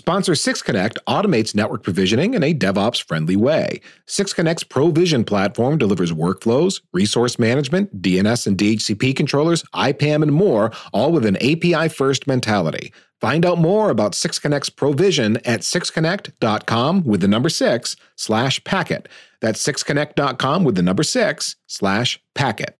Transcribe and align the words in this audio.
Sponsor 0.00 0.32
6Connect 0.32 0.96
automates 1.06 1.54
network 1.54 1.82
provisioning 1.82 2.32
in 2.32 2.42
a 2.42 2.54
DevOps 2.54 3.02
friendly 3.02 3.36
way. 3.36 3.82
6Connect's 4.06 4.64
ProVision 4.64 5.26
platform 5.26 5.76
delivers 5.76 6.10
workflows, 6.10 6.80
resource 6.94 7.38
management, 7.38 8.00
DNS 8.00 8.46
and 8.46 8.56
DHCP 8.56 9.14
controllers, 9.14 9.62
IPAM, 9.74 10.22
and 10.22 10.32
more, 10.32 10.72
all 10.94 11.12
with 11.12 11.26
an 11.26 11.36
API 11.36 11.90
first 11.90 12.26
mentality. 12.26 12.94
Find 13.20 13.44
out 13.44 13.58
more 13.58 13.90
about 13.90 14.12
6Connect's 14.12 14.70
ProVision 14.70 15.38
at 15.44 15.60
6connect.com 15.60 17.04
with 17.04 17.20
the 17.20 17.28
number 17.28 17.50
6 17.50 17.96
slash 18.16 18.64
packet. 18.64 19.06
That's 19.42 19.62
6connect.com 19.62 20.64
with 20.64 20.76
the 20.76 20.82
number 20.82 21.02
6 21.02 21.56
slash 21.66 22.18
packet. 22.34 22.79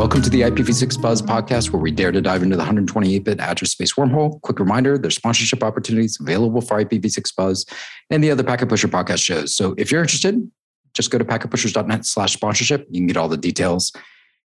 Welcome 0.00 0.22
to 0.22 0.30
the 0.30 0.40
IPv6 0.40 0.98
Buzz 1.02 1.20
podcast, 1.20 1.74
where 1.74 1.82
we 1.82 1.90
dare 1.90 2.10
to 2.10 2.22
dive 2.22 2.42
into 2.42 2.56
the 2.56 2.60
128 2.60 3.22
bit 3.22 3.38
address 3.38 3.72
space 3.72 3.92
wormhole. 3.92 4.40
Quick 4.40 4.58
reminder 4.58 4.96
there's 4.96 5.16
sponsorship 5.16 5.62
opportunities 5.62 6.16
available 6.18 6.62
for 6.62 6.82
IPv6 6.82 7.36
Buzz 7.36 7.66
and 8.08 8.24
the 8.24 8.30
other 8.30 8.42
Packet 8.42 8.70
Pusher 8.70 8.88
podcast 8.88 9.22
shows. 9.22 9.54
So 9.54 9.74
if 9.76 9.92
you're 9.92 10.00
interested, 10.00 10.50
just 10.94 11.10
go 11.10 11.18
to 11.18 11.24
packetpushers.net 11.26 12.06
slash 12.06 12.32
sponsorship. 12.32 12.86
You 12.88 13.00
can 13.00 13.08
get 13.08 13.18
all 13.18 13.28
the 13.28 13.36
details. 13.36 13.92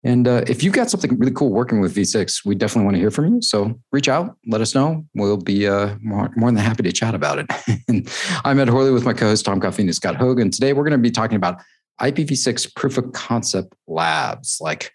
And 0.05 0.25
uh, 0.25 0.45
if 0.47 0.63
you've 0.63 0.71
got 0.71 0.89
something 0.89 1.19
really 1.19 1.33
cool 1.33 1.52
working 1.52 1.81
with 1.81 1.97
V6, 1.97 2.45
we 2.45 2.55
definitely 2.55 2.85
want 2.85 2.95
to 2.95 3.02
hear 3.02 3.11
from 3.11 3.35
you. 3.35 3.41
So 3.41 3.77
reach 3.91 4.07
out, 4.07 4.38
let 4.47 4.61
us 4.61 4.73
know. 4.73 5.05
We'll 5.15 5.35
be 5.35 5.67
uh, 5.67 5.97
more, 6.02 6.31
more 6.38 6.49
than 6.49 6.63
happy 6.63 6.83
to 6.83 6.93
chat 6.93 7.13
about 7.13 7.39
it. 7.39 8.09
I'm 8.45 8.57
Ed 8.57 8.69
Horley 8.69 8.91
with 8.91 9.03
my 9.03 9.11
co 9.11 9.25
host 9.25 9.43
Tom 9.43 9.59
Coffeen 9.59 9.79
and 9.81 9.95
Scott 9.95 10.15
Hogg. 10.15 10.49
Today, 10.53 10.71
we're 10.71 10.85
going 10.85 10.93
to 10.93 10.97
be 10.97 11.11
talking 11.11 11.35
about 11.35 11.61
IPv6 11.99 12.73
proof 12.73 12.97
of 12.97 13.11
concept 13.11 13.75
labs. 13.85 14.57
Like, 14.61 14.93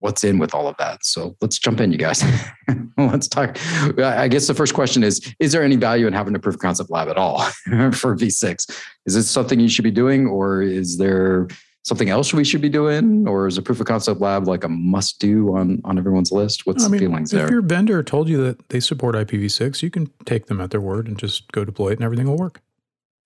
what's 0.00 0.24
in 0.24 0.38
with 0.38 0.54
all 0.54 0.66
of 0.66 0.76
that. 0.78 1.04
So 1.04 1.36
let's 1.40 1.58
jump 1.58 1.80
in, 1.80 1.92
you 1.92 1.98
guys. 1.98 2.24
let's 2.98 3.28
talk. 3.28 3.58
I 3.98 4.28
guess 4.28 4.46
the 4.46 4.54
first 4.54 4.74
question 4.74 5.04
is 5.04 5.34
Is 5.38 5.52
there 5.52 5.62
any 5.62 5.76
value 5.76 6.06
in 6.06 6.12
having 6.12 6.34
a 6.34 6.38
proof 6.38 6.56
of 6.56 6.60
concept 6.60 6.90
lab 6.90 7.08
at 7.08 7.16
all 7.16 7.40
for 7.92 8.16
V6? 8.16 8.70
Is 9.06 9.14
this 9.14 9.30
something 9.30 9.60
you 9.60 9.68
should 9.68 9.84
be 9.84 9.90
doing, 9.90 10.26
or 10.26 10.62
is 10.62 10.98
there 10.98 11.48
something 11.82 12.10
else 12.10 12.34
we 12.34 12.44
should 12.44 12.60
be 12.60 12.68
doing, 12.68 13.26
or 13.26 13.46
is 13.46 13.56
a 13.56 13.62
proof 13.62 13.80
of 13.80 13.86
concept 13.86 14.20
lab 14.20 14.46
like 14.46 14.64
a 14.64 14.68
must 14.68 15.18
do 15.18 15.54
on, 15.56 15.80
on 15.84 15.98
everyone's 15.98 16.32
list? 16.32 16.66
What's 16.66 16.84
I 16.84 16.88
the 16.88 16.98
feelings 16.98 17.32
if 17.32 17.38
there? 17.38 17.46
If 17.46 17.50
your 17.50 17.62
vendor 17.62 18.02
told 18.02 18.28
you 18.28 18.42
that 18.44 18.70
they 18.70 18.80
support 18.80 19.14
IPv6, 19.14 19.82
you 19.82 19.90
can 19.90 20.10
take 20.24 20.46
them 20.46 20.60
at 20.60 20.70
their 20.70 20.80
word 20.80 21.06
and 21.06 21.18
just 21.18 21.50
go 21.52 21.64
deploy 21.64 21.90
it 21.90 21.94
and 21.94 22.04
everything 22.04 22.26
will 22.26 22.38
work. 22.38 22.60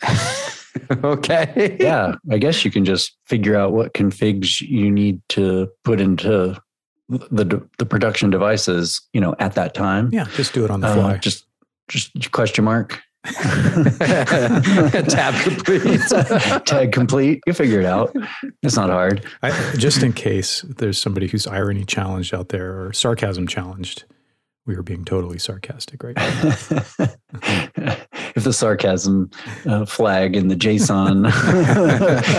okay. 1.05 1.77
yeah, 1.81 2.15
I 2.31 2.39
guess 2.39 2.65
you 2.65 2.71
can 2.71 2.85
just 2.85 3.17
figure 3.27 3.57
out 3.57 3.73
what 3.73 3.95
configs 3.95 4.61
you 4.61 4.91
need 4.91 5.21
to 5.31 5.69
put 5.85 6.01
into 6.01 6.61
the 7.09 7.61
the 7.79 7.87
production 7.87 8.31
devices, 8.31 9.01
you 9.13 9.21
know, 9.21 9.35
at 9.39 9.55
that 9.55 9.75
time. 9.75 10.11
Yeah, 10.13 10.27
just 10.37 10.53
do 10.55 10.65
it 10.65 10.71
on 10.71 10.81
the 10.81 10.89
Uh, 10.89 10.95
fly. 10.95 11.17
just 11.19 11.47
just 11.89 12.33
question 12.33 12.65
mark. 12.65 13.01
Tab 15.09 15.35
complete. 15.43 16.01
Tag 16.67 16.93
complete. 16.93 17.41
You 17.47 17.53
figure 17.53 17.81
it 17.81 17.87
out. 17.87 18.15
It's 18.63 18.77
not 18.77 18.91
hard. 18.91 19.25
I, 19.43 19.51
just 19.77 20.03
in 20.03 20.13
case 20.13 20.63
there's 20.63 20.99
somebody 20.99 21.27
who's 21.29 21.47
irony 21.47 21.85
challenged 21.85 22.35
out 22.35 22.51
there 22.51 22.79
or 22.83 22.93
sarcasm 22.93 23.47
challenged. 23.47 24.05
We 24.67 24.75
are 24.77 24.83
being 24.83 25.05
totally 25.05 25.39
sarcastic 25.39 26.03
right 26.03 26.17
now. 26.17 26.55
if 28.37 28.45
the 28.45 28.53
sarcasm 28.53 29.31
uh, 29.67 29.85
flag 29.85 30.35
in 30.37 30.49
the 30.49 30.57
JSON 30.57 31.27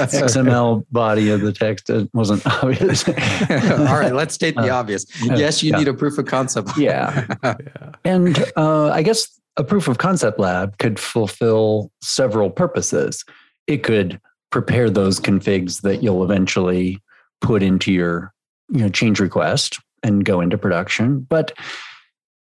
XML 0.09 0.85
body 0.91 1.29
of 1.29 1.41
the 1.41 1.51
text 1.53 1.89
wasn't 2.13 2.45
obvious. 2.45 3.07
All 3.07 3.99
right, 3.99 4.13
let's 4.13 4.33
state 4.33 4.55
the 4.55 4.71
Uh, 4.73 4.75
obvious. 4.79 5.05
uh, 5.29 5.35
Yes, 5.35 5.63
you 5.63 5.71
yeah. 5.71 5.77
need 5.77 5.87
a 5.87 5.93
proof 5.93 6.17
of 6.17 6.25
concept. 6.25 6.77
Yeah. 6.77 7.25
yeah. 7.43 7.55
And 8.03 8.43
uh, 8.55 8.89
I 8.89 9.01
guess 9.03 9.27
a 9.57 9.63
proof 9.63 9.87
of 9.87 9.97
concept 9.97 10.39
lab 10.39 10.77
could 10.79 10.99
fulfill 10.99 11.91
several 12.01 12.49
purposes. 12.49 13.23
It 13.67 13.83
could 13.83 14.19
prepare 14.51 14.89
those 14.89 15.19
configs 15.19 15.81
that 15.81 16.03
you'll 16.03 16.23
eventually 16.23 17.01
put 17.41 17.61
into 17.63 17.91
your 17.91 18.33
you 18.69 18.81
know, 18.81 18.89
change 18.89 19.19
request 19.19 19.79
and 20.03 20.25
go 20.25 20.41
into 20.41 20.57
production. 20.57 21.19
But 21.21 21.53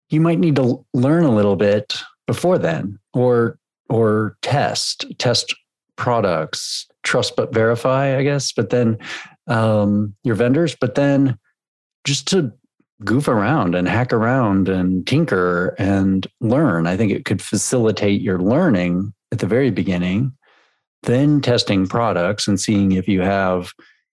you 0.10 0.20
might 0.22 0.40
need 0.40 0.56
to 0.56 0.86
learn 0.94 1.24
a 1.24 1.34
little 1.34 1.56
bit 1.56 1.96
before 2.30 2.58
then 2.58 3.00
or 3.14 3.58
or 3.90 4.38
test 4.42 5.06
test 5.18 5.56
products 5.96 6.88
trust 7.04 7.36
but 7.36 7.54
verify 7.54 8.18
i 8.18 8.24
guess 8.24 8.52
but 8.52 8.70
then 8.70 8.98
um, 9.48 10.14
your 10.24 10.36
vendors 10.36 10.76
but 10.80 10.94
then 10.94 11.38
just 12.06 12.28
to 12.28 12.54
goof 13.04 13.28
around 13.28 13.76
and 13.76 13.88
hack 13.88 14.12
around 14.12 14.68
and 14.68 15.08
tinker 15.08 15.76
and 15.78 16.28
learn. 16.42 16.88
I 16.88 16.98
think 16.98 17.12
it 17.12 17.26
could 17.26 17.42
facilitate 17.42 18.22
your 18.22 18.40
learning 18.40 19.14
at 19.32 19.40
the 19.40 19.48
very 19.48 19.72
beginning, 19.72 20.34
then 21.04 21.42
testing 21.42 21.88
products 21.88 22.48
and 22.48 22.60
seeing 22.60 22.92
if 22.92 23.08
you 23.08 23.22
have 23.22 23.72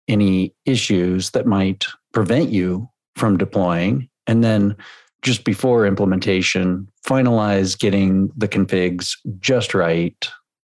any 0.09 0.55
issues 0.65 1.31
that 1.31 1.47
might 1.47 1.87
prevent 2.13 2.51
you 2.51 2.89
from 3.17 3.37
deploying. 3.37 4.09
And 4.27 4.43
then 4.43 4.77
just 5.23 5.45
before 5.45 5.87
implementation, 5.87 6.89
finalize 7.07 7.79
getting 7.79 8.31
the 8.37 8.49
configs 8.49 9.13
just 9.39 9.75
right 9.75 10.31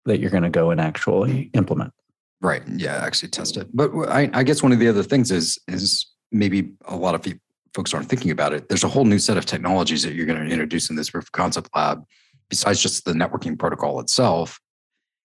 that 0.05 0.19
you're 0.19 0.29
going 0.29 0.43
to 0.43 0.49
go 0.49 0.69
and 0.69 0.79
actually 0.79 1.49
implement. 1.53 1.91
Right. 2.41 2.61
Yeah, 2.67 2.95
actually 2.95 3.29
test 3.29 3.57
it. 3.57 3.67
But 3.73 3.91
I, 4.07 4.29
I 4.33 4.43
guess 4.43 4.61
one 4.61 4.71
of 4.71 4.79
the 4.79 4.87
other 4.87 5.03
things 5.03 5.31
is 5.31 5.57
is 5.67 6.05
maybe 6.31 6.73
a 6.85 6.95
lot 6.95 7.15
of 7.15 7.25
folks 7.73 7.93
aren't 7.93 8.07
thinking 8.07 8.31
about 8.31 8.53
it. 8.53 8.69
There's 8.69 8.83
a 8.83 8.87
whole 8.87 9.05
new 9.05 9.19
set 9.19 9.37
of 9.37 9.45
technologies 9.45 10.03
that 10.03 10.13
you're 10.13 10.25
going 10.25 10.43
to 10.43 10.51
introduce 10.51 10.89
in 10.89 10.95
this 10.95 11.09
proof 11.09 11.25
of 11.25 11.31
concept 11.31 11.69
lab. 11.75 12.03
Besides 12.49 12.81
just 12.81 13.05
the 13.05 13.13
networking 13.13 13.57
protocol 13.57 13.99
itself, 13.99 14.59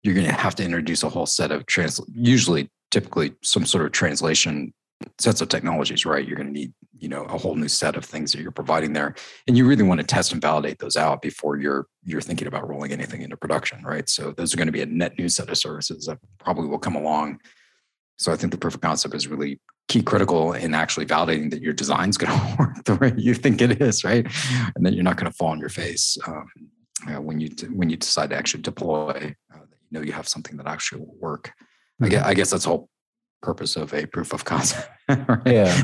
you're 0.03 0.15
going 0.15 0.25
to 0.25 0.33
have 0.33 0.55
to 0.55 0.63
introduce 0.63 1.03
a 1.03 1.09
whole 1.09 1.25
set 1.25 1.51
of 1.51 1.65
trans. 1.65 1.99
Usually, 2.13 2.69
typically, 2.91 3.33
some 3.43 3.65
sort 3.65 3.85
of 3.85 3.91
translation 3.91 4.73
sets 5.19 5.41
of 5.41 5.49
technologies. 5.49 6.05
Right. 6.05 6.25
You're 6.25 6.37
going 6.37 6.47
to 6.47 6.53
need 6.53 6.73
you 7.01 7.09
know 7.09 7.23
a 7.25 7.37
whole 7.37 7.55
new 7.55 7.67
set 7.67 7.97
of 7.97 8.05
things 8.05 8.31
that 8.31 8.41
you're 8.41 8.51
providing 8.51 8.93
there, 8.93 9.15
and 9.47 9.57
you 9.57 9.67
really 9.67 9.83
want 9.83 9.99
to 9.99 10.05
test 10.05 10.31
and 10.31 10.41
validate 10.41 10.79
those 10.79 10.95
out 10.95 11.21
before 11.21 11.57
you're 11.57 11.87
you're 12.03 12.21
thinking 12.21 12.47
about 12.47 12.67
rolling 12.67 12.93
anything 12.93 13.21
into 13.21 13.35
production. 13.35 13.83
Right. 13.83 14.07
So 14.07 14.31
those 14.31 14.53
are 14.53 14.57
going 14.57 14.67
to 14.67 14.71
be 14.71 14.81
a 14.81 14.85
net 14.85 15.17
new 15.17 15.27
set 15.27 15.49
of 15.49 15.57
services 15.57 16.05
that 16.05 16.19
probably 16.39 16.67
will 16.67 16.79
come 16.79 16.95
along 16.95 17.39
so 18.21 18.31
I 18.31 18.35
think 18.35 18.51
the 18.51 18.59
proof 18.59 18.75
of 18.75 18.81
concept 18.81 19.15
is 19.15 19.27
really 19.27 19.59
key 19.87 20.03
critical 20.03 20.53
in 20.53 20.75
actually 20.75 21.07
validating 21.07 21.49
that 21.49 21.61
your 21.63 21.73
design's 21.73 22.17
going 22.19 22.31
to 22.31 22.55
work 22.59 22.83
the 22.85 22.95
way 22.95 23.13
you 23.17 23.33
think 23.33 23.61
it 23.63 23.81
is, 23.81 24.03
right? 24.03 24.27
And 24.75 24.85
that 24.85 24.93
you're 24.93 25.03
not 25.03 25.17
going 25.17 25.29
to 25.29 25.35
fall 25.35 25.47
on 25.47 25.59
your 25.59 25.69
face 25.69 26.19
um, 26.27 26.45
uh, 27.07 27.19
when 27.19 27.39
you 27.39 27.49
when 27.73 27.89
you 27.89 27.97
decide 27.97 28.29
to 28.29 28.35
actually 28.35 28.61
deploy. 28.61 29.35
Uh, 29.51 29.57
that 29.57 29.77
you 29.89 29.97
know 29.97 30.01
you 30.01 30.11
have 30.11 30.27
something 30.27 30.55
that 30.57 30.67
actually 30.67 31.01
will 31.01 31.15
work. 31.19 31.51
I 31.99 32.09
guess, 32.09 32.23
I 32.23 32.33
guess 32.35 32.51
that's 32.51 32.63
the 32.65 32.69
whole 32.69 32.89
purpose 33.41 33.75
of 33.75 33.93
a 33.93 34.05
proof 34.05 34.33
of 34.33 34.45
concept. 34.45 34.89
Right? 35.27 35.41
Yeah. 35.45 35.83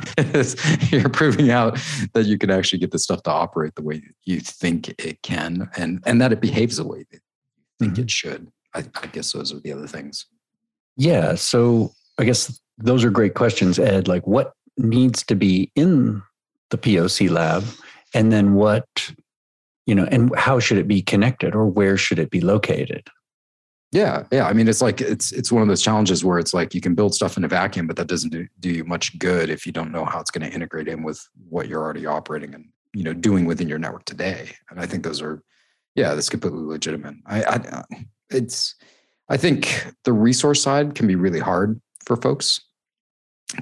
you're 0.90 1.10
proving 1.10 1.52
out 1.52 1.78
that 2.14 2.26
you 2.28 2.38
can 2.38 2.50
actually 2.50 2.80
get 2.80 2.92
the 2.92 3.00
stuff 3.00 3.24
to 3.24 3.30
operate 3.30 3.76
the 3.76 3.82
way 3.82 4.02
you 4.24 4.40
think 4.40 4.96
it 4.98 5.22
can, 5.22 5.70
and 5.76 6.02
and 6.06 6.22
that 6.22 6.32
it 6.32 6.40
behaves 6.40 6.78
the 6.78 6.88
way 6.88 7.06
that 7.12 7.20
you 7.20 7.64
think 7.78 7.98
it 7.98 8.02
mm-hmm. 8.02 8.08
should. 8.08 8.52
I, 8.74 8.86
I 9.04 9.08
guess 9.08 9.34
those 9.34 9.52
are 9.54 9.60
the 9.60 9.74
other 9.74 9.88
things. 9.88 10.28
Yeah. 10.96 11.36
So 11.36 11.92
I 12.18 12.24
guess 12.24 12.60
those 12.78 13.04
are 13.04 13.10
great 13.10 13.34
questions, 13.34 13.80
Ed. 13.80 14.08
Like 14.08 14.26
what 14.26 14.54
needs 14.78 15.24
to 15.26 15.36
be 15.36 15.72
in 15.76 16.22
the 16.70 16.78
POC 16.78 17.30
lab 17.30 17.64
and 18.14 18.32
then 18.32 18.54
what, 18.54 19.12
you 19.86 19.96
know, 19.96 20.06
and 20.06 20.34
how 20.36 20.60
should 20.60 20.78
it 20.78 20.88
be 20.88 21.02
connected 21.02 21.56
or 21.56 21.66
where 21.66 21.98
should 21.98 22.20
it 22.20 22.30
be 22.30 22.42
located? 22.42 23.08
Yeah, 23.92 24.24
yeah. 24.32 24.48
I 24.48 24.54
mean, 24.54 24.68
it's 24.68 24.82
like 24.82 25.00
it's 25.00 25.32
it's 25.32 25.52
one 25.52 25.62
of 25.62 25.68
those 25.70 25.82
challenges 25.82 26.24
where 26.24 26.40
it's 26.40 26.54
like 26.54 26.76
you 26.76 26.82
can 26.82 26.94
build 26.94 27.16
stuff 27.16 27.38
in 27.38 27.46
a 27.46 27.48
vacuum, 27.48 27.88
but 27.88 27.96
that 27.96 28.08
doesn't 28.08 28.32
do, 28.32 28.48
do 28.60 28.70
you 28.70 28.84
much 28.84 29.18
good 29.18 29.50
if 29.50 29.66
you 29.66 29.72
don't 29.72 29.92
know 29.92 30.04
how 30.04 30.20
it's 30.20 30.32
going 30.32 30.50
to 30.50 30.54
integrate 30.54 30.90
in 30.90 31.04
with 31.04 31.26
what 31.50 31.70
you're 31.70 31.82
already 31.82 32.06
operating 32.06 32.54
and 32.54 32.66
you 32.94 33.04
know 33.04 33.14
doing 33.14 33.46
within 33.46 33.70
your 33.70 33.80
network 33.80 34.04
today. 34.04 34.52
And 34.70 34.80
I 34.80 34.86
think 34.86 35.04
those 35.04 35.22
are, 35.22 35.42
yeah, 35.96 36.14
that's 36.16 36.30
completely 36.30 36.64
legitimate. 36.64 37.16
I, 37.26 37.44
I 37.44 37.56
uh, 37.56 37.84
it's, 38.30 38.76
I 39.30 39.38
think 39.38 39.88
the 40.04 40.14
resource 40.14 40.62
side 40.62 40.96
can 40.96 41.08
be 41.08 41.16
really 41.16 41.40
hard 41.40 41.80
for 42.06 42.18
folks 42.18 42.60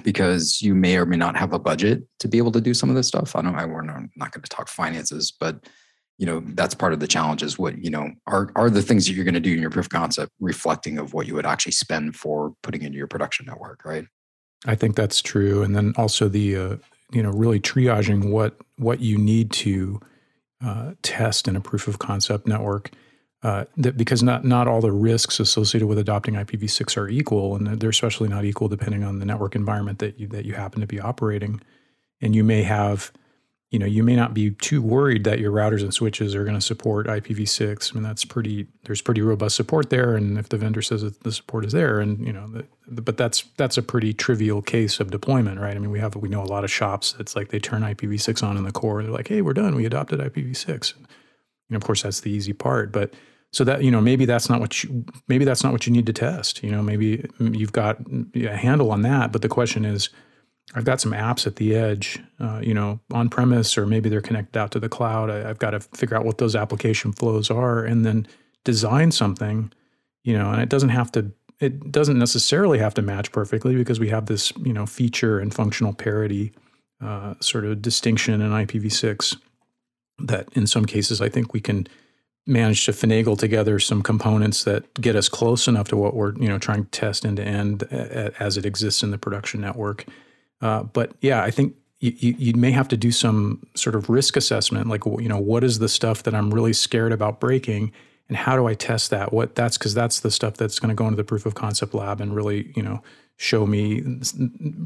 because 0.02 0.60
you 0.60 0.74
may 0.74 0.96
or 0.96 1.06
may 1.06 1.16
not 1.16 1.36
have 1.36 1.52
a 1.52 1.58
budget 1.58 2.02
to 2.18 2.26
be 2.26 2.38
able 2.38 2.52
to 2.52 2.60
do 2.60 2.74
some 2.74 2.88
of 2.88 2.96
this 2.96 3.06
stuff. 3.06 3.36
I 3.36 3.42
don't. 3.42 3.54
I 3.54 3.64
we're 3.64 3.82
not, 3.82 4.02
not 4.16 4.32
going 4.32 4.42
to 4.42 4.48
talk 4.48 4.68
finances, 4.68 5.32
but 5.38 5.68
you 6.18 6.26
know 6.26 6.40
that's 6.40 6.74
part 6.74 6.92
of 6.92 7.00
the 7.00 7.06
challenge 7.06 7.42
is 7.42 7.58
what 7.58 7.78
you 7.78 7.90
know 7.90 8.10
are 8.26 8.50
are 8.56 8.70
the 8.70 8.82
things 8.82 9.06
that 9.06 9.12
you're 9.12 9.24
going 9.24 9.34
to 9.34 9.40
do 9.40 9.52
in 9.52 9.60
your 9.60 9.70
proof 9.70 9.86
of 9.86 9.90
concept 9.90 10.32
reflecting 10.40 10.98
of 10.98 11.12
what 11.12 11.26
you 11.26 11.34
would 11.34 11.46
actually 11.46 11.72
spend 11.72 12.16
for 12.16 12.54
putting 12.62 12.82
into 12.82 12.96
your 12.96 13.06
production 13.06 13.46
network 13.46 13.84
right 13.84 14.06
I 14.64 14.74
think 14.74 14.96
that's 14.96 15.20
true, 15.20 15.62
and 15.62 15.76
then 15.76 15.92
also 15.96 16.28
the 16.28 16.56
uh, 16.56 16.76
you 17.12 17.22
know 17.22 17.30
really 17.30 17.60
triaging 17.60 18.30
what 18.30 18.56
what 18.76 19.00
you 19.00 19.18
need 19.18 19.52
to 19.52 20.00
uh, 20.64 20.92
test 21.02 21.48
in 21.48 21.56
a 21.56 21.60
proof 21.60 21.88
of 21.88 21.98
concept 21.98 22.46
network. 22.46 22.90
uh, 23.42 23.64
that 23.76 23.96
because 23.96 24.22
not 24.22 24.44
not 24.44 24.66
all 24.66 24.80
the 24.80 24.92
risks 24.92 25.38
associated 25.38 25.86
with 25.86 25.98
adopting 25.98 26.34
IPv6 26.34 26.96
are 26.96 27.08
equal, 27.08 27.54
and 27.54 27.80
they're 27.80 27.90
especially 27.90 28.28
not 28.28 28.44
equal 28.44 28.68
depending 28.68 29.04
on 29.04 29.18
the 29.18 29.26
network 29.26 29.54
environment 29.54 29.98
that 29.98 30.18
you 30.18 30.26
that 30.28 30.44
you 30.44 30.54
happen 30.54 30.80
to 30.80 30.86
be 30.86 31.00
operating. 31.00 31.60
And 32.22 32.34
you 32.34 32.42
may 32.42 32.62
have, 32.62 33.12
you 33.70 33.80
know, 33.80 33.86
you 33.86 34.04
may 34.04 34.14
not 34.14 34.32
be 34.32 34.52
too 34.52 34.80
worried 34.80 35.24
that 35.24 35.40
your 35.40 35.50
routers 35.50 35.82
and 35.82 35.92
switches 35.92 36.36
are 36.36 36.44
going 36.44 36.54
to 36.54 36.60
support 36.60 37.08
IPv6. 37.08 37.92
I 37.92 37.94
mean, 37.94 38.04
that's 38.04 38.24
pretty. 38.24 38.68
There's 38.84 39.02
pretty 39.02 39.22
robust 39.22 39.56
support 39.56 39.90
there, 39.90 40.14
and 40.14 40.38
if 40.38 40.48
the 40.48 40.56
vendor 40.56 40.82
says 40.82 41.02
that 41.02 41.24
the 41.24 41.32
support 41.32 41.64
is 41.64 41.72
there, 41.72 41.98
and 41.98 42.24
you 42.24 42.32
know, 42.32 42.46
the, 42.46 42.66
the, 42.86 43.02
but 43.02 43.16
that's 43.16 43.42
that's 43.56 43.76
a 43.76 43.82
pretty 43.82 44.12
trivial 44.12 44.62
case 44.62 45.00
of 45.00 45.10
deployment, 45.10 45.58
right? 45.58 45.74
I 45.74 45.78
mean, 45.80 45.90
we 45.90 45.98
have 45.98 46.14
we 46.14 46.28
know 46.28 46.42
a 46.42 46.44
lot 46.44 46.62
of 46.62 46.70
shops. 46.70 47.16
It's 47.18 47.34
like 47.34 47.48
they 47.48 47.58
turn 47.58 47.82
IPv6 47.82 48.42
on 48.44 48.56
in 48.56 48.62
the 48.62 48.72
core. 48.72 49.02
They're 49.02 49.10
like, 49.10 49.28
hey, 49.28 49.42
we're 49.42 49.52
done. 49.52 49.74
We 49.74 49.84
adopted 49.84 50.20
IPv6. 50.20 50.94
And 51.68 51.76
of 51.76 51.82
course, 51.82 52.02
that's 52.02 52.20
the 52.20 52.30
easy 52.30 52.52
part, 52.52 52.92
but 52.92 53.14
so 53.52 53.64
that 53.64 53.82
you 53.82 53.90
know 53.90 54.00
maybe 54.00 54.26
that's 54.26 54.48
not 54.48 54.60
what 54.60 54.84
you 54.84 55.04
maybe 55.28 55.44
that's 55.44 55.64
not 55.64 55.72
what 55.72 55.86
you 55.86 55.92
need 55.92 56.04
to 56.06 56.12
test 56.12 56.62
you 56.62 56.70
know 56.70 56.82
maybe 56.82 57.18
mm, 57.40 57.56
you've 57.56 57.72
got 57.72 58.02
mm, 58.04 58.44
a 58.44 58.56
handle 58.56 58.90
on 58.90 59.02
that 59.02 59.32
but 59.32 59.40
the 59.40 59.48
question 59.48 59.84
is 59.84 60.10
i've 60.74 60.84
got 60.84 61.00
some 61.00 61.12
apps 61.12 61.46
at 61.46 61.56
the 61.56 61.74
edge 61.74 62.18
uh, 62.40 62.60
you 62.62 62.74
know 62.74 63.00
on 63.12 63.28
premise 63.28 63.76
or 63.78 63.86
maybe 63.86 64.08
they're 64.08 64.20
connected 64.20 64.58
out 64.58 64.70
to 64.70 64.80
the 64.80 64.88
cloud 64.88 65.30
I, 65.30 65.38
have 65.38 65.58
got 65.58 65.70
to 65.70 65.80
figure 65.80 66.16
out 66.16 66.24
what 66.24 66.38
those 66.38 66.56
application 66.56 67.12
flows 67.12 67.50
are 67.50 67.84
and 67.84 68.04
then 68.04 68.26
design 68.64 69.10
something 69.12 69.72
you 70.24 70.36
know 70.36 70.50
and 70.50 70.60
it 70.60 70.68
doesn't 70.68 70.90
have 70.90 71.12
to 71.12 71.30
it 71.58 71.90
doesn't 71.90 72.18
necessarily 72.18 72.78
have 72.78 72.94
to 72.94 73.02
match 73.02 73.32
perfectly 73.32 73.76
because 73.76 73.98
we 73.98 74.08
have 74.08 74.26
this 74.26 74.52
you 74.64 74.72
know 74.72 74.86
feature 74.86 75.38
and 75.38 75.54
functional 75.54 75.92
parity 75.92 76.52
uh, 77.02 77.34
sort 77.40 77.64
of 77.64 77.82
distinction 77.82 78.40
in 78.40 78.50
ipv6 78.50 79.36
that 80.18 80.48
in 80.54 80.66
some 80.66 80.84
cases 80.84 81.20
i 81.20 81.28
think 81.28 81.52
we 81.52 81.60
can 81.60 81.86
manage 82.46 82.84
to 82.86 82.92
finagle 82.92 83.36
together 83.36 83.78
some 83.78 84.02
components 84.02 84.64
that 84.64 84.92
get 84.94 85.16
us 85.16 85.28
close 85.28 85.66
enough 85.66 85.88
to 85.88 85.96
what 85.96 86.14
we're 86.14 86.34
you 86.36 86.48
know 86.48 86.58
trying 86.58 86.84
to 86.84 86.90
test 86.90 87.26
end 87.26 87.36
to 87.38 87.44
end 87.44 87.82
as 88.38 88.56
it 88.56 88.64
exists 88.64 89.02
in 89.02 89.10
the 89.10 89.18
production 89.18 89.60
network. 89.60 90.04
Uh, 90.60 90.84
but 90.84 91.12
yeah, 91.20 91.42
I 91.42 91.50
think 91.50 91.74
you, 92.00 92.34
you, 92.38 92.54
may 92.54 92.70
have 92.70 92.88
to 92.88 92.96
do 92.96 93.10
some 93.10 93.66
sort 93.74 93.94
of 93.94 94.08
risk 94.08 94.36
assessment, 94.36 94.88
like 94.88 95.04
you 95.06 95.28
know 95.28 95.38
what 95.38 95.64
is 95.64 95.78
the 95.78 95.88
stuff 95.88 96.22
that 96.24 96.34
I'm 96.34 96.52
really 96.52 96.72
scared 96.72 97.12
about 97.12 97.40
breaking, 97.40 97.92
and 98.28 98.36
how 98.36 98.56
do 98.56 98.66
I 98.66 98.74
test 98.74 99.10
that? 99.10 99.32
What 99.32 99.54
that's 99.54 99.78
because 99.78 99.94
that's 99.94 100.20
the 100.20 100.30
stuff 100.30 100.54
that's 100.54 100.78
going 100.78 100.90
to 100.90 100.94
go 100.94 101.04
into 101.04 101.16
the 101.16 101.24
proof 101.24 101.46
of 101.46 101.54
concept 101.54 101.94
lab 101.94 102.20
and 102.20 102.34
really 102.34 102.72
you 102.76 102.82
know 102.82 103.02
show 103.38 103.66
me 103.66 104.02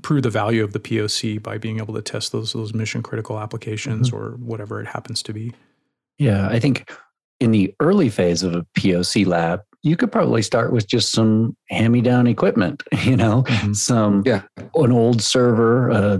prove 0.02 0.22
the 0.22 0.30
value 0.30 0.64
of 0.64 0.72
the 0.72 0.80
POC 0.80 1.42
by 1.42 1.58
being 1.58 1.78
able 1.78 1.94
to 1.94 2.02
test 2.02 2.32
those 2.32 2.52
those 2.52 2.72
mission 2.74 3.02
critical 3.02 3.38
applications 3.38 4.10
mm-hmm. 4.10 4.16
or 4.16 4.30
whatever 4.36 4.80
it 4.80 4.86
happens 4.86 5.22
to 5.24 5.32
be. 5.32 5.52
Yeah, 6.18 6.48
I 6.48 6.60
think 6.60 6.92
in 7.40 7.50
the 7.50 7.74
early 7.80 8.08
phase 8.08 8.42
of 8.42 8.54
a 8.54 8.66
POC 8.76 9.26
lab, 9.26 9.62
you 9.82 9.96
could 9.96 10.12
probably 10.12 10.42
start 10.42 10.72
with 10.72 10.86
just 10.86 11.12
some 11.12 11.56
hand-me-down 11.70 12.26
equipment, 12.26 12.82
you 13.04 13.16
know, 13.16 13.42
mm-hmm. 13.42 13.72
some 13.72 14.22
yeah. 14.26 14.42
an 14.74 14.92
old 14.92 15.22
server, 15.22 15.90
uh, 15.90 16.18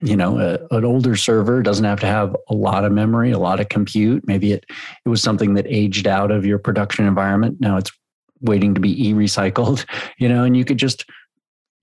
you 0.00 0.16
know, 0.16 0.38
a, 0.38 0.76
an 0.76 0.84
older 0.84 1.16
server 1.16 1.62
doesn't 1.62 1.84
have 1.84 2.00
to 2.00 2.06
have 2.06 2.36
a 2.48 2.54
lot 2.54 2.84
of 2.84 2.92
memory, 2.92 3.30
a 3.30 3.38
lot 3.38 3.60
of 3.60 3.68
compute. 3.68 4.26
Maybe 4.26 4.52
it 4.52 4.64
it 5.04 5.08
was 5.08 5.22
something 5.22 5.54
that 5.54 5.66
aged 5.68 6.06
out 6.06 6.30
of 6.30 6.44
your 6.44 6.58
production 6.58 7.06
environment. 7.06 7.58
Now 7.60 7.76
it's 7.76 7.90
waiting 8.40 8.74
to 8.74 8.80
be 8.80 9.08
e-recycled, 9.08 9.86
you 10.18 10.28
know, 10.28 10.44
and 10.44 10.56
you 10.56 10.64
could 10.64 10.78
just, 10.78 11.04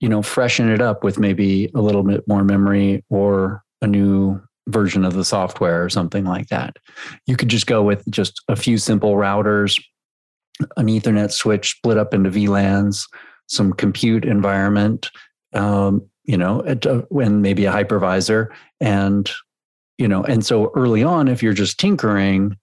you 0.00 0.08
know, 0.08 0.22
freshen 0.22 0.70
it 0.70 0.80
up 0.80 1.02
with 1.02 1.18
maybe 1.18 1.70
a 1.74 1.80
little 1.80 2.02
bit 2.02 2.26
more 2.28 2.44
memory 2.44 3.04
or 3.10 3.62
a 3.82 3.86
new 3.86 4.40
version 4.68 5.04
of 5.04 5.14
the 5.14 5.24
software 5.24 5.84
or 5.84 5.90
something 5.90 6.24
like 6.24 6.48
that. 6.48 6.76
You 7.26 7.36
could 7.36 7.48
just 7.48 7.66
go 7.66 7.82
with 7.82 8.08
just 8.10 8.42
a 8.48 8.56
few 8.56 8.78
simple 8.78 9.14
routers, 9.14 9.82
an 10.76 10.86
Ethernet 10.86 11.32
switch 11.32 11.76
split 11.76 11.98
up 11.98 12.14
into 12.14 12.30
VLANs, 12.30 13.08
some 13.46 13.72
compute 13.72 14.24
environment, 14.24 15.10
um, 15.52 16.02
you 16.24 16.36
know, 16.36 16.60
and 16.60 17.42
maybe 17.42 17.64
a 17.64 17.72
hypervisor. 17.72 18.48
And, 18.80 19.30
you 19.98 20.08
know, 20.08 20.22
and 20.24 20.44
so 20.44 20.70
early 20.74 21.02
on, 21.02 21.28
if 21.28 21.42
you're 21.42 21.52
just 21.52 21.78
tinkering, 21.78 22.56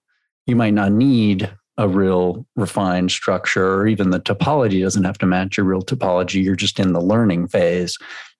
you 0.46 0.56
might 0.56 0.74
not 0.74 0.92
need 0.92 1.50
a 1.78 1.88
real 1.88 2.46
refined 2.56 3.10
structure 3.10 3.74
or 3.74 3.86
even 3.86 4.10
the 4.10 4.20
topology 4.20 4.82
doesn't 4.82 5.04
have 5.04 5.18
to 5.18 5.26
match 5.26 5.56
your 5.56 5.64
real 5.64 5.82
topology. 5.82 6.42
You're 6.42 6.56
just 6.56 6.78
in 6.78 6.92
the 6.92 7.00
learning 7.00 7.48
phase, 7.48 7.96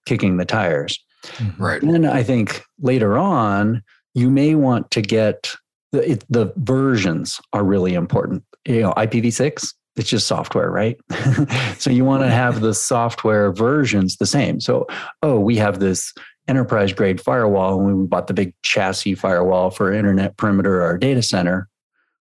kicking 0.06 0.36
the 0.36 0.44
tires. 0.44 0.98
Mm-hmm. 1.24 1.62
Right. 1.62 1.82
And 1.82 1.94
then 1.94 2.04
I 2.04 2.22
think 2.22 2.62
later 2.80 3.16
on, 3.16 3.82
you 4.14 4.28
may 4.28 4.54
want 4.54 4.90
to 4.90 5.00
get 5.00 5.54
the, 5.92 6.12
it, 6.12 6.24
the 6.28 6.52
versions 6.56 7.40
are 7.52 7.64
really 7.64 7.94
important. 7.94 8.44
You 8.66 8.82
know, 8.82 8.92
IPv6, 8.92 9.74
it's 9.96 10.08
just 10.08 10.26
software, 10.26 10.70
right? 10.70 10.96
so 11.78 11.90
you 11.90 12.04
want 12.04 12.22
to 12.22 12.30
have 12.30 12.60
the 12.60 12.74
software 12.74 13.52
versions 13.52 14.16
the 14.16 14.26
same. 14.26 14.60
So, 14.60 14.86
oh, 15.22 15.38
we 15.38 15.56
have 15.56 15.80
this 15.80 16.12
enterprise 16.48 16.92
grade 16.92 17.20
firewall 17.20 17.78
and 17.78 18.00
we 18.00 18.06
bought 18.06 18.26
the 18.26 18.34
big 18.34 18.54
chassis 18.62 19.14
firewall 19.14 19.70
for 19.70 19.92
internet 19.92 20.36
perimeter 20.36 20.80
or 20.80 20.82
our 20.82 20.98
data 20.98 21.22
center. 21.22 21.68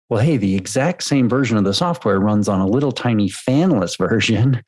Well, 0.09 0.21
hey, 0.21 0.37
the 0.37 0.57
exact 0.57 1.05
same 1.05 1.29
version 1.29 1.57
of 1.57 1.65
the 1.65 1.73
software 1.73 2.19
runs 2.19 2.49
on 2.49 2.61
a 2.61 2.67
little 2.67 2.93
tiny 2.93 3.29
fanless 3.29 3.97
version 4.09 4.63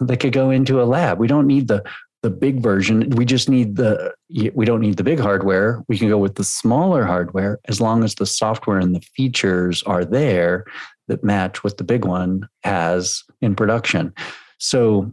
that 0.00 0.20
could 0.20 0.32
go 0.32 0.50
into 0.50 0.80
a 0.80 0.84
lab. 0.84 1.18
We 1.18 1.28
don't 1.28 1.46
need 1.46 1.68
the 1.68 1.84
the 2.22 2.30
big 2.30 2.60
version. 2.60 3.10
We 3.10 3.24
just 3.24 3.48
need 3.48 3.76
the, 3.76 4.12
we 4.52 4.64
don't 4.64 4.80
need 4.80 4.96
the 4.96 5.04
big 5.04 5.20
hardware. 5.20 5.84
We 5.86 5.96
can 5.96 6.08
go 6.08 6.18
with 6.18 6.34
the 6.34 6.42
smaller 6.42 7.04
hardware 7.04 7.60
as 7.66 7.80
long 7.80 8.02
as 8.02 8.16
the 8.16 8.26
software 8.26 8.78
and 8.78 8.96
the 8.96 9.00
features 9.00 9.84
are 9.84 10.04
there 10.04 10.64
that 11.08 11.24
match 11.24 11.62
what 11.64 11.78
the 11.78 11.84
big 11.84 12.04
one 12.04 12.48
has 12.62 13.22
in 13.40 13.54
production. 13.54 14.12
So 14.58 15.12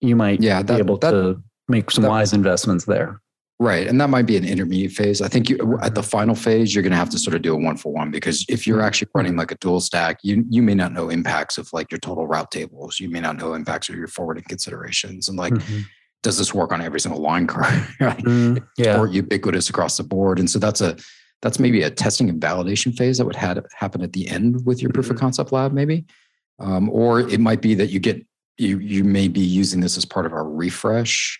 you 0.00 0.16
might 0.16 0.40
yeah, 0.40 0.62
that, 0.62 0.74
be 0.74 0.78
able 0.78 0.98
that, 0.98 1.10
to 1.10 1.42
make 1.68 1.90
some 1.90 2.02
that, 2.02 2.10
wise 2.10 2.32
investments 2.32 2.84
there. 2.84 3.20
Right. 3.60 3.86
And 3.86 4.00
that 4.00 4.10
might 4.10 4.26
be 4.26 4.36
an 4.36 4.44
intermediate 4.44 4.92
phase. 4.92 5.22
I 5.22 5.28
think 5.28 5.48
you, 5.48 5.78
at 5.80 5.94
the 5.94 6.02
final 6.02 6.34
phase, 6.34 6.74
you're 6.74 6.82
going 6.82 6.90
to 6.90 6.96
have 6.96 7.10
to 7.10 7.18
sort 7.18 7.36
of 7.36 7.42
do 7.42 7.54
a 7.54 7.56
one 7.56 7.76
for 7.76 7.92
one 7.92 8.10
because 8.10 8.44
if 8.48 8.66
you're 8.66 8.82
actually 8.82 9.08
running 9.14 9.36
like 9.36 9.52
a 9.52 9.56
dual 9.56 9.80
stack, 9.80 10.18
you, 10.22 10.44
you 10.50 10.60
may 10.60 10.74
not 10.74 10.92
know 10.92 11.08
impacts 11.08 11.56
of 11.56 11.72
like 11.72 11.90
your 11.92 12.00
total 12.00 12.26
route 12.26 12.50
tables. 12.50 12.98
You 12.98 13.08
may 13.08 13.20
not 13.20 13.36
know 13.36 13.54
impacts 13.54 13.88
of 13.88 13.94
your 13.94 14.08
forwarding 14.08 14.44
considerations. 14.48 15.28
And 15.28 15.38
like, 15.38 15.54
mm-hmm 15.54 15.82
does 16.24 16.38
this 16.38 16.52
work 16.52 16.72
on 16.72 16.80
every 16.80 16.98
single 16.98 17.20
line 17.20 17.46
card? 17.46 17.86
right? 18.00 18.24
Mm, 18.24 18.66
yeah. 18.76 18.98
Or 18.98 19.06
ubiquitous 19.06 19.70
across 19.70 19.96
the 19.96 20.02
board. 20.02 20.40
And 20.40 20.50
so 20.50 20.58
that's 20.58 20.80
a 20.80 20.96
that's 21.44 21.58
maybe 21.58 21.82
a 21.82 21.90
testing 21.90 22.30
and 22.30 22.40
validation 22.40 22.96
phase 22.96 23.18
that 23.18 23.26
would 23.26 23.36
have 23.36 23.66
happen 23.76 24.00
at 24.00 24.14
the 24.14 24.26
end 24.28 24.64
with 24.64 24.80
your 24.80 24.90
proof 24.90 25.10
of 25.10 25.16
mm-hmm. 25.16 25.26
concept 25.26 25.52
lab, 25.52 25.74
maybe. 25.74 26.06
Um, 26.58 26.88
or 26.88 27.20
it 27.20 27.38
might 27.38 27.60
be 27.60 27.74
that 27.74 27.88
you 27.88 28.00
get 28.00 28.24
you 28.56 28.78
you 28.78 29.04
may 29.04 29.28
be 29.28 29.40
using 29.40 29.80
this 29.80 29.98
as 29.98 30.06
part 30.06 30.24
of 30.24 30.32
our 30.32 30.48
refresh 30.48 31.38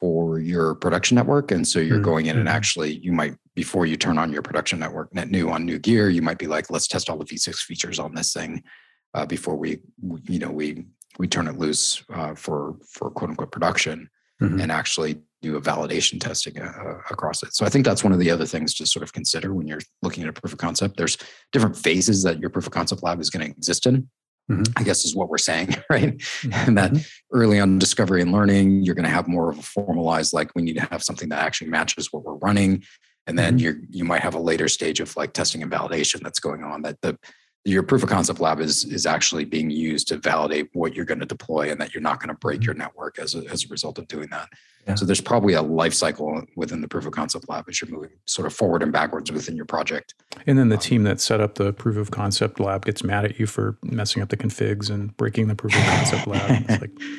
for 0.00 0.40
your 0.40 0.74
production 0.74 1.14
network. 1.14 1.52
And 1.52 1.66
so 1.66 1.78
you're 1.78 1.98
mm-hmm. 1.98 2.04
going 2.04 2.26
in 2.26 2.38
and 2.38 2.48
mm-hmm. 2.48 2.56
actually 2.56 2.96
you 2.96 3.12
might 3.12 3.36
before 3.54 3.86
you 3.86 3.96
turn 3.96 4.18
on 4.18 4.32
your 4.32 4.42
production 4.42 4.80
network 4.80 5.14
net 5.14 5.30
new 5.30 5.48
on 5.48 5.64
new 5.64 5.78
gear, 5.78 6.10
you 6.10 6.22
might 6.22 6.38
be 6.38 6.48
like, 6.48 6.68
let's 6.68 6.88
test 6.88 7.08
all 7.08 7.16
the 7.16 7.24
V6 7.24 7.54
features 7.58 8.00
on 8.00 8.16
this 8.16 8.32
thing 8.32 8.64
uh, 9.14 9.26
before 9.26 9.54
we, 9.54 9.78
we, 10.02 10.18
you 10.28 10.40
know 10.40 10.50
we 10.50 10.86
we 11.20 11.28
turn 11.28 11.46
it 11.46 11.56
loose 11.56 12.02
uh, 12.12 12.34
for 12.34 12.74
for 12.90 13.12
quote 13.12 13.30
unquote 13.30 13.52
production 13.52 14.10
mm-hmm. 14.42 14.60
and 14.60 14.72
actually 14.72 15.20
do 15.46 15.56
a 15.56 15.60
validation 15.60 16.20
testing 16.20 16.60
uh, 16.60 16.72
uh, 16.78 16.98
across 17.10 17.42
it. 17.42 17.54
So 17.54 17.64
I 17.64 17.68
think 17.68 17.84
that's 17.84 18.04
one 18.04 18.12
of 18.12 18.18
the 18.18 18.30
other 18.30 18.46
things 18.46 18.74
to 18.74 18.86
sort 18.86 19.02
of 19.02 19.12
consider 19.12 19.54
when 19.54 19.66
you're 19.66 19.80
looking 20.02 20.22
at 20.22 20.28
a 20.28 20.32
proof 20.32 20.52
of 20.52 20.58
concept. 20.58 20.96
There's 20.96 21.16
different 21.52 21.76
phases 21.76 22.22
that 22.24 22.40
your 22.40 22.50
proof 22.50 22.66
of 22.66 22.72
concept 22.72 23.02
lab 23.02 23.20
is 23.20 23.30
going 23.30 23.44
to 23.44 23.50
exist 23.50 23.86
in. 23.86 24.08
Mm-hmm. 24.50 24.72
I 24.76 24.84
guess 24.84 25.04
is 25.04 25.16
what 25.16 25.28
we're 25.28 25.38
saying, 25.38 25.74
right? 25.90 26.16
Mm-hmm. 26.16 26.52
And 26.52 26.78
that 26.78 26.92
mm-hmm. 26.92 27.36
early 27.36 27.58
on 27.58 27.78
discovery 27.78 28.22
and 28.22 28.30
learning, 28.30 28.82
you're 28.82 28.94
going 28.94 29.04
to 29.04 29.10
have 29.10 29.26
more 29.26 29.50
of 29.50 29.58
a 29.58 29.62
formalized, 29.62 30.32
like 30.32 30.50
we 30.54 30.62
need 30.62 30.76
to 30.76 30.86
have 30.90 31.02
something 31.02 31.28
that 31.30 31.42
actually 31.42 31.68
matches 31.68 32.12
what 32.12 32.24
we're 32.24 32.34
running. 32.36 32.84
And 33.26 33.36
then 33.36 33.58
mm-hmm. 33.58 33.64
you 33.64 33.86
you 33.90 34.04
might 34.04 34.22
have 34.22 34.36
a 34.36 34.40
later 34.40 34.68
stage 34.68 35.00
of 35.00 35.16
like 35.16 35.32
testing 35.32 35.62
and 35.62 35.72
validation 35.72 36.20
that's 36.22 36.38
going 36.38 36.62
on 36.62 36.82
that 36.82 37.00
the 37.00 37.18
your 37.66 37.82
proof 37.82 38.02
of 38.02 38.08
concept 38.08 38.40
lab 38.40 38.60
is 38.60 38.84
is 38.84 39.06
actually 39.06 39.44
being 39.44 39.70
used 39.70 40.08
to 40.08 40.16
validate 40.16 40.70
what 40.72 40.94
you're 40.94 41.04
going 41.04 41.20
to 41.20 41.26
deploy 41.26 41.70
and 41.70 41.80
that 41.80 41.92
you're 41.92 42.02
not 42.02 42.20
going 42.20 42.28
to 42.28 42.38
break 42.38 42.60
mm-hmm. 42.60 42.66
your 42.66 42.74
network 42.74 43.18
as 43.18 43.34
a, 43.34 43.44
as 43.50 43.64
a 43.64 43.68
result 43.68 43.98
of 43.98 44.06
doing 44.06 44.28
that. 44.30 44.48
Yeah. 44.86 44.94
So 44.94 45.04
there's 45.04 45.20
probably 45.20 45.54
a 45.54 45.62
life 45.62 45.94
cycle 45.94 46.44
within 46.54 46.80
the 46.80 46.86
proof 46.86 47.06
of 47.06 47.12
concept 47.12 47.48
lab 47.48 47.64
as 47.68 47.80
you're 47.80 47.90
moving 47.90 48.10
sort 48.26 48.46
of 48.46 48.54
forward 48.54 48.84
and 48.84 48.92
backwards 48.92 49.32
within 49.32 49.56
your 49.56 49.64
project. 49.64 50.14
And 50.46 50.56
then 50.56 50.68
the 50.68 50.76
um, 50.76 50.80
team 50.80 51.02
that 51.02 51.20
set 51.20 51.40
up 51.40 51.56
the 51.56 51.72
proof 51.72 51.96
of 51.96 52.12
concept 52.12 52.60
lab 52.60 52.84
gets 52.84 53.02
mad 53.02 53.24
at 53.24 53.40
you 53.40 53.46
for 53.46 53.78
messing 53.82 54.22
up 54.22 54.28
the 54.28 54.36
configs 54.36 54.88
and 54.88 55.16
breaking 55.16 55.48
the 55.48 55.56
proof 55.56 55.76
of 55.76 55.82
concept 55.82 56.28
lab. 56.28 56.66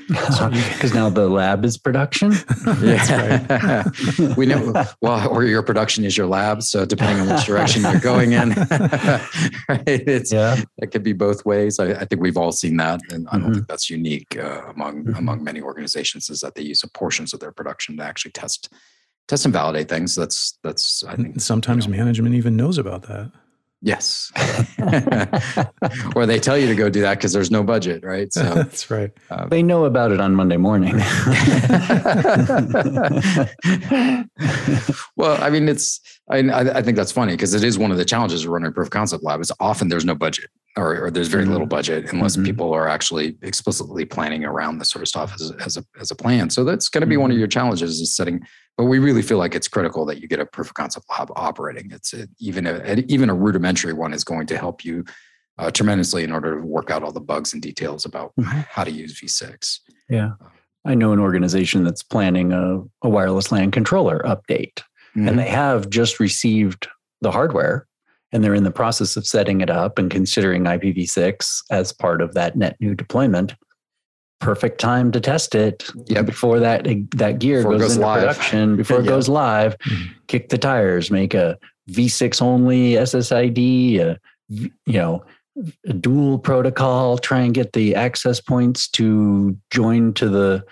Because 0.08 0.94
now 0.94 1.10
the 1.10 1.28
lab 1.28 1.66
is 1.66 1.78
production. 1.78 2.30
That's 2.66 3.12
right. 3.12 4.38
we 4.38 4.46
know, 4.46 4.86
well, 5.02 5.28
or 5.28 5.44
your 5.44 5.62
production 5.62 6.06
is 6.06 6.16
your 6.16 6.28
lab. 6.28 6.64
So 6.64 6.86
depending 6.86 7.28
on 7.28 7.36
which 7.36 7.46
direction 7.46 7.82
you're 7.82 8.00
going 8.00 8.32
in, 8.32 8.52
right? 9.68 9.84
It's, 9.86 10.32
yeah. 10.38 10.64
it 10.78 10.92
could 10.92 11.04
be 11.04 11.14
both 11.14 11.46
ways. 11.46 11.80
I, 11.80 11.92
I 11.92 12.06
think 12.06 12.22
we've 12.22 12.38
all 12.38 12.52
seen 12.52 12.78
that. 12.78 13.02
And 13.12 13.28
I 13.28 13.34
don't 13.34 13.42
mm-hmm. 13.42 13.54
think 13.54 13.68
that's 13.68 13.90
unique 13.90 14.38
uh, 14.38 14.62
among, 14.74 15.04
mm-hmm. 15.04 15.16
among 15.16 15.44
many 15.44 15.62
organizations 15.62 16.30
is 16.30 16.40
that 16.42 16.56
they 16.56 16.62
use 16.64 16.84
a 16.84 16.90
portions 16.90 17.34
of 17.34 17.40
their 17.40 17.52
production 17.52 17.98
to 17.98 18.04
actually 18.04 18.32
test 18.32 18.74
test 19.28 19.46
and 19.46 19.54
validate 19.54 19.90
things. 19.90 20.16
That's 20.16 20.58
that's 20.64 21.04
I 21.04 21.16
think 21.16 21.42
sometimes 21.42 21.86
you 21.86 21.92
know, 21.92 21.98
management 21.98 22.36
even 22.36 22.56
knows 22.56 22.78
about 22.78 23.04
that. 23.04 23.32
Yes. 23.82 24.32
or 26.16 26.26
they 26.26 26.40
tell 26.40 26.58
you 26.58 26.68
to 26.68 26.76
go 26.76 26.90
do 26.90 27.02
that 27.02 27.18
because 27.18 27.32
there's 27.32 27.52
no 27.52 27.64
budget, 27.64 28.04
right? 28.04 28.34
So 28.34 28.42
that's 28.56 28.90
right. 28.90 29.12
Uh, 29.30 29.48
they 29.48 29.62
know 29.62 29.86
about 29.86 30.12
it 30.12 30.20
on 30.20 30.34
Monday 30.34 30.58
morning. 30.58 30.94
well, 35.16 35.42
I 35.42 35.52
mean, 35.52 35.70
it's 35.70 36.02
I, 36.30 36.40
I 36.40 36.82
think 36.82 36.98
that's 36.98 37.12
funny 37.12 37.34
because 37.34 37.54
it 37.54 37.64
is 37.64 37.78
one 37.78 37.92
of 37.92 37.98
the 37.98 38.06
challenges 38.06 38.46
of 38.46 38.50
running 38.50 38.70
a 38.70 38.72
proof 38.72 38.88
of 38.88 38.92
concept 38.92 39.24
lab. 39.24 39.42
Is 39.42 39.52
often 39.60 39.90
there's 39.90 40.06
no 40.06 40.16
budget 40.16 40.50
or, 40.76 41.06
or 41.06 41.12
there's 41.12 41.28
very 41.28 41.44
mm-hmm. 41.44 41.54
little 41.54 41.68
budget 41.68 42.12
unless 42.12 42.36
mm-hmm. 42.36 42.46
people 42.46 42.74
are 42.74 42.88
actually 42.88 43.38
explicitly 43.44 44.06
planning 44.06 44.44
around 44.44 44.80
this 44.80 44.90
sort 44.90 45.04
of 45.04 45.08
stuff 45.08 45.34
as, 45.36 45.52
as 45.64 45.78
a 45.78 45.84
as 46.00 46.10
a 46.10 46.16
plan. 46.16 46.50
So 46.50 46.64
that's 46.64 46.90
going 46.90 47.02
to 47.02 47.08
be 47.08 47.14
mm-hmm. 47.14 47.22
one 47.22 47.32
of 47.32 47.36
mm-hmm. 47.36 47.40
your 47.40 47.48
challenges 47.48 48.02
is 48.02 48.16
setting 48.16 48.42
but 48.78 48.86
we 48.86 49.00
really 49.00 49.24
feel 49.24 49.40
like 49.40 49.56
it's 49.56 49.68
critical 49.68 50.06
that 50.06 50.22
you 50.22 50.28
get 50.28 50.40
a 50.40 50.46
proof 50.46 50.68
of 50.68 50.76
concept 50.76 51.08
lab 51.10 51.32
operating. 51.36 51.90
It's 51.92 52.14
a, 52.14 52.28
even 52.40 52.68
a 52.68 53.04
even 53.08 53.30
a 53.30 53.34
rudimentary 53.34 53.94
one 53.94 54.14
is 54.14 54.24
going 54.24 54.46
to 54.48 54.58
help 54.58 54.86
you 54.86 55.04
uh, 55.58 55.72
tremendously 55.72 56.24
in 56.24 56.32
order 56.32 56.60
to 56.60 56.66
work 56.66 56.92
out 56.92 57.04
all 57.04 57.12
the 57.12 57.20
bugs 57.20 57.54
and 57.54 57.62
details 57.62 58.06
about 58.06 58.34
mm-hmm. 58.40 58.62
how 58.70 58.84
to 58.84 58.92
use 58.92 59.20
V6. 59.20 59.80
Yeah, 60.10 60.34
I 60.86 60.94
know 60.94 61.12
an 61.12 61.20
organization 61.20 61.84
that's 61.84 62.04
planning 62.04 62.54
a, 62.54 62.82
a 63.02 63.10
wireless 63.10 63.52
LAN 63.52 63.72
controller 63.72 64.20
update, 64.20 64.78
mm-hmm. 65.16 65.28
and 65.28 65.40
they 65.40 65.50
have 65.50 65.90
just 65.90 66.20
received 66.20 66.88
the 67.22 67.32
hardware, 67.32 67.88
and 68.32 68.44
they're 68.44 68.54
in 68.54 68.64
the 68.64 68.72
process 68.72 69.18
of 69.18 69.26
setting 69.26 69.62
it 69.62 69.72
up 69.72 69.98
and 69.98 70.12
considering 70.12 70.66
IPv6 70.66 71.64
as 71.72 71.92
part 71.92 72.22
of 72.22 72.36
that 72.36 72.56
net 72.56 72.78
new 72.80 72.94
deployment 72.94 73.56
perfect 74.40 74.80
time 74.80 75.12
to 75.12 75.20
test 75.20 75.56
it 75.56 75.90
yeah 76.06 76.22
before 76.22 76.60
that 76.60 76.86
that 77.12 77.40
gear 77.40 77.64
goes, 77.64 77.82
goes, 77.82 77.96
into 77.96 78.06
live. 78.06 78.22
production 78.22 78.76
before 78.78 79.00
it 79.00 79.06
yeah. 79.06 79.10
goes 79.10 79.28
live 79.28 79.78
mm-hmm. 79.80 80.12
kick 80.28 80.50
the 80.50 80.58
tires 80.58 81.10
make 81.10 81.34
a 81.34 81.58
v6 81.90 82.42
only 82.42 82.94
ssid 82.94 83.58
a, 84.00 84.20
you 84.50 84.72
know 84.86 85.24
a 85.88 85.94
dual 85.94 86.38
protocol 86.38 87.18
try 87.18 87.40
and 87.40 87.56
get 87.56 87.74
the 87.74 87.96
access 87.96 88.40
points 88.40 88.88
to 88.88 89.58
join 89.72 90.14
to 90.14 90.30
the 90.30 90.64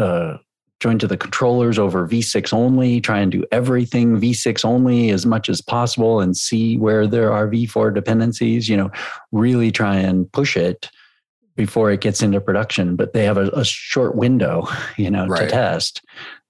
uh, 0.00 0.36
join 0.78 0.96
to 0.96 1.08
the 1.08 1.16
controllers 1.16 1.76
over 1.76 2.06
v6 2.06 2.52
only 2.52 3.00
try 3.00 3.18
and 3.18 3.32
do 3.32 3.44
everything 3.50 4.20
v6 4.20 4.64
only 4.64 5.10
as 5.10 5.26
much 5.26 5.48
as 5.48 5.60
possible 5.60 6.20
and 6.20 6.36
see 6.36 6.78
where 6.78 7.04
there 7.06 7.32
are 7.32 7.48
v4 7.48 7.92
dependencies 7.92 8.68
you 8.68 8.76
know 8.76 8.90
really 9.32 9.72
try 9.72 9.96
and 9.96 10.30
push 10.30 10.56
it 10.56 10.88
before 11.58 11.90
it 11.90 12.00
gets 12.00 12.22
into 12.22 12.40
production, 12.40 12.94
but 12.94 13.12
they 13.12 13.24
have 13.24 13.36
a, 13.36 13.48
a 13.48 13.64
short 13.64 14.14
window, 14.14 14.66
you 14.96 15.10
know, 15.10 15.26
right. 15.26 15.40
to 15.40 15.48
test 15.48 16.00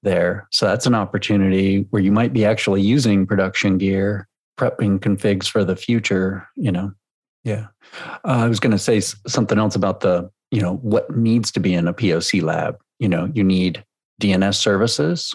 there. 0.04 0.46
So 0.52 0.66
that's 0.66 0.86
an 0.86 0.94
opportunity 0.94 1.86
where 1.90 2.02
you 2.02 2.12
might 2.12 2.32
be 2.32 2.44
actually 2.44 2.82
using 2.82 3.26
production 3.26 3.78
gear, 3.78 4.28
prepping 4.60 5.00
configs 5.00 5.48
for 5.48 5.64
the 5.64 5.74
future, 5.74 6.46
you 6.54 6.70
know. 6.70 6.92
Yeah. 7.42 7.68
Uh, 8.24 8.44
I 8.44 8.48
was 8.48 8.60
going 8.60 8.72
to 8.72 8.78
say 8.78 9.00
something 9.00 9.58
else 9.58 9.74
about 9.74 10.00
the, 10.00 10.30
you 10.50 10.60
know, 10.60 10.74
what 10.76 11.16
needs 11.16 11.50
to 11.52 11.60
be 11.60 11.72
in 11.72 11.88
a 11.88 11.94
POC 11.94 12.42
lab. 12.42 12.76
You 12.98 13.08
know, 13.08 13.30
you 13.32 13.42
need 13.42 13.82
DNS 14.20 14.54
services. 14.54 15.34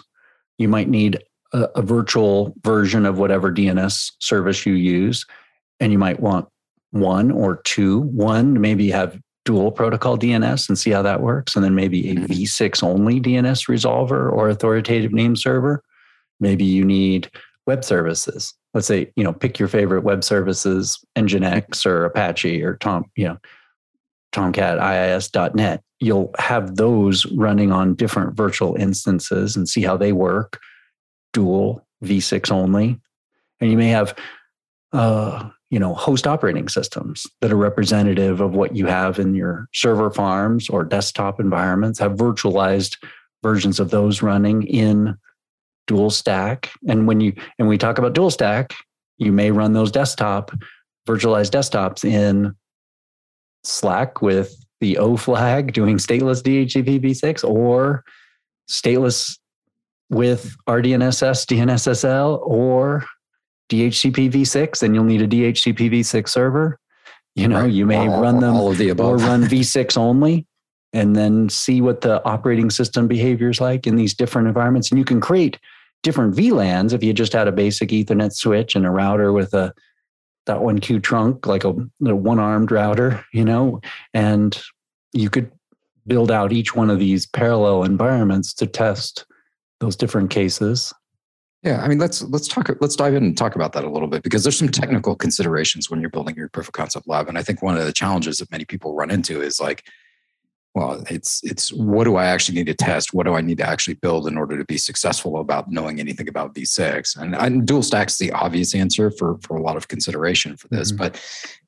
You 0.56 0.68
might 0.68 0.88
need 0.88 1.18
a, 1.52 1.68
a 1.74 1.82
virtual 1.82 2.54
version 2.62 3.04
of 3.04 3.18
whatever 3.18 3.52
DNS 3.52 4.12
service 4.20 4.64
you 4.64 4.74
use. 4.74 5.26
And 5.80 5.90
you 5.90 5.98
might 5.98 6.20
want 6.20 6.46
one 6.92 7.32
or 7.32 7.56
two. 7.62 8.00
One, 8.02 8.60
maybe 8.60 8.88
have 8.90 9.18
dual 9.44 9.70
protocol 9.70 10.18
DNS 10.18 10.68
and 10.68 10.78
see 10.78 10.90
how 10.90 11.02
that 11.02 11.20
works. 11.20 11.54
And 11.54 11.64
then 11.64 11.74
maybe 11.74 12.10
a 12.10 12.14
mm-hmm. 12.14 12.24
v6 12.26 12.82
only 12.82 13.20
DNS 13.20 13.68
resolver 13.68 14.32
or 14.32 14.48
authoritative 14.48 15.12
name 15.12 15.36
server. 15.36 15.82
Maybe 16.40 16.64
you 16.64 16.84
need 16.84 17.30
web 17.66 17.84
services. 17.84 18.54
Let's 18.72 18.86
say, 18.86 19.12
you 19.16 19.22
know, 19.22 19.32
pick 19.32 19.58
your 19.58 19.68
favorite 19.68 20.02
web 20.02 20.24
services, 20.24 20.98
Nginx 21.16 21.86
or 21.86 22.04
Apache 22.04 22.62
or 22.62 22.76
Tom, 22.76 23.04
you 23.16 23.28
know, 23.28 23.38
Tomcat 24.32 24.78
IIS.net. 24.78 25.82
You'll 26.00 26.34
have 26.38 26.76
those 26.76 27.24
running 27.32 27.70
on 27.70 27.94
different 27.94 28.36
virtual 28.36 28.74
instances 28.74 29.56
and 29.56 29.68
see 29.68 29.82
how 29.82 29.96
they 29.96 30.12
work. 30.12 30.60
Dual 31.32 31.86
v6 32.04 32.50
only. 32.50 33.00
And 33.60 33.70
you 33.70 33.76
may 33.76 33.88
have 33.88 34.16
uh, 34.92 35.48
you 35.74 35.80
know 35.80 35.92
host 35.92 36.24
operating 36.24 36.68
systems 36.68 37.26
that 37.40 37.50
are 37.50 37.56
representative 37.56 38.40
of 38.40 38.54
what 38.54 38.76
you 38.76 38.86
have 38.86 39.18
in 39.18 39.34
your 39.34 39.68
server 39.74 40.08
farms 40.08 40.70
or 40.70 40.84
desktop 40.84 41.40
environments 41.40 41.98
have 41.98 42.12
virtualized 42.12 42.96
versions 43.42 43.80
of 43.80 43.90
those 43.90 44.22
running 44.22 44.62
in 44.68 45.16
dual 45.88 46.10
stack 46.10 46.70
and 46.86 47.08
when 47.08 47.20
you 47.20 47.32
and 47.58 47.66
we 47.66 47.76
talk 47.76 47.98
about 47.98 48.12
dual 48.12 48.30
stack 48.30 48.72
you 49.18 49.32
may 49.32 49.50
run 49.50 49.72
those 49.72 49.90
desktop 49.90 50.52
virtualized 51.08 51.50
desktops 51.50 52.04
in 52.04 52.54
SLAAC 53.66 54.22
with 54.22 54.54
the 54.80 54.96
o 54.98 55.16
flag 55.16 55.72
doing 55.72 55.96
stateless 55.96 56.40
dhcp 56.40 57.02
v6 57.02 57.42
or 57.42 58.04
stateless 58.70 59.36
with 60.08 60.56
rdnss 60.68 61.44
dnssl 61.46 62.38
or 62.46 63.04
DHCP 63.70 64.30
v6, 64.30 64.80
then 64.80 64.94
you'll 64.94 65.04
need 65.04 65.22
a 65.22 65.28
DHCP 65.28 65.90
v6 65.90 66.28
server. 66.28 66.78
You 67.34 67.48
know, 67.48 67.62
right. 67.62 67.72
you 67.72 67.84
may 67.84 68.08
all, 68.08 68.20
run 68.20 68.38
them 68.38 68.54
all 68.54 68.70
of 68.70 68.78
the 68.78 68.90
above. 68.90 69.06
or 69.06 69.16
run 69.16 69.42
v6 69.44 69.96
only 69.96 70.46
and 70.92 71.16
then 71.16 71.48
see 71.48 71.80
what 71.80 72.02
the 72.02 72.24
operating 72.24 72.70
system 72.70 73.08
behavior 73.08 73.50
is 73.50 73.60
like 73.60 73.86
in 73.86 73.96
these 73.96 74.14
different 74.14 74.46
environments. 74.46 74.90
And 74.90 74.98
you 74.98 75.04
can 75.04 75.20
create 75.20 75.58
different 76.04 76.36
VLANs 76.36 76.92
if 76.92 77.02
you 77.02 77.12
just 77.12 77.32
had 77.32 77.48
a 77.48 77.52
basic 77.52 77.88
Ethernet 77.88 78.32
switch 78.32 78.76
and 78.76 78.86
a 78.86 78.90
router 78.90 79.32
with 79.32 79.52
a 79.54 79.74
dot1Q 80.46 81.02
trunk, 81.02 81.46
like 81.46 81.64
a, 81.64 81.74
a 82.06 82.14
one 82.14 82.38
armed 82.38 82.70
router, 82.70 83.24
you 83.32 83.44
know, 83.44 83.80
and 84.12 84.62
you 85.12 85.30
could 85.30 85.50
build 86.06 86.30
out 86.30 86.52
each 86.52 86.76
one 86.76 86.90
of 86.90 86.98
these 86.98 87.26
parallel 87.26 87.82
environments 87.82 88.52
to 88.54 88.66
test 88.66 89.24
those 89.80 89.96
different 89.96 90.30
cases 90.30 90.92
yeah, 91.64 91.82
I 91.82 91.88
mean 91.88 91.98
let's 91.98 92.22
let's 92.22 92.46
talk 92.46 92.70
let's 92.80 92.94
dive 92.94 93.14
in 93.14 93.24
and 93.24 93.36
talk 93.36 93.54
about 93.54 93.72
that 93.72 93.84
a 93.84 93.90
little 93.90 94.08
bit 94.08 94.22
because 94.22 94.44
there's 94.44 94.58
some 94.58 94.68
technical 94.68 95.16
considerations 95.16 95.90
when 95.90 96.00
you're 96.00 96.10
building 96.10 96.36
your 96.36 96.48
proof 96.50 96.68
of 96.68 96.74
concept 96.74 97.08
lab 97.08 97.28
and 97.28 97.38
I 97.38 97.42
think 97.42 97.62
one 97.62 97.76
of 97.76 97.84
the 97.84 97.92
challenges 97.92 98.38
that 98.38 98.50
many 98.50 98.66
people 98.66 98.94
run 98.94 99.10
into 99.10 99.40
is 99.40 99.58
like 99.58 99.84
well 100.74 101.02
it's 101.08 101.42
it's 101.44 101.72
what 101.72 102.04
do 102.04 102.16
i 102.16 102.26
actually 102.26 102.56
need 102.56 102.66
to 102.66 102.74
test? 102.74 103.14
What 103.14 103.26
do 103.26 103.34
i 103.34 103.40
need 103.40 103.58
to 103.58 103.66
actually 103.66 103.94
build 103.94 104.26
in 104.26 104.36
order 104.36 104.58
to 104.58 104.64
be 104.64 104.78
successful 104.78 105.40
about 105.40 105.70
knowing 105.70 106.00
anything 106.00 106.28
about 106.28 106.54
v6 106.54 107.16
and, 107.16 107.34
and 107.34 107.66
dual 107.66 107.82
stacks 107.82 108.18
the 108.18 108.32
obvious 108.32 108.74
answer 108.74 109.10
for 109.10 109.38
for 109.38 109.56
a 109.56 109.62
lot 109.62 109.76
of 109.76 109.88
consideration 109.88 110.56
for 110.56 110.68
this 110.68 110.92
mm-hmm. 110.92 110.98
but 110.98 111.20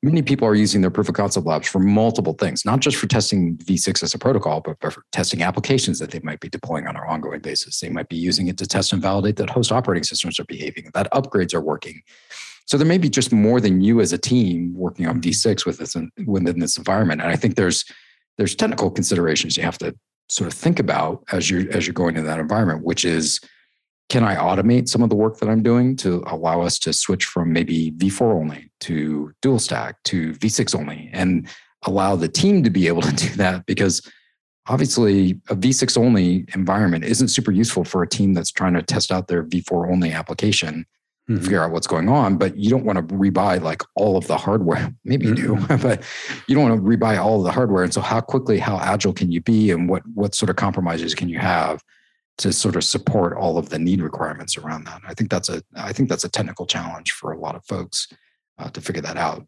many 0.02 0.22
people 0.22 0.46
are 0.46 0.54
using 0.54 0.80
their 0.80 0.90
proof 0.90 1.08
of 1.08 1.14
concept 1.14 1.46
labs 1.46 1.68
for 1.68 1.78
multiple 1.78 2.34
things 2.34 2.64
not 2.64 2.80
just 2.80 2.96
for 2.96 3.06
testing 3.06 3.56
v6 3.58 4.02
as 4.02 4.14
a 4.14 4.18
protocol 4.18 4.60
but 4.60 4.92
for 4.92 5.04
testing 5.12 5.42
applications 5.42 5.98
that 5.98 6.10
they 6.10 6.20
might 6.20 6.40
be 6.40 6.48
deploying 6.48 6.86
on 6.86 6.96
an 6.96 7.02
ongoing 7.06 7.40
basis. 7.40 7.80
They 7.80 7.88
might 7.88 8.08
be 8.08 8.16
using 8.16 8.48
it 8.48 8.56
to 8.58 8.66
test 8.66 8.92
and 8.92 9.02
validate 9.02 9.36
that 9.36 9.50
host 9.50 9.72
operating 9.72 10.04
systems 10.04 10.38
are 10.40 10.44
behaving 10.44 10.90
that 10.94 11.10
upgrades 11.12 11.54
are 11.54 11.60
working. 11.60 12.02
So 12.66 12.76
there 12.76 12.86
may 12.86 12.98
be 12.98 13.08
just 13.08 13.32
more 13.32 13.60
than 13.60 13.80
you 13.80 14.00
as 14.00 14.12
a 14.12 14.18
team 14.18 14.74
working 14.74 15.06
on 15.06 15.20
v6 15.20 15.64
with 15.66 15.78
this 15.78 15.96
within 16.26 16.58
this 16.58 16.76
environment. 16.76 17.20
And 17.22 17.30
i 17.30 17.36
think 17.36 17.56
there's 17.56 17.84
there's 18.38 18.54
technical 18.54 18.90
considerations 18.90 19.56
you 19.56 19.62
have 19.62 19.78
to 19.78 19.94
sort 20.28 20.52
of 20.52 20.58
think 20.58 20.78
about 20.78 21.24
as 21.32 21.50
you're 21.50 21.70
as 21.72 21.86
you're 21.86 21.94
going 21.94 22.16
into 22.16 22.28
that 22.28 22.40
environment, 22.40 22.84
which 22.84 23.04
is 23.04 23.40
can 24.08 24.22
I 24.22 24.36
automate 24.36 24.88
some 24.88 25.02
of 25.02 25.10
the 25.10 25.16
work 25.16 25.38
that 25.38 25.48
I'm 25.48 25.62
doing 25.62 25.96
to 25.96 26.22
allow 26.26 26.60
us 26.60 26.78
to 26.80 26.92
switch 26.92 27.24
from 27.24 27.52
maybe 27.52 27.90
V4 27.92 28.34
only 28.34 28.70
to 28.80 29.32
dual 29.42 29.58
stack 29.58 30.02
to 30.04 30.32
V6 30.34 30.78
only 30.78 31.10
and 31.12 31.48
allow 31.86 32.14
the 32.14 32.28
team 32.28 32.62
to 32.62 32.70
be 32.70 32.86
able 32.86 33.02
to 33.02 33.12
do 33.16 33.28
that? 33.30 33.66
Because 33.66 34.08
obviously 34.68 35.40
a 35.48 35.56
V6 35.56 35.98
only 35.98 36.44
environment 36.54 37.04
isn't 37.04 37.28
super 37.28 37.50
useful 37.50 37.84
for 37.84 38.02
a 38.02 38.08
team 38.08 38.32
that's 38.32 38.52
trying 38.52 38.74
to 38.74 38.82
test 38.82 39.10
out 39.10 39.26
their 39.26 39.44
V4 39.44 39.90
only 39.90 40.12
application 40.12 40.86
mm-hmm. 41.28 41.42
figure 41.42 41.62
out 41.62 41.70
what's 41.70 41.86
going 41.86 42.08
on. 42.08 42.36
But 42.36 42.56
you 42.56 42.70
don't 42.70 42.84
want 42.84 42.96
to 42.96 43.14
rebuy 43.14 43.60
like 43.60 43.82
all 43.94 44.16
of 44.16 44.26
the 44.26 44.36
hardware. 44.36 44.92
Maybe 45.04 45.26
you 45.26 45.34
mm-hmm. 45.34 45.66
do, 45.66 45.78
but 45.82 46.02
you 46.46 46.54
don't 46.54 46.68
want 46.68 46.82
to 46.82 46.88
rebuy 46.88 47.18
all 47.18 47.38
of 47.38 47.44
the 47.44 47.52
hardware. 47.52 47.84
And 47.84 47.92
so, 47.92 48.00
how 48.00 48.20
quickly, 48.20 48.58
how 48.58 48.78
agile 48.78 49.12
can 49.12 49.30
you 49.30 49.40
be, 49.40 49.70
and 49.70 49.88
what 49.88 50.02
what 50.14 50.34
sort 50.34 50.50
of 50.50 50.56
compromises 50.56 51.14
can 51.14 51.28
you 51.28 51.38
have 51.38 51.82
to 52.38 52.52
sort 52.52 52.76
of 52.76 52.84
support 52.84 53.34
all 53.36 53.56
of 53.56 53.70
the 53.70 53.78
need 53.78 54.00
requirements 54.00 54.56
around 54.58 54.84
that? 54.84 55.00
I 55.06 55.14
think 55.14 55.30
that's 55.30 55.48
a 55.48 55.62
I 55.74 55.92
think 55.92 56.08
that's 56.08 56.24
a 56.24 56.28
technical 56.28 56.66
challenge 56.66 57.12
for 57.12 57.32
a 57.32 57.38
lot 57.38 57.54
of 57.54 57.64
folks 57.64 58.08
uh, 58.58 58.70
to 58.70 58.80
figure 58.80 59.02
that 59.02 59.16
out. 59.16 59.46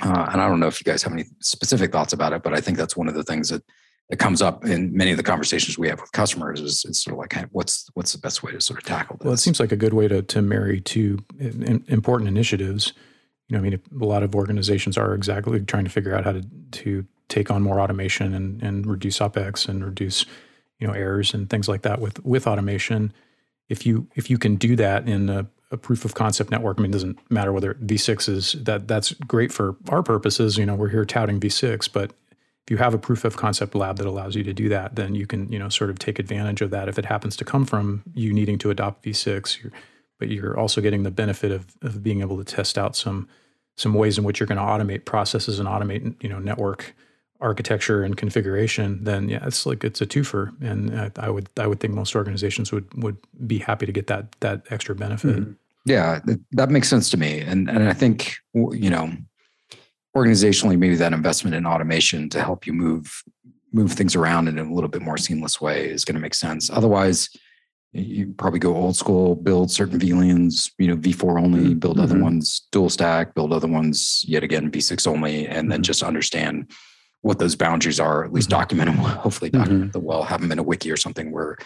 Uh, 0.00 0.28
and 0.32 0.40
I 0.40 0.48
don't 0.48 0.60
know 0.60 0.68
if 0.68 0.80
you 0.80 0.84
guys 0.84 1.02
have 1.02 1.12
any 1.12 1.24
specific 1.40 1.90
thoughts 1.90 2.12
about 2.12 2.32
it, 2.32 2.42
but 2.42 2.54
I 2.54 2.60
think 2.60 2.78
that's 2.78 2.96
one 2.96 3.08
of 3.08 3.14
the 3.14 3.24
things 3.24 3.48
that 3.48 3.64
that 4.08 4.16
comes 4.16 4.40
up 4.40 4.64
in 4.64 4.96
many 4.96 5.10
of 5.10 5.16
the 5.16 5.22
conversations 5.22 5.78
we 5.78 5.88
have 5.88 6.00
with 6.00 6.12
customers 6.12 6.60
is 6.60 6.84
it's 6.88 7.02
sort 7.02 7.12
of 7.12 7.18
like 7.18 7.50
what's 7.52 7.90
what's 7.94 8.12
the 8.12 8.18
best 8.18 8.42
way 8.42 8.52
to 8.52 8.60
sort 8.60 8.78
of 8.78 8.84
tackle 8.84 9.16
this? 9.16 9.24
Well, 9.24 9.34
it 9.34 9.38
seems 9.38 9.60
like 9.60 9.72
a 9.72 9.76
good 9.76 9.92
way 9.92 10.08
to 10.08 10.22
to 10.22 10.42
marry 10.42 10.80
two 10.80 11.18
important 11.38 12.28
initiatives. 12.28 12.92
You 13.48 13.56
know, 13.56 13.60
I 13.60 13.70
mean, 13.70 13.80
a 14.00 14.04
lot 14.04 14.22
of 14.22 14.34
organizations 14.34 14.96
are 14.96 15.14
exactly 15.14 15.60
trying 15.60 15.84
to 15.84 15.90
figure 15.90 16.14
out 16.14 16.24
how 16.24 16.32
to 16.32 16.42
to 16.42 17.06
take 17.28 17.50
on 17.50 17.62
more 17.62 17.80
automation 17.80 18.32
and 18.34 18.62
and 18.62 18.86
reduce 18.86 19.18
opex 19.18 19.68
and 19.68 19.84
reduce 19.84 20.24
you 20.78 20.86
know 20.86 20.94
errors 20.94 21.34
and 21.34 21.50
things 21.50 21.68
like 21.68 21.82
that 21.82 22.00
with 22.00 22.24
with 22.24 22.46
automation. 22.46 23.12
If 23.68 23.84
you 23.84 24.08
if 24.14 24.30
you 24.30 24.38
can 24.38 24.56
do 24.56 24.74
that 24.76 25.06
in 25.06 25.28
a, 25.28 25.46
a 25.70 25.76
proof 25.76 26.06
of 26.06 26.14
concept 26.14 26.50
network. 26.50 26.78
I 26.78 26.82
mean, 26.82 26.90
it 26.90 26.94
doesn't 26.94 27.30
matter 27.30 27.52
whether 27.52 27.74
V6 27.74 28.28
is 28.30 28.52
that 28.52 28.88
that's 28.88 29.12
great 29.12 29.52
for 29.52 29.76
our 29.90 30.02
purposes. 30.02 30.56
You 30.56 30.64
know, 30.64 30.74
we're 30.74 30.88
here 30.88 31.04
touting 31.04 31.38
V6, 31.38 31.92
but 31.92 32.14
if 32.68 32.70
you 32.70 32.76
have 32.76 32.92
a 32.92 32.98
proof 32.98 33.24
of 33.24 33.38
concept 33.38 33.74
lab 33.74 33.96
that 33.96 34.06
allows 34.06 34.36
you 34.36 34.44
to 34.44 34.52
do 34.52 34.68
that, 34.68 34.94
then 34.94 35.14
you 35.14 35.26
can, 35.26 35.50
you 35.50 35.58
know, 35.58 35.70
sort 35.70 35.88
of 35.88 35.98
take 35.98 36.18
advantage 36.18 36.60
of 36.60 36.68
that. 36.70 36.86
If 36.86 36.98
it 36.98 37.06
happens 37.06 37.34
to 37.36 37.44
come 37.46 37.64
from 37.64 38.02
you 38.12 38.30
needing 38.30 38.58
to 38.58 38.68
adopt 38.68 39.06
V6, 39.06 39.62
you're, 39.62 39.72
but 40.18 40.28
you're 40.28 40.58
also 40.58 40.82
getting 40.82 41.02
the 41.02 41.10
benefit 41.10 41.50
of, 41.50 41.64
of 41.80 42.02
being 42.02 42.20
able 42.20 42.36
to 42.36 42.44
test 42.44 42.76
out 42.76 42.94
some 42.94 43.26
some 43.76 43.94
ways 43.94 44.18
in 44.18 44.24
which 44.24 44.38
you're 44.38 44.46
going 44.46 44.58
to 44.58 44.62
automate 44.62 45.06
processes 45.06 45.58
and 45.58 45.66
automate, 45.66 46.22
you 46.22 46.28
know, 46.28 46.40
network 46.40 46.94
architecture 47.40 48.02
and 48.02 48.18
configuration, 48.18 49.02
then 49.02 49.30
yeah, 49.30 49.46
it's 49.46 49.64
like 49.64 49.82
it's 49.82 50.02
a 50.02 50.06
twofer, 50.06 50.52
and 50.60 51.10
I 51.18 51.30
would 51.30 51.48
I 51.56 51.66
would 51.66 51.80
think 51.80 51.94
most 51.94 52.14
organizations 52.14 52.70
would 52.70 53.02
would 53.02 53.16
be 53.46 53.56
happy 53.56 53.86
to 53.86 53.92
get 53.92 54.08
that 54.08 54.38
that 54.40 54.66
extra 54.68 54.94
benefit. 54.94 55.36
Mm-hmm. 55.36 55.52
Yeah, 55.86 56.20
that 56.52 56.68
makes 56.68 56.88
sense 56.88 57.08
to 57.10 57.16
me, 57.16 57.40
and 57.40 57.70
and 57.70 57.88
I 57.88 57.94
think 57.94 58.36
you 58.52 58.90
know, 58.90 59.10
organizationally, 60.18 60.78
maybe 60.78 60.96
that 60.96 61.12
investment 61.12 61.54
in 61.54 61.66
automation 61.66 62.28
to 62.30 62.42
help 62.42 62.66
you 62.66 62.72
move 62.72 63.22
move 63.72 63.92
things 63.92 64.16
around 64.16 64.48
in 64.48 64.58
a 64.58 64.72
little 64.72 64.88
bit 64.88 65.02
more 65.02 65.18
seamless 65.18 65.60
way 65.60 65.90
is 65.90 66.04
going 66.04 66.14
to 66.14 66.20
make 66.20 66.34
sense. 66.34 66.70
Otherwise, 66.70 67.28
you 67.92 68.34
probably 68.38 68.58
go 68.58 68.74
old 68.74 68.96
school, 68.96 69.34
build 69.34 69.70
certain 69.70 69.98
VLANs, 69.98 70.70
you 70.78 70.88
know, 70.88 70.96
V4 70.96 71.42
only, 71.42 71.60
mm-hmm. 71.60 71.78
build 71.78 71.98
other 71.98 72.14
mm-hmm. 72.14 72.24
ones 72.24 72.66
dual 72.72 72.88
stack, 72.88 73.34
build 73.34 73.52
other 73.52 73.68
ones 73.68 74.24
yet 74.26 74.42
again 74.42 74.70
V6 74.70 75.06
only, 75.06 75.46
and 75.46 75.70
then 75.70 75.78
mm-hmm. 75.78 75.82
just 75.82 76.02
understand 76.02 76.70
what 77.22 77.38
those 77.38 77.56
boundaries 77.56 77.98
are, 78.00 78.24
at 78.24 78.32
least 78.32 78.48
mm-hmm. 78.48 78.58
document 78.58 78.90
them, 78.90 78.96
hopefully 79.04 79.50
document 79.50 79.84
mm-hmm. 79.84 79.90
them 79.92 80.04
well, 80.04 80.22
have 80.22 80.40
them 80.40 80.52
in 80.52 80.58
a 80.58 80.62
wiki 80.62 80.90
or 80.90 80.96
something 80.96 81.30
where 81.30 81.56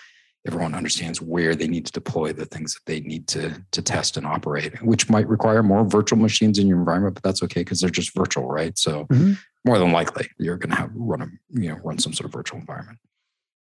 everyone 0.47 0.75
understands 0.75 1.23
where 1.23 1.55
they 1.55 1.69
need 1.69 1.87
to 1.87 1.93
deploy 1.93 2.33
the 2.33 2.45
things 2.45 2.75
that 2.75 2.87
they 2.87 3.01
need 3.01 3.29
to 3.29 3.63
to 3.71 3.83
test 3.83 4.17
and 4.17 4.27
operate, 4.27 4.83
which 4.83 5.09
might 5.09 5.29
require 5.29 5.63
more 5.63 5.85
virtual 5.85 6.19
machines 6.19 6.59
in 6.59 6.67
your 6.67 6.79
environment, 6.79 7.15
but 7.15 7.23
that's 7.23 7.43
okay 7.43 7.61
because 7.61 7.81
they're 7.81 7.91
just 7.91 8.15
virtual, 8.15 8.47
right? 8.47 8.77
So 8.79 9.07
mm-hmm. 9.07 9.35
more 9.65 9.79
than 9.79 9.93
likely 9.93 10.29
you're 10.39 10.57
going 10.57 10.71
to 10.71 10.77
have 10.77 10.91
run 10.95 11.23
a 11.23 11.61
you 11.61 11.69
know 11.69 11.77
run 11.85 11.99
some 11.99 12.13
sort 12.13 12.27
of 12.27 12.33
virtual 12.33 12.59
environment. 12.59 12.99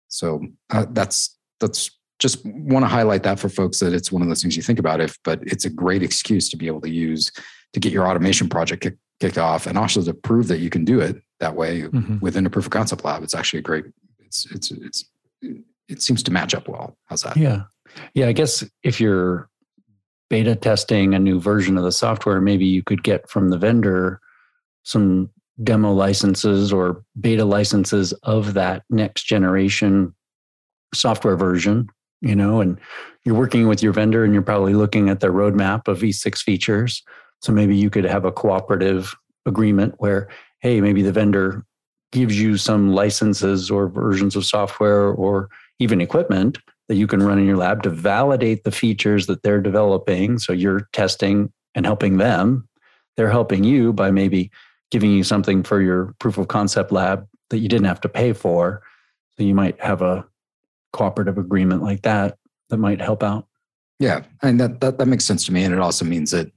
So 0.08 0.40
uh, 0.70 0.86
that's 0.90 1.36
that's 1.60 1.90
just 2.18 2.44
want 2.44 2.84
to 2.84 2.88
highlight 2.88 3.22
that 3.22 3.38
for 3.38 3.48
folks 3.48 3.80
that 3.80 3.94
it's 3.94 4.12
one 4.12 4.22
of 4.22 4.28
those 4.28 4.42
things 4.42 4.56
you 4.56 4.62
think 4.62 4.78
about 4.78 5.00
if, 5.00 5.18
but 5.24 5.40
it's 5.42 5.64
a 5.64 5.70
great 5.70 6.02
excuse 6.02 6.50
to 6.50 6.56
be 6.56 6.66
able 6.66 6.80
to 6.82 6.90
use 6.90 7.32
to 7.72 7.80
get 7.80 7.92
your 7.92 8.06
automation 8.06 8.48
project 8.48 8.82
kick, 8.82 8.96
kicked 9.20 9.38
off 9.38 9.66
and 9.66 9.78
also 9.78 10.02
to 10.02 10.12
prove 10.12 10.48
that 10.48 10.58
you 10.58 10.68
can 10.68 10.84
do 10.84 11.00
it 11.00 11.16
that 11.40 11.56
way 11.56 11.82
mm-hmm. 11.82 12.18
within 12.20 12.44
a 12.46 12.50
proof 12.50 12.66
of 12.66 12.70
concept 12.70 13.04
lab. 13.04 13.22
It's 13.22 13.34
actually 13.34 13.60
a 13.60 13.62
great. 13.62 13.84
It's 14.20 14.46
it's 14.50 14.70
it's 14.70 15.04
it 15.90 16.02
seems 16.02 16.22
to 16.24 16.30
match 16.30 16.54
up 16.54 16.68
well. 16.68 16.96
How's 17.06 17.22
that? 17.22 17.36
Yeah, 17.36 17.64
yeah. 18.14 18.28
I 18.28 18.32
guess 18.32 18.64
if 18.82 19.00
you're 19.00 19.48
beta 20.28 20.54
testing 20.54 21.14
a 21.14 21.18
new 21.18 21.40
version 21.40 21.76
of 21.76 21.84
the 21.84 21.92
software, 21.92 22.40
maybe 22.40 22.64
you 22.64 22.82
could 22.82 23.02
get 23.02 23.28
from 23.28 23.50
the 23.50 23.58
vendor 23.58 24.20
some 24.84 25.28
demo 25.62 25.92
licenses 25.92 26.72
or 26.72 27.04
beta 27.20 27.44
licenses 27.44 28.12
of 28.22 28.54
that 28.54 28.82
next 28.88 29.24
generation 29.24 30.14
software 30.94 31.36
version 31.36 31.86
you 32.22 32.34
know 32.34 32.60
and 32.60 32.80
you're 33.24 33.36
working 33.36 33.68
with 33.68 33.82
your 33.82 33.92
vendor 33.92 34.24
and 34.24 34.32
you're 34.32 34.42
probably 34.42 34.74
looking 34.74 35.08
at 35.10 35.20
their 35.20 35.32
roadmap 35.32 35.86
of 35.86 36.00
v6 36.00 36.38
features 36.38 37.04
so 37.40 37.52
maybe 37.52 37.76
you 37.76 37.90
could 37.90 38.04
have 38.04 38.24
a 38.24 38.32
cooperative 38.32 39.14
agreement 39.46 39.94
where 39.98 40.28
hey, 40.60 40.80
maybe 40.80 41.02
the 41.02 41.12
vendor 41.12 41.64
gives 42.12 42.40
you 42.40 42.56
some 42.56 42.92
licenses 42.92 43.70
or 43.70 43.88
versions 43.88 44.36
of 44.36 44.44
software 44.44 45.08
or 45.08 45.48
even 45.80 46.00
equipment 46.00 46.58
that 46.88 46.94
you 46.94 47.06
can 47.06 47.22
run 47.22 47.38
in 47.38 47.46
your 47.46 47.56
lab 47.56 47.82
to 47.82 47.90
validate 47.90 48.62
the 48.64 48.70
features 48.70 49.26
that 49.26 49.42
they're 49.42 49.60
developing. 49.60 50.38
So 50.38 50.52
you're 50.52 50.88
testing 50.92 51.52
and 51.74 51.86
helping 51.86 52.18
them. 52.18 52.68
They're 53.16 53.30
helping 53.30 53.64
you 53.64 53.92
by 53.92 54.10
maybe 54.10 54.50
giving 54.90 55.10
you 55.10 55.24
something 55.24 55.62
for 55.62 55.80
your 55.80 56.14
proof 56.18 56.38
of 56.38 56.48
concept 56.48 56.92
lab 56.92 57.26
that 57.48 57.58
you 57.58 57.68
didn't 57.68 57.86
have 57.86 58.00
to 58.02 58.08
pay 58.08 58.32
for. 58.32 58.82
So 59.36 59.44
you 59.44 59.54
might 59.54 59.80
have 59.80 60.02
a 60.02 60.26
cooperative 60.92 61.38
agreement 61.38 61.82
like 61.82 62.02
that 62.02 62.36
that 62.68 62.78
might 62.78 63.00
help 63.00 63.22
out. 63.22 63.46
Yeah, 63.98 64.22
and 64.42 64.58
that 64.60 64.80
that, 64.80 64.98
that 64.98 65.06
makes 65.06 65.24
sense 65.24 65.44
to 65.46 65.52
me. 65.52 65.62
And 65.64 65.74
it 65.74 65.80
also 65.80 66.04
means 66.04 66.30
that 66.30 66.50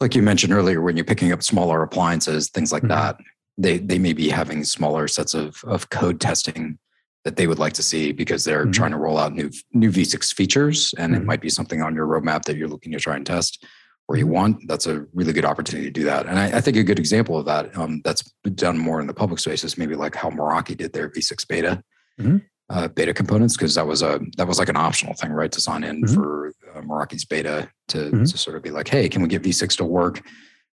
like 0.00 0.14
you 0.14 0.22
mentioned 0.22 0.52
earlier, 0.52 0.80
when 0.80 0.96
you're 0.96 1.04
picking 1.04 1.32
up 1.32 1.42
smaller 1.42 1.82
appliances, 1.82 2.48
things 2.48 2.72
like 2.72 2.82
mm-hmm. 2.82 2.92
that, 2.92 3.18
they 3.58 3.78
they 3.78 3.98
may 3.98 4.12
be 4.12 4.28
having 4.28 4.64
smaller 4.64 5.08
sets 5.08 5.34
of 5.34 5.62
of 5.64 5.90
code 5.90 6.20
testing 6.20 6.78
that 7.24 7.36
they 7.36 7.46
would 7.46 7.58
like 7.58 7.74
to 7.74 7.82
see 7.82 8.12
because 8.12 8.44
they're 8.44 8.62
mm-hmm. 8.62 8.72
trying 8.72 8.90
to 8.92 8.96
roll 8.96 9.18
out 9.18 9.34
new 9.34 9.50
new 9.72 9.90
V6 9.90 10.34
features, 10.34 10.94
and 10.98 11.12
mm-hmm. 11.12 11.22
it 11.22 11.26
might 11.26 11.40
be 11.40 11.50
something 11.50 11.82
on 11.82 11.94
your 11.94 12.06
roadmap 12.06 12.42
that 12.44 12.56
you're 12.56 12.68
looking 12.68 12.92
to 12.92 12.98
try 12.98 13.16
and 13.16 13.26
test 13.26 13.64
or 14.08 14.16
you 14.16 14.24
mm-hmm. 14.24 14.34
want. 14.34 14.68
That's 14.68 14.86
a 14.86 15.06
really 15.14 15.32
good 15.32 15.44
opportunity 15.44 15.86
to 15.86 15.92
do 15.92 16.04
that. 16.04 16.26
And 16.26 16.38
I, 16.38 16.58
I 16.58 16.60
think 16.60 16.76
a 16.76 16.82
good 16.82 16.98
example 16.98 17.38
of 17.38 17.46
that 17.46 17.76
um, 17.76 18.00
that's 18.04 18.22
done 18.54 18.78
more 18.78 19.00
in 19.00 19.06
the 19.06 19.14
public 19.14 19.40
space 19.40 19.64
is 19.64 19.78
maybe 19.78 19.94
like 19.94 20.14
how 20.14 20.30
Meraki 20.30 20.76
did 20.76 20.92
their 20.92 21.08
V6 21.08 21.46
beta. 21.46 21.82
Mm-hmm. 22.18 22.38
Uh, 22.68 22.86
beta 22.86 23.12
components 23.12 23.56
because 23.56 23.74
that 23.74 23.84
was 23.84 24.00
a 24.00 24.20
that 24.36 24.46
was 24.46 24.60
like 24.60 24.68
an 24.68 24.76
optional 24.76 25.12
thing, 25.14 25.32
right? 25.32 25.50
To 25.50 25.60
sign 25.60 25.82
in 25.82 26.02
mm-hmm. 26.02 26.14
for 26.14 26.52
uh, 26.72 26.80
Meraki's 26.82 27.24
beta 27.24 27.68
to, 27.88 27.98
mm-hmm. 27.98 28.22
to 28.22 28.38
sort 28.38 28.56
of 28.56 28.62
be 28.62 28.70
like, 28.70 28.86
hey, 28.86 29.08
can 29.08 29.22
we 29.22 29.28
get 29.28 29.42
V6 29.42 29.76
to 29.78 29.84
work 29.84 30.22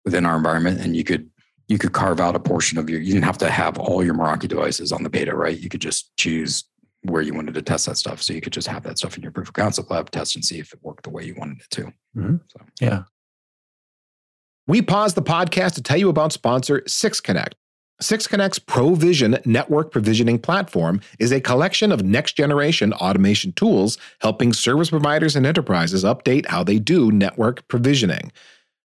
within 0.03 0.25
our 0.25 0.35
environment? 0.35 0.81
And 0.81 0.93
you 0.93 1.05
could 1.05 1.29
you 1.67 1.77
could 1.77 1.93
carve 1.93 2.19
out 2.19 2.35
a 2.35 2.39
portion 2.39 2.77
of 2.77 2.89
your. 2.89 2.99
You 2.99 3.13
didn't 3.13 3.25
have 3.25 3.37
to 3.39 3.49
have 3.49 3.77
all 3.77 4.03
your 4.03 4.13
Meraki 4.13 4.47
devices 4.47 4.91
on 4.91 5.03
the 5.03 5.09
beta, 5.09 5.35
right? 5.35 5.57
You 5.57 5.69
could 5.69 5.81
just 5.81 6.15
choose 6.17 6.63
where 7.03 7.21
you 7.21 7.33
wanted 7.33 7.53
to 7.53 7.61
test 7.61 7.85
that 7.85 7.97
stuff. 7.97 8.21
So 8.21 8.33
you 8.33 8.41
could 8.41 8.53
just 8.53 8.67
have 8.67 8.83
that 8.83 8.97
stuff 8.97 9.15
in 9.15 9.23
your 9.23 9.31
proof 9.31 9.49
of 9.49 9.53
concept 9.53 9.91
lab, 9.91 10.09
test 10.11 10.35
and 10.35 10.43
see 10.43 10.59
if 10.59 10.73
it 10.73 10.79
worked 10.81 11.03
the 11.03 11.09
way 11.09 11.23
you 11.23 11.35
wanted 11.37 11.61
it 11.61 11.69
to. 11.71 11.83
Mm-hmm. 12.15 12.35
So. 12.47 12.65
Yeah. 12.81 13.03
We 14.67 14.81
pause 14.81 15.13
the 15.13 15.21
podcast 15.21 15.75
to 15.75 15.83
tell 15.83 15.97
you 15.97 16.09
about 16.09 16.33
sponsor 16.33 16.81
Six 16.87 17.19
Connect. 17.19 17.55
SixConnect's 18.01 18.59
Provision 18.59 19.37
network 19.45 19.91
provisioning 19.91 20.37
platform 20.37 20.99
is 21.17 21.31
a 21.31 21.39
collection 21.39 21.91
of 21.91 22.03
next 22.03 22.35
generation 22.35 22.91
automation 22.93 23.53
tools 23.53 23.97
helping 24.19 24.51
service 24.51 24.89
providers 24.89 25.35
and 25.35 25.45
enterprises 25.45 26.03
update 26.03 26.45
how 26.47 26.63
they 26.63 26.77
do 26.77 27.11
network 27.11 27.65
provisioning. 27.69 28.33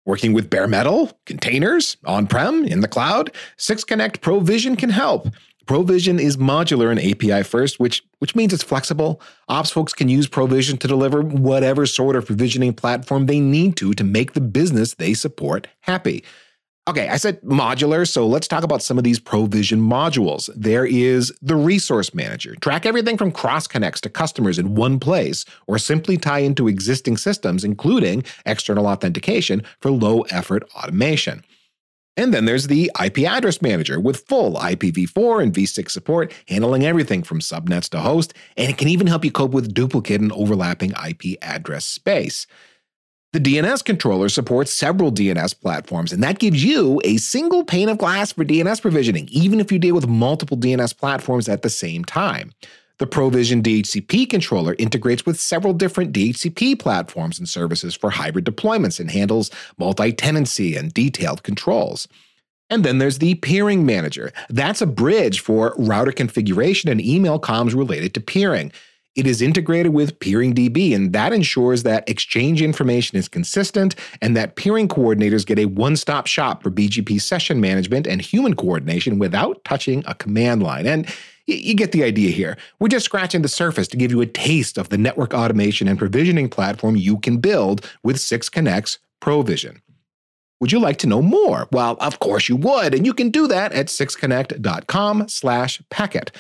Working 0.07 0.33
with 0.33 0.49
bare 0.49 0.69
metal, 0.69 1.19
containers, 1.27 1.97
on 2.07 2.29
prem, 2.29 2.64
in 2.64 2.81
the 2.81 2.87
cloud, 2.87 3.33
SixConnect 3.59 4.21
Provision 4.21 4.77
can 4.77 4.90
help. 4.90 5.27
Provision 5.66 6.21
is 6.21 6.37
modular 6.37 6.92
and 6.92 7.01
API 7.01 7.42
first, 7.42 7.81
which, 7.81 8.05
which 8.21 8.37
means 8.37 8.55
it's 8.55 8.62
flexible. 8.62 9.21
Ops 9.49 9.73
folks 9.73 9.92
can 9.92 10.09
use 10.09 10.29
Provision 10.29 10.79
to 10.79 10.87
deliver 10.87 11.23
whatever 11.23 11.87
sort 11.87 12.14
of 12.14 12.25
provisioning 12.25 12.73
platform 12.73 13.27
they 13.27 13.40
need 13.40 13.77
to 13.79 13.92
to 13.95 14.05
make 14.05 14.35
the 14.35 14.40
business 14.40 14.95
they 14.95 15.12
support 15.12 15.66
happy. 15.81 16.23
Okay, 16.88 17.09
I 17.09 17.16
said 17.16 17.40
modular, 17.42 18.09
so 18.09 18.29
let's 18.29 18.46
talk 18.46 18.62
about 18.62 18.81
some 18.81 18.96
of 18.96 19.03
these 19.03 19.18
Provision 19.18 19.81
modules. 19.81 20.49
There 20.55 20.87
is 20.87 21.33
the 21.42 21.57
Resource 21.57 22.14
Manager. 22.14 22.55
Track 22.61 22.87
everything 22.87 23.16
from 23.16 23.33
cross 23.33 23.66
connects 23.66 24.01
to 24.03 24.09
customers 24.09 24.57
in 24.57 24.77
one 24.77 25.01
place, 25.01 25.44
or 25.66 25.79
simply 25.79 26.16
tie 26.16 26.38
into 26.38 26.68
existing 26.68 27.16
systems, 27.16 27.64
including 27.64 28.22
external 28.44 28.87
authentication 28.87 29.64
for 29.81 29.90
low 29.90 30.20
effort 30.31 30.62
automation. 30.77 31.42
And 32.16 32.33
then 32.33 32.44
there's 32.44 32.68
the 32.68 32.88
IP 33.05 33.18
Address 33.25 33.61
Manager 33.61 33.99
with 33.99 34.25
full 34.29 34.55
IPv4 34.55 35.42
and 35.42 35.53
v6 35.53 35.90
support, 35.90 36.33
handling 36.46 36.87
everything 36.87 37.25
from 37.25 37.40
subnets 37.40 37.88
to 37.90 37.99
host, 37.99 38.33
and 38.57 38.70
it 38.70 38.79
can 38.79 38.87
even 38.87 39.09
help 39.09 39.25
you 39.25 39.33
cope 39.33 39.51
with 39.51 39.75
duplicate 39.75 40.20
and 40.20 40.31
overlapping 40.31 40.92
IP 40.92 41.37
address 41.42 41.85
space. 41.85 42.46
The 43.33 43.41
DNS 43.41 43.85
controller 43.85 44.29
supports 44.29 44.73
several 44.73 45.12
DNS 45.12 45.61
platforms, 45.61 46.12
and 46.12 46.23
that 46.23 46.39
gives 46.39 46.65
you 46.65 47.01
a 47.05 47.17
single 47.19 47.65
pane 47.65 47.89
of 47.89 47.99
glass 47.99 48.33
for 48.33 48.45
DNS 48.45 48.81
provisioning, 48.81 49.29
even 49.31 49.61
if 49.61 49.71
you 49.71 49.79
deal 49.79 49.95
with 49.95 50.07
multiple 50.07 50.57
DNS 50.57 50.97
platforms 50.97 51.49
at 51.49 51.62
the 51.62 51.69
same 51.69 52.05
time. 52.05 52.53
The 52.99 53.07
Provision 53.07 53.62
DHCP 53.62 54.31
controller 54.31 54.75
integrates 54.79 55.27
with 55.27 55.39
several 55.39 55.75
different 55.75 56.12
DHCP 56.12 56.79
platforms 56.79 57.39
and 57.39 57.47
services 57.47 57.95
for 57.95 58.09
hybrid 58.09 58.47
deployments 58.47 58.99
and 58.99 59.11
handles 59.11 59.51
multi 59.77 60.12
tenancy 60.12 60.77
and 60.77 60.95
detailed 60.95 61.43
controls. 61.43 62.09
And 62.71 62.85
then 62.85 62.99
there's 62.99 63.19
the 63.19 63.35
peering 63.35 63.85
manager. 63.85 64.33
That's 64.49 64.81
a 64.81 64.87
bridge 64.87 65.41
for 65.41 65.75
router 65.77 66.11
configuration 66.11 66.91
and 66.91 67.01
email 67.01 67.39
comms 67.39 67.77
related 67.77 68.15
to 68.15 68.21
peering. 68.21 68.73
It 69.16 69.26
is 69.26 69.40
integrated 69.40 69.94
with 69.94 70.18
PeeringDB, 70.18 70.94
and 70.94 71.14
that 71.14 71.33
ensures 71.33 71.83
that 71.85 72.09
exchange 72.09 72.61
information 72.61 73.16
is 73.16 73.29
consistent 73.29 73.94
and 74.20 74.37
that 74.37 74.57
peering 74.57 74.88
coordinators 74.88 75.46
get 75.46 75.59
a 75.59 75.64
one 75.64 75.96
stop 75.96 76.26
shop 76.26 76.62
for 76.62 76.70
BGP 76.70 77.20
session 77.20 77.59
management 77.59 78.07
and 78.07 78.20
human 78.20 78.55
coordination 78.55 79.18
without 79.18 79.64
touching 79.64 80.05
a 80.07 80.14
command 80.14 80.62
line. 80.62 80.87
And 80.87 81.09
you 81.46 81.74
get 81.74 81.92
the 81.92 82.05
idea 82.05 82.31
here. 82.31 82.59
We're 82.79 82.88
just 82.88 83.07
scratching 83.07 83.40
the 83.40 83.48
surface 83.48 83.88
to 83.88 83.96
give 83.96 84.11
you 84.11 84.20
a 84.20 84.26
taste 84.26 84.76
of 84.76 84.90
the 84.90 84.98
network 84.98 85.33
automation 85.33 85.88
and 85.88 85.98
provisioning 85.98 86.48
platform 86.48 86.96
you 86.96 87.18
can 87.18 87.38
build 87.38 87.88
with 88.02 88.20
Six 88.20 88.48
Connects 88.48 88.98
Provision. 89.20 89.81
Would 90.61 90.72
you 90.72 90.79
like 90.79 90.96
to 90.98 91.07
know 91.07 91.22
more? 91.22 91.68
Well, 91.70 91.96
of 92.00 92.18
course 92.18 92.48
you 92.48 92.57
would, 92.57 92.94
and 92.94 93.07
you 93.07 93.14
can 93.14 93.31
do 93.31 93.46
that 93.46 93.72
at 93.72 93.87
sixconnect.com 93.87 95.29
slash 95.29 95.81
packet. 95.90 96.33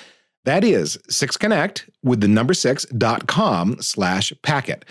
That 0.46 0.62
is 0.62 0.96
sixconnect 1.10 1.90
with 2.04 2.20
the 2.20 2.28
number 2.28 2.54
six 2.54 2.86
dot 2.86 3.26
com 3.26 3.82
slash 3.82 4.32
packet. 4.42 4.84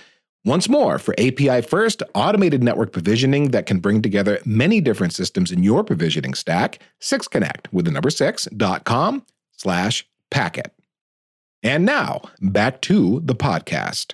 Once 0.43 0.67
more, 0.67 0.99
for 0.99 1.15
API 1.17 1.61
first 1.61 2.03
automated 2.13 2.61
network 2.61 2.91
provisioning 2.91 3.51
that 3.51 3.65
can 3.65 3.79
bring 3.79 4.01
together 4.01 4.37
many 4.45 4.81
different 4.81 5.13
systems 5.13 5.51
in 5.51 5.63
your 5.63 5.83
provisioning 5.83 6.33
stack, 6.35 6.79
6connect 7.01 7.71
with 7.71 7.85
the 7.85 7.91
number 7.91 8.09
6.com 8.09 9.25
slash 9.53 10.07
packet. 10.29 10.71
And 11.63 11.83
now, 11.85 12.21
back 12.41 12.81
to 12.81 13.21
the 13.21 13.33
podcast. 13.33 14.13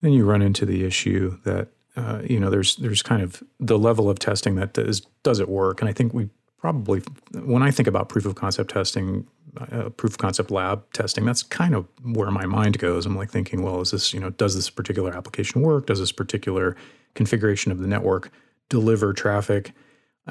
Then 0.00 0.12
you 0.12 0.24
run 0.24 0.40
into 0.40 0.64
the 0.64 0.84
issue 0.84 1.36
that 1.44 1.68
uh, 1.96 2.22
you 2.24 2.38
know 2.38 2.48
there's 2.48 2.76
there's 2.76 3.02
kind 3.02 3.22
of 3.22 3.42
the 3.58 3.78
level 3.78 4.08
of 4.08 4.20
testing 4.20 4.54
that 4.54 4.72
does 4.72 5.00
does 5.24 5.40
it 5.40 5.48
work, 5.48 5.82
and 5.82 5.90
I 5.90 5.92
think 5.92 6.14
we 6.14 6.30
probably 6.60 7.02
when 7.32 7.62
I 7.62 7.70
think 7.70 7.88
about 7.88 8.08
proof 8.08 8.24
of 8.26 8.34
concept 8.34 8.70
testing, 8.70 9.26
uh, 9.56 9.88
proof 9.90 10.12
of 10.12 10.18
concept 10.18 10.50
lab 10.50 10.84
testing, 10.92 11.24
that's 11.24 11.42
kind 11.42 11.74
of 11.74 11.86
where 12.02 12.30
my 12.30 12.46
mind 12.46 12.78
goes. 12.78 13.06
I'm 13.06 13.16
like 13.16 13.30
thinking, 13.30 13.62
well, 13.62 13.80
is 13.80 13.90
this, 13.90 14.12
you 14.12 14.20
know, 14.20 14.30
does 14.30 14.54
this 14.54 14.70
particular 14.70 15.12
application 15.16 15.62
work? 15.62 15.86
Does 15.86 15.98
this 15.98 16.12
particular 16.12 16.76
configuration 17.14 17.72
of 17.72 17.78
the 17.78 17.86
network 17.86 18.30
deliver 18.68 19.12
traffic? 19.12 19.72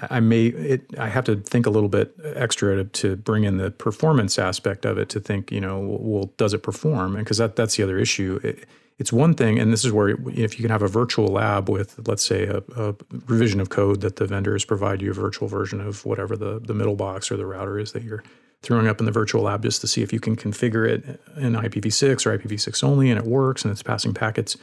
I 0.10 0.20
may, 0.20 0.48
it, 0.48 0.86
I 0.98 1.10
have 1.10 1.26
to 1.26 1.36
think 1.36 1.66
a 1.66 1.70
little 1.70 1.90
bit 1.90 2.14
extra 2.24 2.76
to, 2.78 2.84
to, 2.86 3.16
bring 3.16 3.44
in 3.44 3.58
the 3.58 3.72
performance 3.72 4.38
aspect 4.40 4.86
of 4.86 4.98
it 4.98 5.10
to 5.10 5.20
think, 5.20 5.52
you 5.52 5.60
know, 5.60 5.80
well, 5.80 6.32
does 6.38 6.54
it 6.54 6.64
perform? 6.64 7.16
And 7.16 7.26
because 7.26 7.40
that, 7.40 7.56
that's 7.56 7.76
the 7.76 7.84
other 7.84 7.98
issue. 7.98 8.40
It, 8.44 8.66
it's 9.00 9.14
one 9.14 9.34
thing, 9.34 9.58
and 9.58 9.72
this 9.72 9.86
is 9.86 9.94
where 9.94 10.10
if 10.10 10.60
you 10.60 10.62
can 10.62 10.70
have 10.70 10.82
a 10.82 10.88
virtual 10.88 11.28
lab 11.28 11.70
with, 11.70 12.06
let's 12.08 12.24
say, 12.24 12.44
a, 12.44 12.62
a, 12.76 12.96
revision 13.28 13.62
of 13.62 13.70
code 13.70 14.02
that 14.02 14.18
the 14.18 14.28
vendors 14.28 14.66
provide 14.66 15.02
you 15.02 15.12
a 15.12 15.14
virtual 15.14 15.48
version 15.48 15.80
of 15.80 16.06
whatever 16.06 16.36
the, 16.36 16.60
the 16.60 16.74
middle 16.74 16.96
box 16.96 17.32
or 17.32 17.38
the 17.38 17.46
router 17.46 17.80
is 17.80 17.94
that 17.94 18.04
you're 18.04 18.24
throwing 18.62 18.88
up 18.88 19.00
in 19.00 19.06
the 19.06 19.12
virtual 19.12 19.43
lab 19.43 19.63
just 19.63 19.82
to 19.82 19.88
see 19.88 20.02
if 20.02 20.12
you 20.12 20.19
can 20.19 20.36
configure 20.36 20.88
it 20.88 21.22
in 21.38 21.54
IPv6 21.54 22.26
or 22.26 22.38
IPv6 22.38 22.84
only 22.84 23.10
and 23.10 23.19
it 23.19 23.26
works 23.26 23.63
and 23.63 23.72
it's 23.72 23.84
passing 23.84 24.13
packets. 24.13 24.58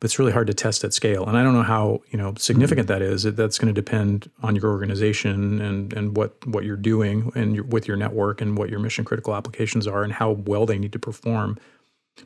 But 0.00 0.06
it's 0.06 0.18
really 0.18 0.32
hard 0.32 0.46
to 0.46 0.54
test 0.54 0.82
at 0.82 0.94
scale. 0.94 1.26
And 1.26 1.36
I 1.36 1.42
don't 1.42 1.52
know 1.52 1.62
how, 1.62 2.00
you 2.10 2.16
know, 2.16 2.32
significant 2.38 2.88
mm-hmm. 2.88 3.00
that 3.00 3.04
is. 3.04 3.24
That's 3.24 3.58
going 3.58 3.72
to 3.72 3.78
depend 3.78 4.30
on 4.42 4.56
your 4.56 4.70
organization 4.70 5.60
and 5.60 5.92
and 5.92 6.16
what 6.16 6.46
what 6.46 6.64
you're 6.64 6.76
doing 6.76 7.30
and 7.34 7.54
your, 7.54 7.64
with 7.64 7.86
your 7.86 7.98
network 7.98 8.40
and 8.40 8.56
what 8.56 8.70
your 8.70 8.80
mission 8.80 9.04
critical 9.04 9.34
applications 9.34 9.86
are 9.86 10.02
and 10.02 10.14
how 10.14 10.30
well 10.30 10.64
they 10.64 10.78
need 10.78 10.92
to 10.92 10.98
perform. 10.98 11.58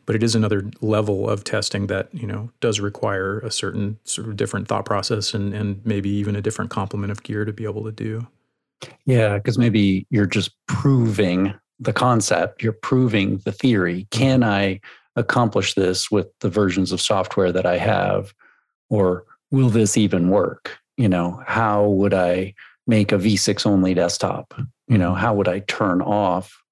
But 0.07 0.15
it 0.15 0.23
is 0.23 0.37
another 0.37 0.71
level 0.83 1.29
of 1.29 1.43
testing 1.43 1.89
that, 1.89 2.15
you 2.15 2.29
know, 2.29 2.51
does 2.61 2.79
require 2.79 3.41
a 3.41 3.51
certain 3.51 3.99
sort 4.05 4.29
of 4.29 4.37
different 4.37 4.69
thought 4.69 4.85
process 4.85 5.35
and 5.35 5.53
and 5.53 5.85
maybe 5.85 6.11
even 6.11 6.37
a 6.37 6.43
different 6.43 6.71
complement 6.71 7.11
of 7.11 7.25
gear 7.25 7.45
to 7.45 7.53
be 7.53 7.65
able 7.65 7.83
to 7.83 7.93
do. 7.93 8.29
Yeah, 9.07 9.37
because 9.37 9.59
maybe 9.59 10.07
you're 10.11 10.27
just 10.27 10.51
proving 10.67 11.55
the 11.81 11.93
concept, 11.93 12.63
you're 12.63 12.73
proving 12.73 13.39
the 13.45 13.53
theory. 13.53 14.07
Can 14.11 14.43
I 14.43 14.81
accomplish 15.17 15.75
this 15.75 16.11
with 16.11 16.27
the 16.41 16.49
versions 16.49 16.93
of 16.93 17.01
software 17.01 17.53
that 17.53 17.67
I 17.67 17.79
have? 17.79 18.33
Or 18.91 19.25
will 19.51 19.71
this 19.71 19.97
even 19.97 20.29
work? 20.29 20.79
You 20.97 21.09
know, 21.09 21.43
how 21.47 21.89
would 21.89 22.15
I 22.15 22.55
make 22.87 23.13
a 23.13 23.19
V6 23.19 23.67
only 23.67 23.95
desktop? 23.95 24.55
You 24.89 24.99
know, 24.99 25.15
how 25.15 25.35
would 25.35 25.49
I 25.49 25.61
turn 25.61 26.03
off 26.03 26.63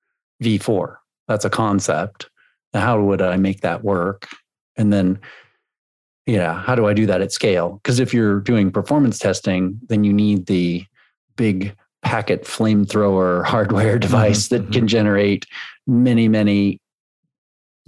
V4? 0.43 0.97
That's 1.29 1.45
a 1.45 1.51
concept. 1.51 2.29
How 2.75 3.01
would 3.01 3.23
I 3.23 3.37
make 3.37 3.61
that 3.61 3.85
work? 3.85 4.29
And 4.77 4.93
then, 4.93 5.21
yeah, 6.27 6.55
how 6.55 6.75
do 6.75 6.87
I 6.87 6.95
do 6.95 7.07
that 7.07 7.21
at 7.21 7.33
scale? 7.33 7.81
Because 7.83 7.99
if 7.99 8.15
you're 8.15 8.41
doing 8.41 8.71
performance 8.71 9.19
testing, 9.19 9.79
then 9.89 10.05
you 10.05 10.13
need 10.13 10.47
the 10.47 10.85
big 11.37 11.75
packet 12.03 12.45
flamethrower 12.45 13.45
hardware 13.45 13.95
mm-hmm, 13.95 14.01
device 14.11 14.47
mm-hmm, 14.47 14.57
that 14.57 14.63
mm-hmm. 14.65 14.73
can 14.73 14.89
generate 14.89 15.47
many, 15.87 16.29
many 16.29 16.81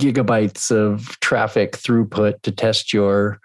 gigabytes 0.01 0.71
of 0.71 1.19
traffic 1.21 1.73
throughput 1.73 2.43
to 2.43 2.51
test 2.51 2.93
your 2.93 3.41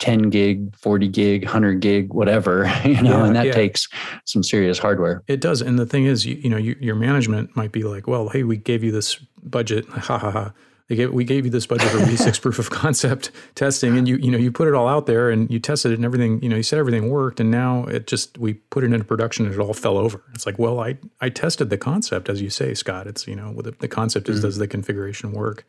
10 0.00 0.30
gig, 0.30 0.74
40 0.76 1.08
gig, 1.08 1.44
100 1.44 1.80
gig, 1.80 2.12
whatever, 2.12 2.70
you 2.84 3.00
know, 3.00 3.18
yeah, 3.18 3.24
and 3.24 3.36
that 3.36 3.46
yeah. 3.46 3.52
takes 3.52 3.86
some 4.24 4.42
serious 4.42 4.78
hardware. 4.78 5.22
It 5.28 5.40
does. 5.40 5.62
And 5.62 5.78
the 5.78 5.86
thing 5.86 6.06
is, 6.06 6.26
you, 6.26 6.34
you 6.36 6.50
know, 6.50 6.56
you, 6.56 6.76
your 6.80 6.96
management 6.96 7.56
might 7.56 7.70
be 7.70 7.84
like, 7.84 8.08
well, 8.08 8.28
hey, 8.28 8.42
we 8.42 8.56
gave 8.56 8.82
you 8.82 8.90
this 8.90 9.16
budget. 9.42 9.86
Ha 10.02 10.18
ha 10.18 10.30
ha. 10.30 10.52
They 10.92 10.96
gave, 10.96 11.10
we 11.10 11.24
gave 11.24 11.46
you 11.46 11.50
this 11.50 11.66
budget 11.66 11.88
for 11.88 11.96
V6 12.00 12.42
proof 12.42 12.58
of 12.58 12.68
concept 12.68 13.30
testing, 13.54 13.96
and 13.96 14.06
you 14.06 14.16
you 14.16 14.30
know 14.30 14.36
you 14.36 14.52
put 14.52 14.68
it 14.68 14.74
all 14.74 14.86
out 14.86 15.06
there 15.06 15.30
and 15.30 15.50
you 15.50 15.58
tested 15.58 15.90
it 15.90 15.94
and 15.94 16.04
everything. 16.04 16.42
You 16.42 16.50
know 16.50 16.56
you 16.56 16.62
said 16.62 16.78
everything 16.78 17.08
worked, 17.08 17.40
and 17.40 17.50
now 17.50 17.84
it 17.84 18.06
just 18.06 18.36
we 18.36 18.52
put 18.52 18.84
it 18.84 18.92
into 18.92 19.02
production 19.02 19.46
and 19.46 19.54
it 19.54 19.58
all 19.58 19.72
fell 19.72 19.96
over. 19.96 20.22
It's 20.34 20.44
like, 20.44 20.58
well, 20.58 20.80
I 20.80 20.98
I 21.18 21.30
tested 21.30 21.70
the 21.70 21.78
concept 21.78 22.28
as 22.28 22.42
you 22.42 22.50
say, 22.50 22.74
Scott. 22.74 23.06
It's 23.06 23.26
you 23.26 23.34
know 23.34 23.54
the, 23.54 23.70
the 23.70 23.88
concept 23.88 24.28
is 24.28 24.36
mm-hmm. 24.36 24.48
does 24.48 24.58
the 24.58 24.68
configuration 24.68 25.32
work? 25.32 25.64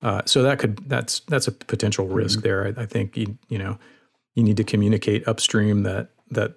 Uh, 0.00 0.22
so 0.26 0.44
that 0.44 0.60
could 0.60 0.88
that's 0.88 1.20
that's 1.26 1.48
a 1.48 1.52
potential 1.52 2.06
risk 2.06 2.38
mm-hmm. 2.38 2.46
there. 2.46 2.66
I, 2.78 2.82
I 2.82 2.86
think 2.86 3.16
you 3.16 3.36
you 3.48 3.58
know 3.58 3.80
you 4.36 4.44
need 4.44 4.58
to 4.58 4.64
communicate 4.64 5.26
upstream 5.26 5.82
that 5.82 6.10
that 6.30 6.54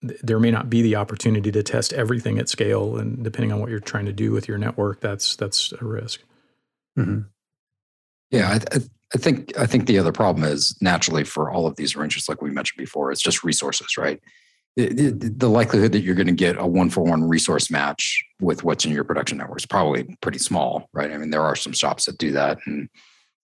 there 0.00 0.40
may 0.40 0.50
not 0.50 0.70
be 0.70 0.80
the 0.80 0.96
opportunity 0.96 1.52
to 1.52 1.62
test 1.62 1.92
everything 1.92 2.38
at 2.38 2.48
scale, 2.48 2.96
and 2.96 3.22
depending 3.22 3.52
on 3.52 3.60
what 3.60 3.68
you're 3.68 3.80
trying 3.80 4.06
to 4.06 4.14
do 4.14 4.32
with 4.32 4.48
your 4.48 4.56
network, 4.56 5.00
that's 5.00 5.36
that's 5.36 5.74
a 5.78 5.84
risk. 5.84 6.22
Mm-hmm. 6.98 7.28
Yeah, 8.34 8.58
I, 8.72 8.78
I, 9.14 9.18
think 9.18 9.56
I 9.56 9.66
think 9.66 9.86
the 9.86 9.98
other 9.98 10.12
problem 10.12 10.44
is 10.44 10.76
naturally 10.80 11.24
for 11.24 11.50
all 11.50 11.66
of 11.66 11.76
these 11.76 11.94
arrangements, 11.94 12.28
like 12.28 12.42
we 12.42 12.50
mentioned 12.50 12.78
before, 12.78 13.12
it's 13.12 13.22
just 13.22 13.44
resources, 13.44 13.96
right? 13.96 14.20
It, 14.76 14.98
it, 14.98 15.38
the 15.38 15.48
likelihood 15.48 15.92
that 15.92 16.00
you're 16.00 16.16
going 16.16 16.26
to 16.26 16.32
get 16.32 16.58
a 16.58 16.66
one 16.66 16.90
for 16.90 17.02
one 17.02 17.28
resource 17.28 17.70
match 17.70 18.24
with 18.40 18.64
what's 18.64 18.84
in 18.84 18.90
your 18.90 19.04
production 19.04 19.38
network 19.38 19.60
is 19.60 19.66
probably 19.66 20.16
pretty 20.20 20.38
small, 20.38 20.88
right? 20.92 21.12
I 21.12 21.16
mean, 21.16 21.30
there 21.30 21.42
are 21.42 21.54
some 21.54 21.72
shops 21.72 22.06
that 22.06 22.18
do 22.18 22.32
that, 22.32 22.58
and 22.66 22.88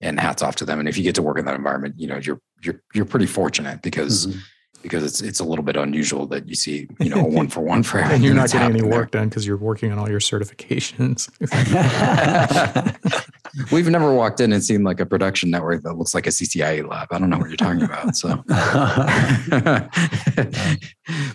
and 0.01 0.19
hats 0.19 0.43
off 0.43 0.57
to 0.57 0.65
them. 0.65 0.81
And 0.81 0.89
if 0.89 0.97
you 0.97 1.05
get 1.05 1.15
to 1.17 1.23
work 1.23 1.39
in 1.39 1.45
that 1.45 1.55
environment, 1.55 1.95
you 1.99 2.09
know, 2.09 2.17
you're 2.17 2.41
you're 2.63 2.83
you're 2.95 3.05
pretty 3.05 3.27
fortunate 3.27 3.83
because. 3.83 4.27
Mm-hmm 4.27 4.39
because 4.83 5.05
it's 5.05 5.21
it's 5.21 5.41
a 5.41 5.45
little 5.45 5.65
bit 5.65 5.77
unusual 5.77 6.27
that 6.27 6.49
you 6.49 6.55
see 6.55 6.89
you 7.01 7.11
know 7.11 7.21
a 7.21 7.29
one 7.29 7.49
for 7.49 7.61
one 7.61 7.83
for 7.83 7.99
and 7.99 8.25
you're 8.25 8.35
not 8.35 8.51
getting 8.51 8.71
any 8.71 8.83
work 8.83 9.13
there. 9.13 9.21
done 9.21 9.29
because 9.29 9.47
you're 9.47 9.57
working 9.57 9.93
on 9.93 9.99
all 9.99 10.09
your 10.09 10.21
certifications. 10.21 11.29
We've 13.73 13.89
never 13.89 14.15
walked 14.15 14.41
in 14.41 14.53
and 14.53 14.63
seen 14.63 14.85
like 14.85 15.01
a 15.01 15.07
production 15.07 15.51
network 15.51 15.83
that 15.83 15.95
looks 15.95 16.15
like 16.15 16.27
a 16.27 16.31
CCIE 16.31 16.89
lab. 16.89 17.09
I 17.11 17.19
don't 17.19 17.31
know 17.31 17.39
what 17.39 17.49
you're 17.49 17.57
talking 17.57 17.83
about. 17.83 18.17
So, 18.17 18.29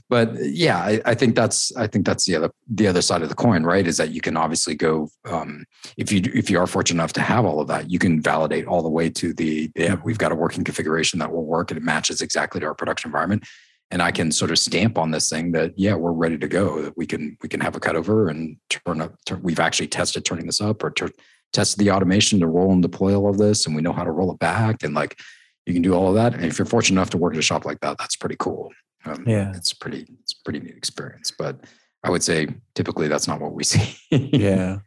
but 0.09 0.35
yeah, 0.41 0.77
I, 0.77 1.01
I, 1.05 1.15
think 1.15 1.35
that's 1.35 1.75
I 1.75 1.87
think 1.87 2.05
that's 2.05 2.25
the 2.25 2.35
other 2.35 2.51
the 2.67 2.87
other 2.87 3.01
side 3.01 3.21
of 3.21 3.29
the 3.29 3.35
coin, 3.35 3.63
right? 3.63 3.85
Is 3.85 3.97
that 3.97 4.11
you 4.11 4.21
can 4.21 4.37
obviously 4.37 4.75
go 4.75 5.09
um, 5.25 5.65
if 5.97 6.11
you 6.11 6.21
if 6.33 6.49
you 6.49 6.59
are 6.59 6.67
fortunate 6.67 7.01
enough 7.01 7.13
to 7.13 7.21
have 7.21 7.45
all 7.45 7.59
of 7.59 7.67
that, 7.67 7.89
you 7.89 7.99
can 7.99 8.21
validate 8.21 8.65
all 8.65 8.81
the 8.81 8.89
way 8.89 9.09
to 9.09 9.33
the 9.33 9.69
yeah, 9.75 9.95
we've 10.03 10.17
got 10.17 10.31
a 10.31 10.35
working 10.35 10.63
configuration 10.63 11.19
that 11.19 11.31
will 11.31 11.45
work 11.45 11.71
and 11.71 11.77
it 11.77 11.83
matches 11.83 12.21
exactly 12.21 12.61
to 12.61 12.67
our 12.67 12.75
production 12.75 13.09
environment 13.09 13.43
and 13.91 14.01
I 14.01 14.11
can 14.11 14.31
sort 14.31 14.51
of 14.51 14.59
stamp 14.59 14.97
on 14.97 15.11
this 15.11 15.29
thing 15.29 15.51
that 15.51 15.73
yeah 15.77 15.93
we're 15.93 16.11
ready 16.11 16.37
to 16.37 16.47
go 16.47 16.81
that 16.81 16.97
we 16.97 17.05
can 17.05 17.37
we 17.41 17.49
can 17.49 17.59
have 17.59 17.75
a 17.75 17.79
cutover 17.79 18.29
and 18.29 18.57
turn 18.69 19.01
up 19.01 19.15
turn, 19.25 19.41
we've 19.41 19.59
actually 19.59 19.87
tested 19.87 20.25
turning 20.25 20.45
this 20.45 20.61
up 20.61 20.83
or 20.83 20.91
ter- 20.91 21.11
tested 21.55 21.79
the 21.79 21.91
automation 21.91 22.39
to 22.39 22.47
roll 22.47 22.71
and 22.71 22.81
deploy 22.81 23.15
all 23.15 23.29
of 23.29 23.37
this, 23.37 23.65
and 23.65 23.75
we 23.75 23.81
know 23.81 23.93
how 23.93 24.03
to 24.03 24.11
roll 24.11 24.31
it 24.31 24.39
back, 24.39 24.83
and 24.83 24.93
like 24.93 25.19
you 25.65 25.73
can 25.73 25.81
do 25.81 25.93
all 25.93 26.09
of 26.09 26.15
that. 26.15 26.33
And 26.33 26.45
if 26.45 26.59
you're 26.59 26.65
fortunate 26.65 26.99
enough 26.99 27.09
to 27.11 27.17
work 27.17 27.33
at 27.33 27.39
a 27.39 27.43
shop 27.43 27.65
like 27.65 27.79
that, 27.79 27.97
that's 27.97 28.15
pretty 28.15 28.35
cool. 28.37 28.71
Um, 29.05 29.23
yeah, 29.27 29.51
it's 29.55 29.73
pretty 29.73 30.05
it's 30.21 30.33
pretty 30.33 30.59
neat 30.59 30.75
experience. 30.75 31.31
But 31.31 31.63
I 32.03 32.09
would 32.09 32.23
say 32.23 32.47
typically 32.75 33.07
that's 33.07 33.27
not 33.27 33.39
what 33.39 33.53
we 33.53 33.63
see. 33.73 33.97
yeah. 34.11 34.79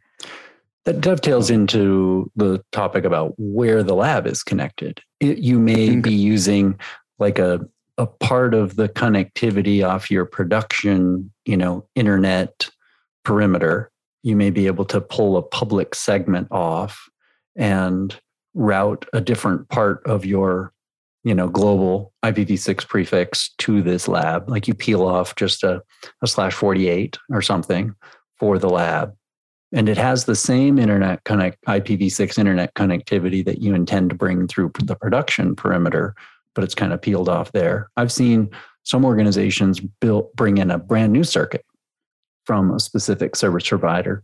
That 0.85 1.01
dovetails 1.01 1.49
into 1.49 2.31
the 2.35 2.63
topic 2.71 3.03
about 3.03 3.33
where 3.37 3.83
the 3.83 3.93
lab 3.93 4.25
is 4.25 4.41
connected. 4.41 5.01
It, 5.19 5.39
you 5.39 5.59
may 5.59 5.97
be 5.97 6.13
using 6.13 6.79
like 7.19 7.37
a 7.37 7.59
a 7.97 8.07
part 8.07 8.53
of 8.53 8.77
the 8.77 8.87
connectivity 8.87 9.85
off 9.85 10.09
your 10.09 10.25
production, 10.25 11.31
you 11.45 11.57
know, 11.57 11.85
internet 11.95 12.69
perimeter 13.25 13.91
you 14.23 14.35
may 14.35 14.49
be 14.49 14.67
able 14.67 14.85
to 14.85 15.01
pull 15.01 15.37
a 15.37 15.41
public 15.41 15.95
segment 15.95 16.47
off 16.51 17.09
and 17.55 18.19
route 18.53 19.05
a 19.13 19.21
different 19.21 19.69
part 19.69 20.01
of 20.05 20.25
your 20.25 20.73
you 21.23 21.35
know 21.35 21.47
global 21.47 22.13
ipv6 22.23 22.87
prefix 22.87 23.49
to 23.57 23.81
this 23.81 24.07
lab. 24.07 24.49
Like 24.49 24.67
you 24.67 24.73
peel 24.73 25.03
off 25.03 25.35
just 25.35 25.63
a, 25.63 25.81
a 26.21 26.27
slash 26.27 26.53
48 26.53 27.17
or 27.31 27.41
something 27.41 27.93
for 28.37 28.57
the 28.57 28.69
lab. 28.69 29.13
And 29.71 29.87
it 29.87 29.97
has 29.97 30.25
the 30.25 30.35
same 30.35 30.79
internet 30.79 31.23
connect 31.25 31.63
ipv6 31.65 32.37
internet 32.37 32.73
connectivity 32.73 33.43
that 33.45 33.61
you 33.61 33.73
intend 33.75 34.09
to 34.09 34.15
bring 34.15 34.47
through 34.47 34.71
the 34.83 34.95
production 34.95 35.55
perimeter 35.55 36.15
but 36.55 36.63
it's 36.63 36.75
kind 36.75 36.91
of 36.91 37.01
peeled 37.01 37.29
off 37.29 37.51
there. 37.51 37.89
I've 37.95 38.11
seen 38.11 38.49
some 38.83 39.05
organizations 39.05 39.79
build 39.79 40.29
bring 40.35 40.57
in 40.57 40.71
a 40.71 40.77
brand 40.77 41.13
new 41.13 41.23
circuit 41.23 41.63
from 42.49 42.71
a 42.71 42.79
specific 42.79 43.35
service 43.35 43.69
provider, 43.69 44.23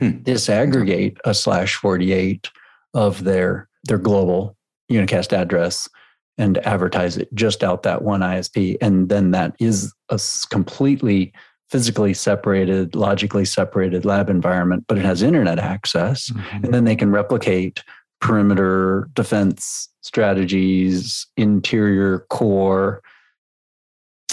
hmm. 0.00 0.08
disaggregate 0.24 1.18
a 1.24 1.32
slash 1.32 1.76
48 1.76 2.50
of 2.94 3.22
their, 3.22 3.68
their 3.84 3.96
global 3.96 4.56
unicast 4.90 5.32
address 5.32 5.88
and 6.36 6.58
advertise 6.66 7.16
it 7.16 7.32
just 7.32 7.62
out 7.62 7.84
that 7.84 8.02
one 8.02 8.22
ISP. 8.22 8.76
And 8.80 9.08
then 9.08 9.30
that 9.30 9.54
is 9.60 9.94
a 10.08 10.18
completely 10.50 11.32
physically 11.70 12.12
separated, 12.12 12.96
logically 12.96 13.44
separated 13.44 14.04
lab 14.04 14.28
environment, 14.28 14.86
but 14.88 14.98
it 14.98 15.04
has 15.04 15.22
internet 15.22 15.60
access. 15.60 16.28
Mm-hmm. 16.30 16.64
And 16.64 16.74
then 16.74 16.84
they 16.86 16.96
can 16.96 17.12
replicate 17.12 17.84
perimeter 18.20 19.08
defense 19.14 19.88
strategies, 20.00 21.24
interior 21.36 22.26
core, 22.30 23.00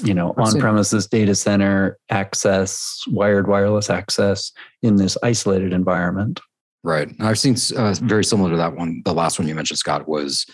you 0.04 0.14
know, 0.14 0.34
on 0.38 0.60
premises 0.60 1.08
data 1.08 1.36
center 1.36 1.98
access, 2.10 3.04
wired 3.08 3.48
wireless 3.48 3.90
access 3.90 4.52
in 4.82 4.96
this 4.96 5.18
isolated 5.24 5.74
environment. 5.74 6.40
Right. 6.84 7.10
I've 7.20 7.40
seen 7.40 7.56
uh, 7.76 7.96
very 8.02 8.24
similar 8.24 8.52
to 8.52 8.58
that 8.58 8.76
one. 8.76 9.02
The 9.04 9.14
last 9.14 9.40
one 9.40 9.48
you 9.48 9.56
mentioned, 9.56 9.80
Scott, 9.80 10.08
was 10.08 10.46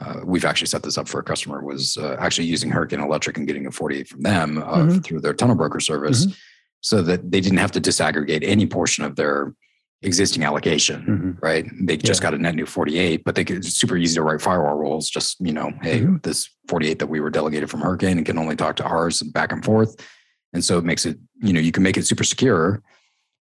uh, 0.00 0.20
we've 0.24 0.44
actually 0.44 0.66
set 0.66 0.82
this 0.82 0.98
up 0.98 1.08
for 1.08 1.20
a 1.20 1.22
customer 1.22 1.62
was 1.62 1.96
uh, 1.96 2.16
actually 2.18 2.46
using 2.46 2.70
Hurricane 2.70 3.00
Electric 3.00 3.36
and 3.36 3.46
getting 3.46 3.66
a 3.66 3.70
48 3.70 4.08
from 4.08 4.22
them 4.22 4.58
uh, 4.58 4.76
mm-hmm. 4.78 4.98
through 4.98 5.20
their 5.20 5.34
tunnel 5.34 5.54
broker 5.54 5.80
service 5.80 6.26
mm-hmm. 6.26 6.34
so 6.80 7.02
that 7.02 7.30
they 7.30 7.40
didn't 7.40 7.58
have 7.58 7.72
to 7.72 7.80
disaggregate 7.80 8.42
any 8.42 8.66
portion 8.66 9.04
of 9.04 9.16
their 9.16 9.54
existing 10.02 10.44
allocation, 10.44 11.02
mm-hmm. 11.02 11.30
right? 11.40 11.66
They 11.80 11.96
just 11.96 12.20
yeah. 12.20 12.30
got 12.30 12.34
a 12.34 12.38
net 12.38 12.54
new 12.54 12.66
48, 12.66 13.24
but 13.24 13.34
they 13.34 13.44
could, 13.44 13.58
it's 13.58 13.76
super 13.76 13.96
easy 13.96 14.16
to 14.16 14.22
write 14.22 14.40
firewall 14.40 14.74
rules. 14.74 15.08
Just, 15.08 15.40
you 15.40 15.52
know, 15.52 15.72
hey, 15.82 16.00
mm-hmm. 16.00 16.16
this 16.22 16.48
48 16.68 16.98
that 16.98 17.06
we 17.06 17.20
were 17.20 17.30
delegated 17.30 17.70
from 17.70 17.80
Hurricane 17.80 18.16
and 18.16 18.26
can 18.26 18.38
only 18.38 18.56
talk 18.56 18.76
to 18.76 18.84
ours 18.84 19.22
and 19.22 19.32
back 19.32 19.52
and 19.52 19.64
forth. 19.64 19.96
And 20.52 20.64
so 20.64 20.78
it 20.78 20.84
makes 20.84 21.06
it, 21.06 21.18
you 21.40 21.52
know, 21.52 21.60
you 21.60 21.72
can 21.72 21.82
make 21.82 21.96
it 21.96 22.06
super 22.06 22.24
secure. 22.24 22.82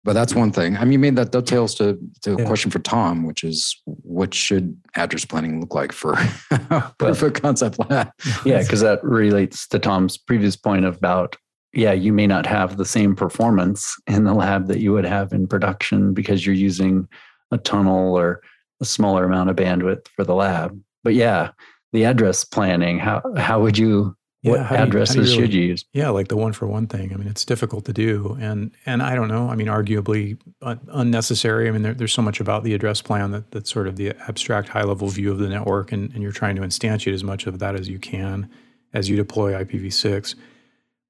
But 0.05 0.15
that's 0.15 0.35
one 0.35 0.51
thing. 0.51 0.77
I 0.77 0.85
mean, 0.85 1.01
maybe 1.01 1.15
that 1.17 1.31
dovetails 1.31 1.77
to, 1.77 1.97
to 2.23 2.35
a 2.35 2.45
question 2.45 2.73
for 2.73 2.81
Tom, 2.81 3.25
which 3.25 3.45
is 3.45 3.81
what 3.85 4.35
should 4.35 4.77
address 4.97 5.25
planning 5.25 5.61
look 5.61 5.77
like 5.77 5.93
for 5.93 6.15
proof 6.99 7.23
of 7.23 7.35
concept 7.35 7.79
lab? 7.79 8.11
Yeah, 8.45 8.59
because 8.63 8.81
that 8.81 9.03
relates 9.05 9.69
to 9.69 9.79
Tom's 9.79 10.19
previous 10.19 10.57
point 10.57 10.85
about 10.85 11.37
yeah, 11.73 11.93
you 11.93 12.13
may 12.13 12.27
not 12.27 12.47
have 12.47 12.77
the 12.77 12.85
same 12.85 13.17
performance 13.17 13.97
in 14.07 14.25
the 14.25 14.35
lab 14.35 14.67
that 14.69 14.81
you 14.81 14.93
would 14.93 15.07
have 15.07 15.33
in 15.33 15.47
production 15.47 16.13
because 16.13 16.45
you're 16.45 16.55
using 16.55 17.09
a 17.51 17.59
tunnel 17.59 18.17
or 18.17 18.43
a 18.81 18.85
smaller 18.85 19.25
amount 19.25 19.51
of 19.51 19.57
bandwidth 19.57 20.09
for 20.09 20.25
the 20.25 20.35
lab. 20.35 20.79
But 21.03 21.15
yeah, 21.15 21.51
the 21.93 22.05
address 22.05 22.45
planning, 22.45 22.99
how 22.99 23.23
how 23.37 23.61
would 23.61 23.79
you 23.79 24.17
what 24.43 24.59
yeah, 24.59 24.83
addresses 24.83 25.17
you, 25.17 25.23
you 25.23 25.29
really, 25.29 25.43
should 25.43 25.55
you 25.55 25.63
use? 25.63 25.85
Yeah, 25.93 26.11
like 26.11 26.29
the 26.29 26.37
one 26.37 26.53
for 26.53 26.67
one 26.67 26.89
thing. 26.89 27.13
I 27.13 27.17
mean, 27.17 27.29
it's 27.29 27.45
difficult 27.45 27.85
to 27.87 27.93
do, 27.93 28.37
and 28.41 28.73
and 28.87 29.03
I 29.03 29.15
don't 29.15 29.29
know. 29.29 29.49
I 29.49 29.55
mean, 29.55 29.69
arguably 29.69 30.39
unnecessary. 30.61 31.69
I 31.69 31.71
mean, 31.71 31.83
there, 31.83 31.95
there's 31.95 32.13
so 32.13 32.23
much 32.23 32.41
about 32.41 32.65
the 32.65 32.75
address 32.75 33.01
plan 33.01 33.31
that 33.31 33.51
that's 33.53 33.71
sort 33.71 33.87
of 33.87 33.97
the 33.97 34.11
abstract, 34.29 34.69
high 34.69 34.83
level 34.83 35.09
view 35.09 35.31
of 35.31 35.39
the 35.39 35.49
network, 35.49 35.93
and, 35.93 36.13
and 36.13 36.23
you're 36.23 36.33
trying 36.33 36.57
to 36.57 36.63
instantiate 36.63 37.15
as 37.15 37.23
much 37.23 37.47
of 37.47 37.61
that 37.61 37.77
as 37.77 37.89
you 37.89 37.99
can 37.99 38.51
as 38.95 39.09
you 39.09 39.17
deploy 39.17 39.53
IPv6. 39.53 40.35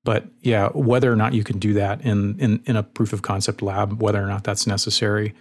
But 0.05 0.27
yeah, 0.41 0.69
whether 0.69 1.13
or 1.13 1.17
not 1.17 1.33
you 1.33 1.45
can 1.45 1.59
do 1.59 1.75
that 1.75 2.01
in 2.03 2.39
in, 2.41 2.63
in 2.67 2.77
a 2.77 2.83
proof 2.83 3.13
of 3.13 3.23
concept 3.23 3.63
lab, 3.63 4.03
whether 4.03 4.23
or 4.23 4.27
not 4.27 4.45
that's 4.45 4.67
necessary, 4.67 5.35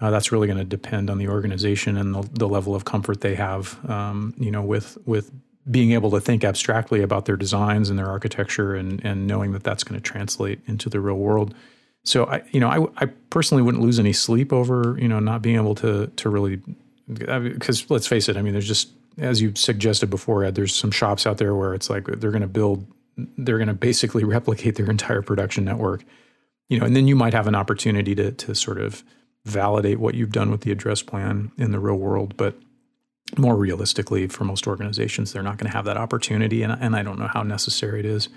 uh, 0.00 0.10
that's 0.10 0.32
really 0.32 0.46
going 0.46 0.58
to 0.58 0.64
depend 0.64 1.10
on 1.10 1.18
the 1.18 1.28
organization 1.28 1.96
and 1.96 2.14
the, 2.14 2.28
the 2.32 2.48
level 2.48 2.74
of 2.74 2.84
comfort 2.84 3.20
they 3.20 3.34
have. 3.34 3.78
Um, 3.88 4.34
you 4.38 4.50
know, 4.50 4.62
with 4.62 4.96
with 5.06 5.30
being 5.70 5.92
able 5.92 6.10
to 6.12 6.20
think 6.20 6.42
abstractly 6.42 7.02
about 7.02 7.26
their 7.26 7.36
designs 7.36 7.90
and 7.90 7.98
their 7.98 8.08
architecture, 8.08 8.74
and 8.74 9.04
and 9.04 9.26
knowing 9.26 9.52
that 9.52 9.64
that's 9.64 9.84
going 9.84 10.00
to 10.00 10.02
translate 10.02 10.60
into 10.66 10.88
the 10.88 11.00
real 11.00 11.18
world. 11.18 11.54
So 12.02 12.24
I, 12.24 12.42
you 12.50 12.60
know, 12.60 12.68
I, 12.68 13.04
I 13.04 13.06
personally 13.28 13.62
wouldn't 13.62 13.82
lose 13.82 13.98
any 13.98 14.14
sleep 14.14 14.54
over 14.54 14.96
you 14.98 15.08
know 15.08 15.20
not 15.20 15.42
being 15.42 15.56
able 15.56 15.74
to 15.76 16.06
to 16.06 16.30
really 16.30 16.62
because 17.12 17.90
let's 17.90 18.06
face 18.06 18.28
it, 18.28 18.36
I 18.36 18.42
mean, 18.42 18.52
there's 18.52 18.68
just 18.68 18.90
as 19.18 19.42
you 19.42 19.54
suggested 19.54 20.08
before, 20.08 20.44
Ed, 20.44 20.54
there's 20.54 20.74
some 20.74 20.90
shops 20.90 21.26
out 21.26 21.38
there 21.38 21.54
where 21.54 21.74
it's 21.74 21.90
like 21.90 22.06
they're 22.06 22.30
going 22.30 22.42
to 22.42 22.48
build 22.48 22.86
they're 23.38 23.58
going 23.58 23.68
to 23.68 23.74
basically 23.74 24.24
replicate 24.24 24.76
their 24.76 24.90
entire 24.90 25.22
production 25.22 25.64
network 25.64 26.04
you 26.68 26.78
know 26.78 26.86
and 26.86 26.96
then 26.96 27.06
you 27.06 27.16
might 27.16 27.34
have 27.34 27.46
an 27.46 27.54
opportunity 27.54 28.14
to 28.14 28.32
to 28.32 28.54
sort 28.54 28.78
of 28.78 29.02
validate 29.44 29.98
what 29.98 30.14
you've 30.14 30.32
done 30.32 30.50
with 30.50 30.62
the 30.62 30.70
address 30.70 31.02
plan 31.02 31.50
in 31.58 31.72
the 31.72 31.78
real 31.78 31.96
world 31.96 32.36
but 32.36 32.54
more 33.38 33.56
realistically 33.56 34.26
for 34.26 34.44
most 34.44 34.66
organizations 34.66 35.32
they're 35.32 35.42
not 35.42 35.56
going 35.58 35.70
to 35.70 35.76
have 35.76 35.84
that 35.84 35.96
opportunity 35.96 36.62
and, 36.62 36.72
and 36.80 36.96
i 36.96 37.02
don't 37.02 37.18
know 37.18 37.28
how 37.28 37.42
necessary 37.42 38.00
it 38.00 38.06
is. 38.06 38.28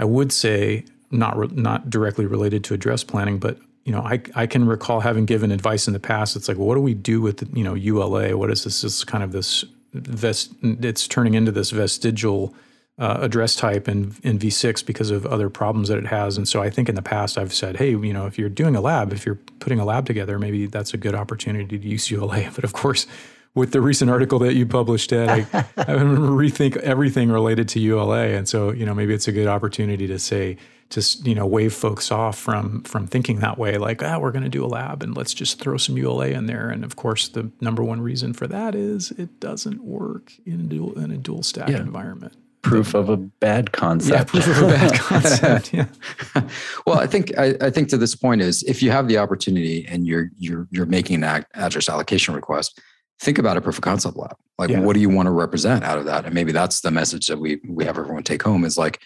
I 0.00 0.04
would 0.04 0.30
say 0.32 0.84
not 1.10 1.36
re, 1.36 1.48
not 1.50 1.90
directly 1.90 2.24
related 2.26 2.62
to 2.64 2.74
address 2.74 3.02
planning 3.04 3.38
but 3.38 3.58
you 3.84 3.92
know 3.92 4.00
I, 4.00 4.22
I 4.34 4.46
can 4.46 4.66
recall 4.66 5.00
having 5.00 5.26
given 5.26 5.50
advice 5.50 5.86
in 5.86 5.92
the 5.92 6.00
past 6.00 6.36
it's 6.36 6.48
like 6.48 6.56
well, 6.56 6.66
what 6.66 6.74
do 6.74 6.80
we 6.80 6.94
do 6.94 7.20
with 7.20 7.38
the, 7.38 7.48
you 7.58 7.64
know 7.64 7.74
ula 7.74 8.36
what 8.36 8.50
is 8.50 8.64
this? 8.64 8.82
This 8.82 9.02
kind 9.04 9.24
of 9.24 9.32
this 9.32 9.64
vest 9.92 10.52
it's 10.62 11.08
turning 11.08 11.34
into 11.34 11.50
this 11.50 11.70
vestigial 11.70 12.54
uh, 12.98 13.18
address 13.20 13.54
type 13.54 13.88
in, 13.88 14.14
in 14.22 14.38
v6 14.38 14.84
because 14.84 15.10
of 15.10 15.24
other 15.26 15.48
problems 15.48 15.88
that 15.88 15.98
it 15.98 16.06
has. 16.06 16.36
And 16.36 16.48
so 16.48 16.62
I 16.62 16.70
think 16.70 16.88
in 16.88 16.96
the 16.96 17.02
past 17.02 17.38
I've 17.38 17.54
said, 17.54 17.76
hey, 17.76 17.90
you 17.90 18.12
know, 18.12 18.26
if 18.26 18.38
you're 18.38 18.48
doing 18.48 18.74
a 18.74 18.80
lab, 18.80 19.12
if 19.12 19.24
you're 19.24 19.38
putting 19.60 19.78
a 19.78 19.84
lab 19.84 20.06
together, 20.06 20.38
maybe 20.38 20.66
that's 20.66 20.92
a 20.94 20.96
good 20.96 21.14
opportunity 21.14 21.78
to 21.78 21.88
use 21.88 22.10
ULA. 22.10 22.50
But 22.54 22.64
of 22.64 22.72
course, 22.72 23.06
with 23.54 23.72
the 23.72 23.80
recent 23.80 24.10
article 24.10 24.38
that 24.40 24.54
you 24.54 24.66
published, 24.66 25.12
Ed, 25.12 25.28
I, 25.28 25.38
I 25.76 25.84
rethink 25.84 26.76
everything 26.78 27.30
related 27.30 27.68
to 27.70 27.80
ULA. 27.80 28.28
And 28.28 28.48
so, 28.48 28.72
you 28.72 28.84
know, 28.84 28.94
maybe 28.94 29.14
it's 29.14 29.28
a 29.28 29.32
good 29.32 29.46
opportunity 29.46 30.06
to 30.08 30.18
say, 30.18 30.58
just 30.90 31.26
you 31.26 31.34
know 31.34 31.46
wave 31.46 31.74
folks 31.74 32.10
off 32.10 32.38
from 32.38 32.82
from 32.84 33.06
thinking 33.06 33.40
that 33.40 33.58
way 33.58 33.76
like 33.76 34.02
ah 34.02 34.18
we're 34.18 34.30
going 34.30 34.42
to 34.42 34.48
do 34.48 34.64
a 34.64 34.66
lab 34.66 35.02
and 35.02 35.14
let's 35.14 35.34
just 35.34 35.60
throw 35.60 35.76
some 35.76 35.98
ULA 35.98 36.28
in 36.28 36.46
there 36.46 36.70
and 36.70 36.82
of 36.82 36.96
course 36.96 37.28
the 37.28 37.50
number 37.60 37.84
one 37.84 38.00
reason 38.00 38.32
for 38.32 38.46
that 38.46 38.74
is 38.74 39.10
it 39.12 39.38
doesn't 39.38 39.84
work 39.84 40.32
in 40.46 40.60
a 40.60 40.64
dual 40.64 40.98
in 40.98 41.10
a 41.10 41.18
dual 41.18 41.42
stack 41.42 41.68
yeah. 41.68 41.76
environment 41.76 42.32
proof 42.68 42.94
of 42.94 43.08
a 43.08 43.16
bad 43.16 43.72
concept. 43.72 44.34
Yeah, 44.34 44.42
proof 44.42 44.56
of 44.56 44.62
a 44.62 44.66
bad 44.68 44.94
concept. 44.98 45.74
Yeah. 45.74 45.86
well, 46.86 46.98
I 46.98 47.06
think 47.06 47.36
I, 47.38 47.54
I, 47.60 47.70
think 47.70 47.88
to 47.88 47.96
this 47.96 48.14
point 48.14 48.40
is 48.40 48.62
if 48.64 48.82
you 48.82 48.90
have 48.90 49.08
the 49.08 49.18
opportunity 49.18 49.86
and 49.88 50.06
you're 50.06 50.30
you're 50.36 50.68
you're 50.70 50.86
making 50.86 51.22
an 51.22 51.44
address 51.54 51.88
allocation 51.88 52.34
request, 52.34 52.80
think 53.20 53.38
about 53.38 53.56
a 53.56 53.60
proof 53.60 53.76
of 53.76 53.82
concept 53.82 54.16
lab. 54.16 54.36
Like, 54.58 54.70
yeah. 54.70 54.80
what 54.80 54.94
do 54.94 55.00
you 55.00 55.08
want 55.08 55.26
to 55.26 55.30
represent 55.30 55.84
out 55.84 55.98
of 55.98 56.04
that? 56.06 56.24
And 56.24 56.34
maybe 56.34 56.52
that's 56.52 56.80
the 56.80 56.90
message 56.90 57.26
that 57.26 57.38
we 57.38 57.60
we 57.68 57.84
have 57.84 57.98
everyone 57.98 58.22
take 58.22 58.42
home 58.42 58.64
is 58.64 58.76
like, 58.76 59.00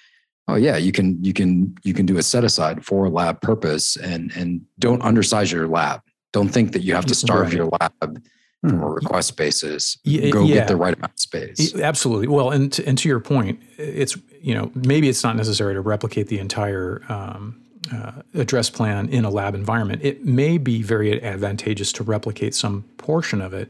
oh 0.49 0.57
yeah, 0.57 0.77
you 0.77 0.93
can 0.93 1.23
you 1.23 1.33
can 1.33 1.75
you 1.85 1.95
can 1.95 2.07
do 2.07 2.19
a 2.19 2.23
set 2.23 2.45
aside 2.45 2.85
for 2.85 3.09
lab 3.09 3.41
purpose 3.41 3.97
and 3.97 4.33
and 4.37 4.63
don't 4.79 5.03
undersize 5.03 5.53
your 5.53 5.69
lab. 5.69 6.01
Don't 6.33 6.49
think 6.49 6.73
that 6.73 6.83
you 6.83 6.95
have 6.95 7.07
to 7.07 7.15
starve 7.23 7.49
right. 7.49 7.55
your 7.55 7.67
lab 7.67 8.23
from 8.63 8.83
a 8.83 8.87
hmm. 8.87 8.93
request 8.93 9.37
basis, 9.37 9.97
go 10.31 10.45
yeah. 10.45 10.55
get 10.55 10.69
the 10.69 10.77
right 10.77 10.95
amount 10.95 11.13
of 11.13 11.19
space. 11.19 11.75
Absolutely. 11.75 12.29
Well, 12.29 12.51
and 12.51 12.73
to, 12.73 12.87
and 12.87 12.97
to 12.99 13.09
your 13.09 13.21
point, 13.21 13.61
it's 13.77 14.17
you 14.41 14.55
know 14.55 14.71
maybe 14.75 15.09
it's 15.09 15.25
not 15.25 15.37
necessary 15.37 15.75
to 15.75 15.81
replicate 15.81 16.29
the 16.29 16.39
entire 16.39 17.03
um, 17.09 17.61
uh, 17.93 18.23
address 18.35 18.71
plan 18.71 19.09
in 19.09 19.25
a 19.25 19.31
lab 19.31 19.55
environment. 19.55 20.03
It 20.05 20.25
may 20.25 20.59
be 20.59 20.83
very 20.83 21.23
advantageous 21.23 21.93
to 21.95 22.05
replicate 22.05 22.55
some 22.55 22.85
portion 22.99 23.41
of 23.41 23.53
it, 23.53 23.69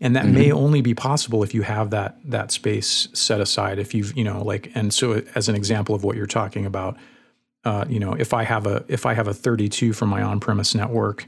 and 0.00 0.16
that 0.16 0.24
mm-hmm. 0.24 0.34
may 0.34 0.52
only 0.52 0.80
be 0.80 0.94
possible 0.94 1.42
if 1.42 1.52
you 1.52 1.62
have 1.62 1.90
that 1.90 2.16
that 2.24 2.50
space 2.50 3.08
set 3.12 3.42
aside. 3.42 3.78
If 3.78 3.94
you've 3.94 4.16
you 4.16 4.24
know 4.24 4.42
like 4.42 4.70
and 4.74 4.94
so 4.94 5.22
as 5.34 5.50
an 5.50 5.54
example 5.54 5.94
of 5.94 6.02
what 6.02 6.16
you're 6.16 6.26
talking 6.26 6.64
about, 6.64 6.96
uh, 7.64 7.84
you 7.90 8.00
know 8.00 8.14
if 8.14 8.32
I 8.32 8.44
have 8.44 8.66
a 8.66 8.86
if 8.88 9.04
I 9.04 9.12
have 9.12 9.28
a 9.28 9.34
32 9.34 9.92
from 9.92 10.08
my 10.08 10.22
on-premise 10.22 10.74
network 10.74 11.26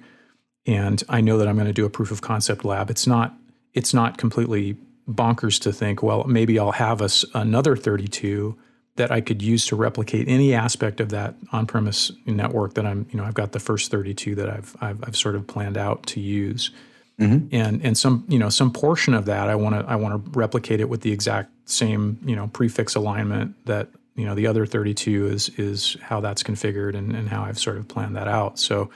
and 0.66 1.03
I 1.09 1.20
know 1.20 1.38
that 1.38 1.48
I'm 1.48 1.57
going 1.57 1.66
to 1.66 1.72
do 1.72 1.85
a 1.85 1.90
proof 1.90 2.11
of 2.11 2.20
concept 2.20 2.64
lab. 2.64 2.90
It's 2.90 3.07
not 3.07 3.35
it's 3.75 3.94
not 3.94 4.18
completely 4.18 4.77
bonkers 5.09 5.61
to 5.62 5.72
think, 5.72 6.03
well, 6.03 6.25
maybe 6.25 6.59
I'll 6.59 6.72
have 6.72 7.01
a, 7.01 7.09
another 7.35 7.75
32 7.75 8.57
that 8.96 9.11
I 9.11 9.20
could 9.20 9.40
use 9.40 9.66
to 9.66 9.77
replicate 9.77 10.29
any 10.29 10.55
aspect 10.55 11.01
of 11.01 11.09
that 11.09 11.35
on-premise 11.51 12.12
network 12.27 12.75
that 12.75 12.85
I'm, 12.85 13.07
you 13.11 13.16
know, 13.16 13.25
I've 13.25 13.35
got 13.35 13.53
the 13.53 13.59
first 13.59 13.90
32 13.90 14.35
that 14.35 14.51
I've 14.51 14.77
I've, 14.81 15.03
I've 15.05 15.16
sort 15.16 15.35
of 15.35 15.46
planned 15.46 15.77
out 15.77 16.07
to 16.09 16.20
use. 16.20 16.70
Mm-hmm. 17.18 17.55
And 17.55 17.85
and 17.85 17.98
some 17.98 18.25
you 18.29 18.38
know 18.38 18.48
some 18.48 18.72
portion 18.72 19.12
of 19.14 19.27
that 19.27 19.48
I 19.48 19.55
want 19.55 19.75
to 19.75 19.90
I 19.90 19.96
want 19.96 20.25
to 20.25 20.38
replicate 20.38 20.81
it 20.81 20.88
with 20.88 21.03
the 21.03 21.12
exact 21.12 21.51
same 21.66 22.18
you 22.25 22.35
know 22.35 22.48
prefix 22.48 22.94
alignment 22.94 23.55
that 23.66 23.88
you 24.16 24.25
know 24.25 24.35
the 24.35 24.46
other 24.46 24.64
32 24.64 25.27
is 25.27 25.48
is 25.51 25.96
how 26.01 26.20
that's 26.20 26.42
configured 26.42 26.96
and, 26.96 27.14
and 27.14 27.29
how 27.29 27.42
I've 27.42 27.59
sort 27.59 27.77
of 27.77 27.87
planned 27.87 28.16
that 28.16 28.29
out. 28.29 28.59
So 28.59 28.90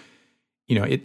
you 0.66 0.78
know 0.78 0.84
it 0.84 1.02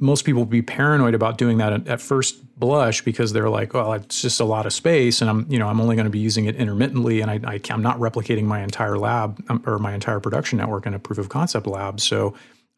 most 0.00 0.24
people 0.24 0.42
would 0.42 0.50
be 0.50 0.62
paranoid 0.62 1.14
about 1.14 1.38
doing 1.38 1.58
that 1.58 1.72
at, 1.72 1.88
at, 1.88 2.00
first 2.00 2.56
blush 2.58 3.02
because 3.02 3.32
they're 3.32 3.48
like, 3.48 3.74
well, 3.74 3.92
it's 3.94 4.22
just 4.22 4.38
a 4.38 4.44
lot 4.44 4.64
of 4.64 4.72
space, 4.72 5.20
and 5.20 5.28
I'm, 5.28 5.46
you 5.50 5.58
know, 5.58 5.68
I'm 5.68 5.80
only 5.80 5.96
going 5.96 6.06
to 6.06 6.10
be 6.10 6.20
using 6.20 6.44
it 6.44 6.54
intermittently, 6.54 7.20
and 7.20 7.30
I, 7.30 7.60
am 7.68 7.82
not 7.82 7.98
replicating 7.98 8.44
my 8.44 8.62
entire 8.62 8.96
lab 8.96 9.42
um, 9.48 9.62
or 9.66 9.78
my 9.78 9.92
entire 9.94 10.20
production 10.20 10.58
network 10.58 10.86
in 10.86 10.94
a 10.94 10.98
proof 10.98 11.18
of 11.18 11.28
concept 11.28 11.66
lab. 11.66 12.00
So 12.00 12.34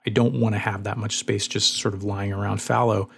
I 0.06 0.10
don't 0.10 0.40
want 0.40 0.54
to 0.54 0.58
have 0.58 0.84
that 0.84 0.96
much 0.96 1.18
space 1.18 1.46
just 1.46 1.76
sort 1.76 1.94
of 1.94 2.02
lying 2.04 2.32
around 2.32 2.62
fallow. 2.62 3.10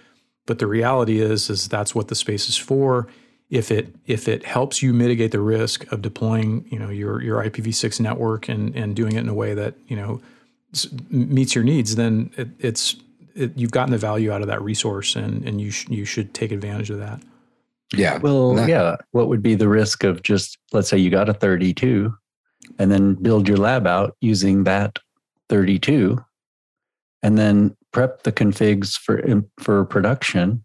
But 0.45 0.59
the 0.59 0.67
reality 0.67 1.21
is, 1.21 1.49
is 1.49 1.69
that's 1.69 1.95
what 1.95 2.09
the 2.09 2.15
space 2.15 2.49
is 2.49 2.57
for. 2.57 3.07
If 3.49 3.71
it 3.71 3.95
if 4.05 4.27
it 4.27 4.43
helps 4.45 4.81
you 4.81 4.93
mitigate 4.93 5.31
the 5.31 5.39
risk 5.39 5.89
of 5.91 6.01
deploying, 6.01 6.65
you 6.69 6.79
know, 6.79 6.89
your 6.89 7.21
your 7.21 7.41
IPv6 7.41 7.99
network 8.01 8.49
and 8.49 8.75
and 8.75 8.95
doing 8.95 9.13
it 9.13 9.19
in 9.19 9.29
a 9.29 9.33
way 9.33 9.53
that 9.53 9.75
you 9.87 9.95
know 9.95 10.21
meets 11.09 11.55
your 11.55 11.63
needs, 11.63 11.95
then 11.95 12.31
it, 12.35 12.49
it's 12.59 12.95
it, 13.35 13.57
you've 13.57 13.71
gotten 13.71 13.91
the 13.91 13.97
value 13.97 14.31
out 14.31 14.41
of 14.41 14.47
that 14.47 14.61
resource, 14.61 15.15
and 15.15 15.47
and 15.47 15.59
you 15.59 15.71
sh- 15.71 15.87
you 15.89 16.05
should 16.05 16.33
take 16.33 16.51
advantage 16.51 16.89
of 16.89 16.99
that. 16.99 17.21
Yeah. 17.95 18.17
Well, 18.17 18.55
that, 18.55 18.69
yeah. 18.69 18.95
What 19.11 19.27
would 19.27 19.43
be 19.43 19.55
the 19.55 19.69
risk 19.69 20.03
of 20.03 20.23
just 20.23 20.57
let's 20.71 20.89
say 20.89 20.97
you 20.97 21.09
got 21.09 21.29
a 21.29 21.33
32, 21.33 22.13
and 22.79 22.91
then 22.91 23.15
build 23.15 23.47
your 23.47 23.57
lab 23.57 23.87
out 23.87 24.15
using 24.21 24.63
that 24.63 24.99
32, 25.49 26.23
and 27.21 27.37
then 27.37 27.75
prep 27.91 28.23
the 28.23 28.31
configs 28.31 28.97
for 28.97 29.23
for 29.59 29.85
production 29.85 30.63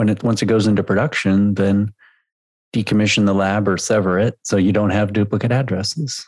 when 0.00 0.08
it 0.08 0.22
once 0.22 0.40
it 0.40 0.46
goes 0.46 0.66
into 0.66 0.82
production, 0.82 1.54
then 1.54 1.92
decommission 2.74 3.26
the 3.26 3.34
lab 3.34 3.68
or 3.68 3.76
sever 3.76 4.18
it 4.18 4.38
so 4.44 4.56
you 4.56 4.72
don't 4.72 4.90
have 4.90 5.12
duplicate 5.12 5.52
addresses. 5.52 6.24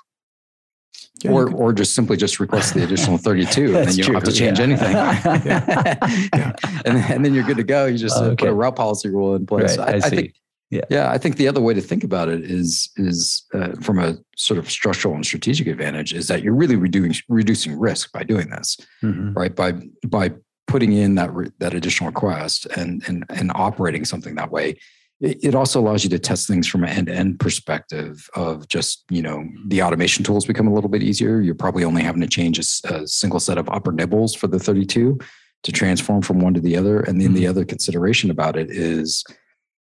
Yeah, 1.25 1.31
or, 1.31 1.47
could, 1.47 1.55
or 1.55 1.73
just 1.73 1.95
simply 1.95 2.17
just 2.17 2.41
request 2.41 2.75
the 2.75 2.85
additional 2.85 3.19
32 3.19 3.77
and 3.77 3.89
then 3.89 3.97
you 3.97 4.05
don't 4.05 4.15
have 4.15 4.25
to 4.25 4.33
change 4.33 4.59
yeah. 4.59 4.65
anything. 4.65 4.93
yeah. 4.93 6.53
and, 6.85 6.99
and 6.99 7.25
then 7.25 7.35
you're 7.35 7.45
good 7.45 7.57
to 7.57 7.65
go. 7.65 7.87
You 7.87 7.99
just 7.99 8.17
uh, 8.17 8.25
okay. 8.25 8.37
put 8.37 8.49
a 8.49 8.55
route 8.55 8.77
policy 8.77 9.09
rule 9.09 9.35
in 9.35 9.47
place. 9.47 9.79
Right, 9.79 9.89
I, 9.89 9.93
I, 9.93 9.97
I 9.97 10.01
think, 10.01 10.35
yeah. 10.71 10.85
yeah, 10.91 11.11
I 11.11 11.19
think 11.19 11.37
the 11.37 11.49
other 11.49 11.61
way 11.61 11.75
to 11.75 11.81
think 11.81 12.05
about 12.05 12.29
it 12.29 12.43
is, 12.43 12.91
is 12.97 13.45
uh, 13.55 13.73
from 13.81 13.99
a 13.99 14.17
sort 14.37 14.59
of 14.59 14.71
structural 14.71 15.15
and 15.15 15.25
strategic 15.25 15.67
advantage 15.67 16.13
is 16.15 16.29
that 16.29 16.43
you're 16.43 16.55
really 16.55 16.77
reducing, 16.77 17.23
reducing 17.29 17.79
risk 17.79 18.13
by 18.13 18.23
doing 18.23 18.51
this, 18.51 18.77
mm-hmm. 19.03 19.35
right? 19.35 19.55
By, 19.55 19.75
by 20.07 20.33
putting 20.67 20.93
in 20.93 21.15
that, 21.17 21.33
re- 21.33 21.53
that 21.59 21.75
additional 21.75 22.09
request 22.09 22.67
and, 22.77 23.03
and, 23.07 23.25
and 23.29 23.53
operating 23.55 24.05
something 24.05 24.35
that 24.37 24.51
way 24.51 24.77
it 25.23 25.55
also 25.55 25.81
allows 25.81 26.03
you 26.03 26.11
to 26.11 26.19
test 26.19 26.49
things 26.49 26.67
from 26.67 26.83
an 26.83 26.91
end-to-end 26.91 27.39
perspective 27.39 28.29
of 28.35 28.67
just 28.69 29.05
you 29.09 29.23
know 29.23 29.47
the 29.69 29.83
automation 29.83 30.25
tools 30.25 30.45
become 30.45 30.67
a 30.67 30.75
little 30.75 30.91
bit 30.91 31.03
easier. 31.03 31.41
You're 31.41 31.55
probably 31.55 31.85
only 31.85 32.03
having 32.03 32.21
to 32.23 32.27
change 32.27 32.59
a, 32.59 32.95
a 32.95 33.07
single 33.07 33.41
set 33.41 33.59
of 33.59 33.69
upper 33.69 33.93
nibbles 33.93 34.35
for 34.35 34.49
the 34.49 34.59
32 34.59 35.19
to 35.63 35.73
transform 35.73 36.23
from 36.23 36.41
one 36.41 36.55
to 36.55 36.61
the 36.61 36.77
other. 36.77 37.01
And 37.01 37.21
then 37.21 37.29
mm-hmm. 37.29 37.37
the 37.37 37.47
other 37.47 37.65
consideration 37.65 38.31
about 38.31 38.57
it 38.57 38.71
is 38.71 39.25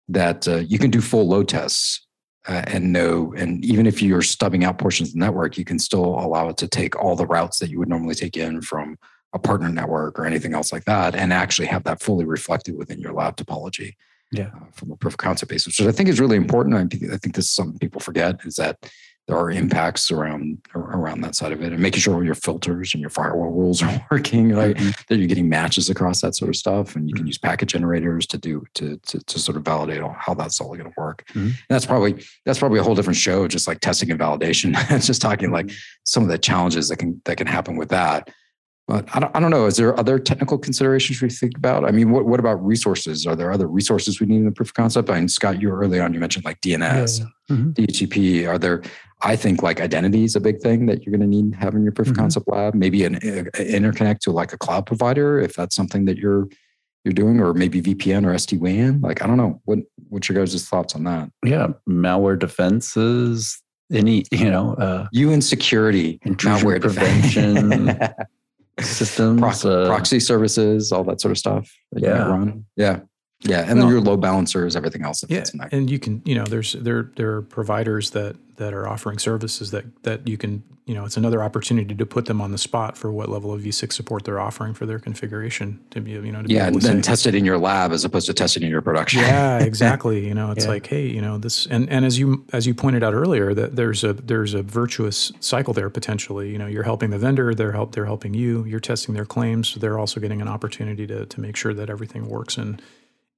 that 0.08 0.47
uh, 0.47 0.58
you 0.58 0.80
can 0.80 0.89
do 0.89 1.02
full 1.02 1.28
load 1.28 1.47
tests 1.47 2.08
uh, 2.47 2.63
and 2.67 2.91
know 2.91 3.34
and 3.38 3.63
even 3.63 3.86
if 3.86 4.02
you're 4.02 4.21
stubbing 4.21 4.63
out 4.63 4.78
portions 4.78 5.10
of 5.10 5.13
the 5.13 5.19
network 5.19 5.58
you 5.58 5.65
can 5.65 5.78
still 5.78 6.17
allow 6.19 6.47
it 6.47 6.56
to 6.58 6.67
take 6.67 6.95
all 6.95 7.15
the 7.15 7.26
routes 7.26 7.60
that 7.60 7.69
you 7.69 7.78
would 7.78 7.89
normally 7.89 8.15
take 8.15 8.38
in 8.38 8.62
from 8.62 8.97
a 9.34 9.39
partner 9.39 9.67
network 9.67 10.17
or 10.17 10.26
anything 10.26 10.54
else 10.54 10.71
like 10.71 10.86
that 10.86 11.13
and 11.13 11.34
actually 11.34 11.67
have 11.67 11.84
that 11.84 12.02
fully 12.02 12.23
reflected 12.23 12.78
within 12.78 13.00
your 13.00 13.12
lab 13.12 13.36
topology 13.36 13.95
yeah. 14.32 14.50
Uh, 14.56 14.66
from 14.74 14.92
a 14.92 14.96
proof 14.98 15.13
of 15.13 15.18
concept 15.18 15.50
basis, 15.50 15.80
which 15.80 15.88
I 15.88 15.92
think 15.92 16.10
is 16.10 16.20
really 16.20 16.38
important. 16.38 16.76
I 16.76 16.86
think, 16.86 17.12
I 17.12 17.18
think 17.18 17.36
this 17.36 17.46
is 17.46 17.52
something 17.52 17.80
people 17.80 18.02
forget 18.02 18.40
is 18.46 18.56
that 18.56 18.78
there 19.28 19.38
are 19.38 19.52
impacts 19.52 20.10
around 20.10 20.58
around 20.74 21.22
that 21.22 21.36
side 21.36 21.52
of 21.52 21.62
it 21.62 21.74
and 21.74 21.82
making 21.82 22.00
sure 22.00 22.16
all 22.16 22.24
your 22.24 22.36
filters 22.36 22.94
and 22.94 23.02
your 23.02 23.10
firewall 23.10 23.52
rules 23.52 23.84
are 23.84 24.08
working 24.10 24.54
right 24.54 24.76
mm-hmm. 24.76 24.90
that 25.08 25.18
you're 25.18 25.28
getting 25.28 25.50
matches 25.50 25.90
across 25.90 26.22
that 26.22 26.36
sort 26.36 26.50
of 26.50 26.56
stuff 26.56 26.96
and 26.96 27.10
you 27.10 27.13
can 27.13 27.24
mm-hmm. 27.24 27.28
use 27.28 27.38
packet 27.38 27.68
generators 27.68 28.26
to 28.26 28.38
do 28.38 28.63
to 28.74 28.98
to, 29.06 29.20
to 29.20 29.40
sort 29.40 29.58
of 29.58 29.63
validate 29.63 30.02
how 30.18 30.34
that's 30.34 30.60
all 30.62 30.76
going 30.76 30.90
to 30.90 30.94
work 30.98 31.26
mm-hmm. 31.34 31.50
that's 31.70 31.86
probably 31.86 32.24
that's 32.46 32.60
probably 32.60 32.80
a 32.80 32.84
whole 32.84 32.96
different 32.96 33.18
show 33.18 33.48
just 33.48 33.68
like 33.68 33.80
testing 33.80 34.10
and 34.10 34.20
validation 34.20 34.74
it's 34.92 35.08
just 35.08 35.22
talking 35.22 35.52
like 35.52 35.68
mm-hmm. 35.68 35.76
some 36.04 36.24
of 36.24 36.30
the 36.30 36.38
challenges 36.38 36.90
that 36.90 36.98
can 36.98 37.22
that 37.26 37.38
can 37.38 37.48
happen 37.48 37.76
with 37.76 37.90
that 37.90 38.30
but 38.88 39.06
I 39.13 39.19
don't, 39.19 39.36
I 39.36 39.41
don't 39.41 39.52
know. 39.52 39.65
Is 39.65 39.76
there 39.76 40.00
other 40.00 40.17
technical 40.17 40.58
considerations 40.58 41.21
we 41.21 41.30
think 41.30 41.58
about? 41.58 41.84
I 41.84 41.91
mean, 41.91 42.10
what, 42.12 42.26
what 42.26 42.39
about 42.39 42.65
resources? 42.65 43.28
Are 43.28 43.36
there 43.36 43.52
other 43.52 43.67
resources 43.67 44.21
we 44.21 44.28
need 44.28 44.38
in 44.38 44.45
the 44.45 44.52
proof 44.52 44.69
of 44.69 44.76
concept? 44.76 45.10
I 45.10 45.15
mean, 45.15 45.28
Scott, 45.28 45.62
you 45.62 45.69
early 45.69 46.00
on, 46.00 46.13
you 46.13 46.21
mentioned 46.21 46.45
like 46.45 46.62
DNS, 46.62 47.19
yeah, 47.19 47.26
yeah. 47.50 47.56
Mm-hmm. 47.56 47.71
DHCP. 47.71 48.47
Are 48.47 48.58
there, 48.58 48.82
I 49.23 49.36
think 49.36 49.62
like 49.62 49.82
identity 49.82 50.23
is 50.23 50.38
a 50.38 50.39
big 50.39 50.62
thing 50.62 50.86
that 50.86 51.04
you're 51.04 51.12
going 51.12 51.30
to 51.30 51.36
need 51.36 51.54
having 51.54 51.80
in 51.80 51.84
your 51.84 51.91
proof 51.91 52.08
mm-hmm. 52.08 52.13
of 52.13 52.17
concept 52.17 52.47
lab, 52.47 52.76
maybe 52.76 53.04
an, 53.04 53.15
an 53.15 53.50
interconnect 53.56 54.19
to 54.19 54.32
like 54.32 54.54
a 54.54 54.58
cloud 54.58 54.86
provider, 54.86 55.38
if 55.38 55.54
that's 55.54 55.76
something 55.76 56.06
that 56.06 56.17
you're, 56.17 56.47
you're 57.04 57.13
doing, 57.13 57.41
or 57.41 57.54
maybe 57.54 57.82
VPN 57.82 58.26
or 58.26 58.34
SD 58.34 58.58
WAN. 58.58 59.02
Like, 59.02 59.21
I 59.21 59.28
don't 59.28 59.38
know. 59.38 59.62
What, 59.65 59.80
what's 60.08 60.30
your 60.30 60.38
guys' 60.38 60.65
thoughts 60.65 60.95
on 60.95 61.04
that? 61.04 61.30
Yeah. 61.43 61.67
Malware 61.89 62.39
defenses, 62.39 63.62
any, 63.91 64.23
you 64.32 64.50
know, 64.50 64.76
uh, 64.76 65.08
you 65.12 65.34
and 65.34 65.43
security, 65.43 66.19
malware 66.26 66.80
prevention. 66.80 68.00
systems, 68.82 69.62
Pro- 69.62 69.72
uh, 69.72 69.88
proxy 69.88 70.20
services, 70.20 70.92
all 70.92 71.04
that 71.06 71.22
sort 71.22 71.32
of 71.32 71.38
stuff. 71.38 71.72
yeah. 71.96 72.28
run. 72.28 72.66
Yeah. 72.76 73.00
Yeah, 73.42 73.66
and 73.68 73.78
well, 73.80 73.92
your 73.92 74.02
load 74.02 74.20
balancers, 74.20 74.76
everything 74.76 75.04
else. 75.04 75.24
yeah, 75.30 75.44
and 75.72 75.92
you 75.92 76.00
can, 76.00 76.24
you 76.26 76.34
know, 76.34 76.46
there's 76.46 76.74
there 76.74 77.12
there 77.18 77.36
are 77.36 77.44
providers 77.44 78.10
that 78.12 78.36
that 78.56 78.74
are 78.74 78.88
offering 78.88 79.20
services 79.20 79.70
that 79.70 79.86
that 80.02 80.28
you 80.28 80.38
can, 80.38 80.63
you 80.88 80.93
know, 80.93 81.04
it's 81.04 81.17
another 81.17 81.43
opportunity 81.43 81.93
to 81.93 82.06
put 82.06 82.28
them 82.28 82.39
on 82.39 82.52
the 82.52 82.58
spot 82.58 82.97
for 82.97 83.12
what 83.12 83.28
level 83.28 83.52
of 83.52 83.62
V6 83.62 83.91
support 83.91 84.23
they're 84.23 84.39
offering 84.39 84.73
for 84.73 84.86
their 84.86 85.00
configuration 85.00 85.82
to 85.91 86.00
be, 86.00 86.12
you 86.12 86.32
know, 86.32 86.41
yeah, 86.45 86.67
and 86.67 86.82
then 86.82 87.04
say, 87.04 87.10
test 87.10 87.26
it 87.28 87.36
in 87.36 87.43
your 87.43 87.58
lab 87.58 87.91
as 87.91 88.06
opposed 88.06 88.26
to 88.28 88.34
testing 88.34 88.63
in 88.63 88.69
your 88.69 88.82
production. 88.82 89.19
Yeah, 89.19 89.60
exactly. 89.63 90.26
you 90.26 90.34
know, 90.34 90.52
it's 90.52 90.63
yeah. 90.63 90.71
like, 90.71 90.88
hey, 90.88 91.06
you 91.06 91.21
know, 91.21 91.38
this, 91.38 91.65
and 91.65 91.89
and 91.89 92.06
as 92.06 92.17
you 92.17 92.45
as 92.54 92.65
you 92.65 92.73
pointed 92.73 93.04
out 93.04 93.13
earlier, 93.13 93.54
that 93.54 93.76
there's 93.76 94.06
a 94.06 94.13
there's 94.13 94.54
a 94.54 94.63
virtuous 94.63 95.34
cycle 95.41 95.73
there 95.73 95.89
potentially. 95.89 96.52
You 96.52 96.58
know, 96.58 96.67
you're 96.67 96.84
helping 96.84 97.10
the 97.10 97.19
vendor, 97.19 97.54
they're 97.54 97.73
help 97.73 97.91
they're 97.91 98.06
helping 98.06 98.34
you, 98.34 98.63
you're 98.63 98.80
testing 98.80 99.13
their 99.13 99.26
claims, 99.26 99.67
so 99.67 99.82
they're 99.82 100.00
also 100.00 100.21
getting 100.21 100.41
an 100.41 100.47
opportunity 100.47 101.06
to 101.08 101.26
to 101.26 101.41
make 101.41 101.58
sure 101.58 101.73
that 101.73 101.89
everything 101.89 102.30
works 102.30 102.58
and 102.58 102.82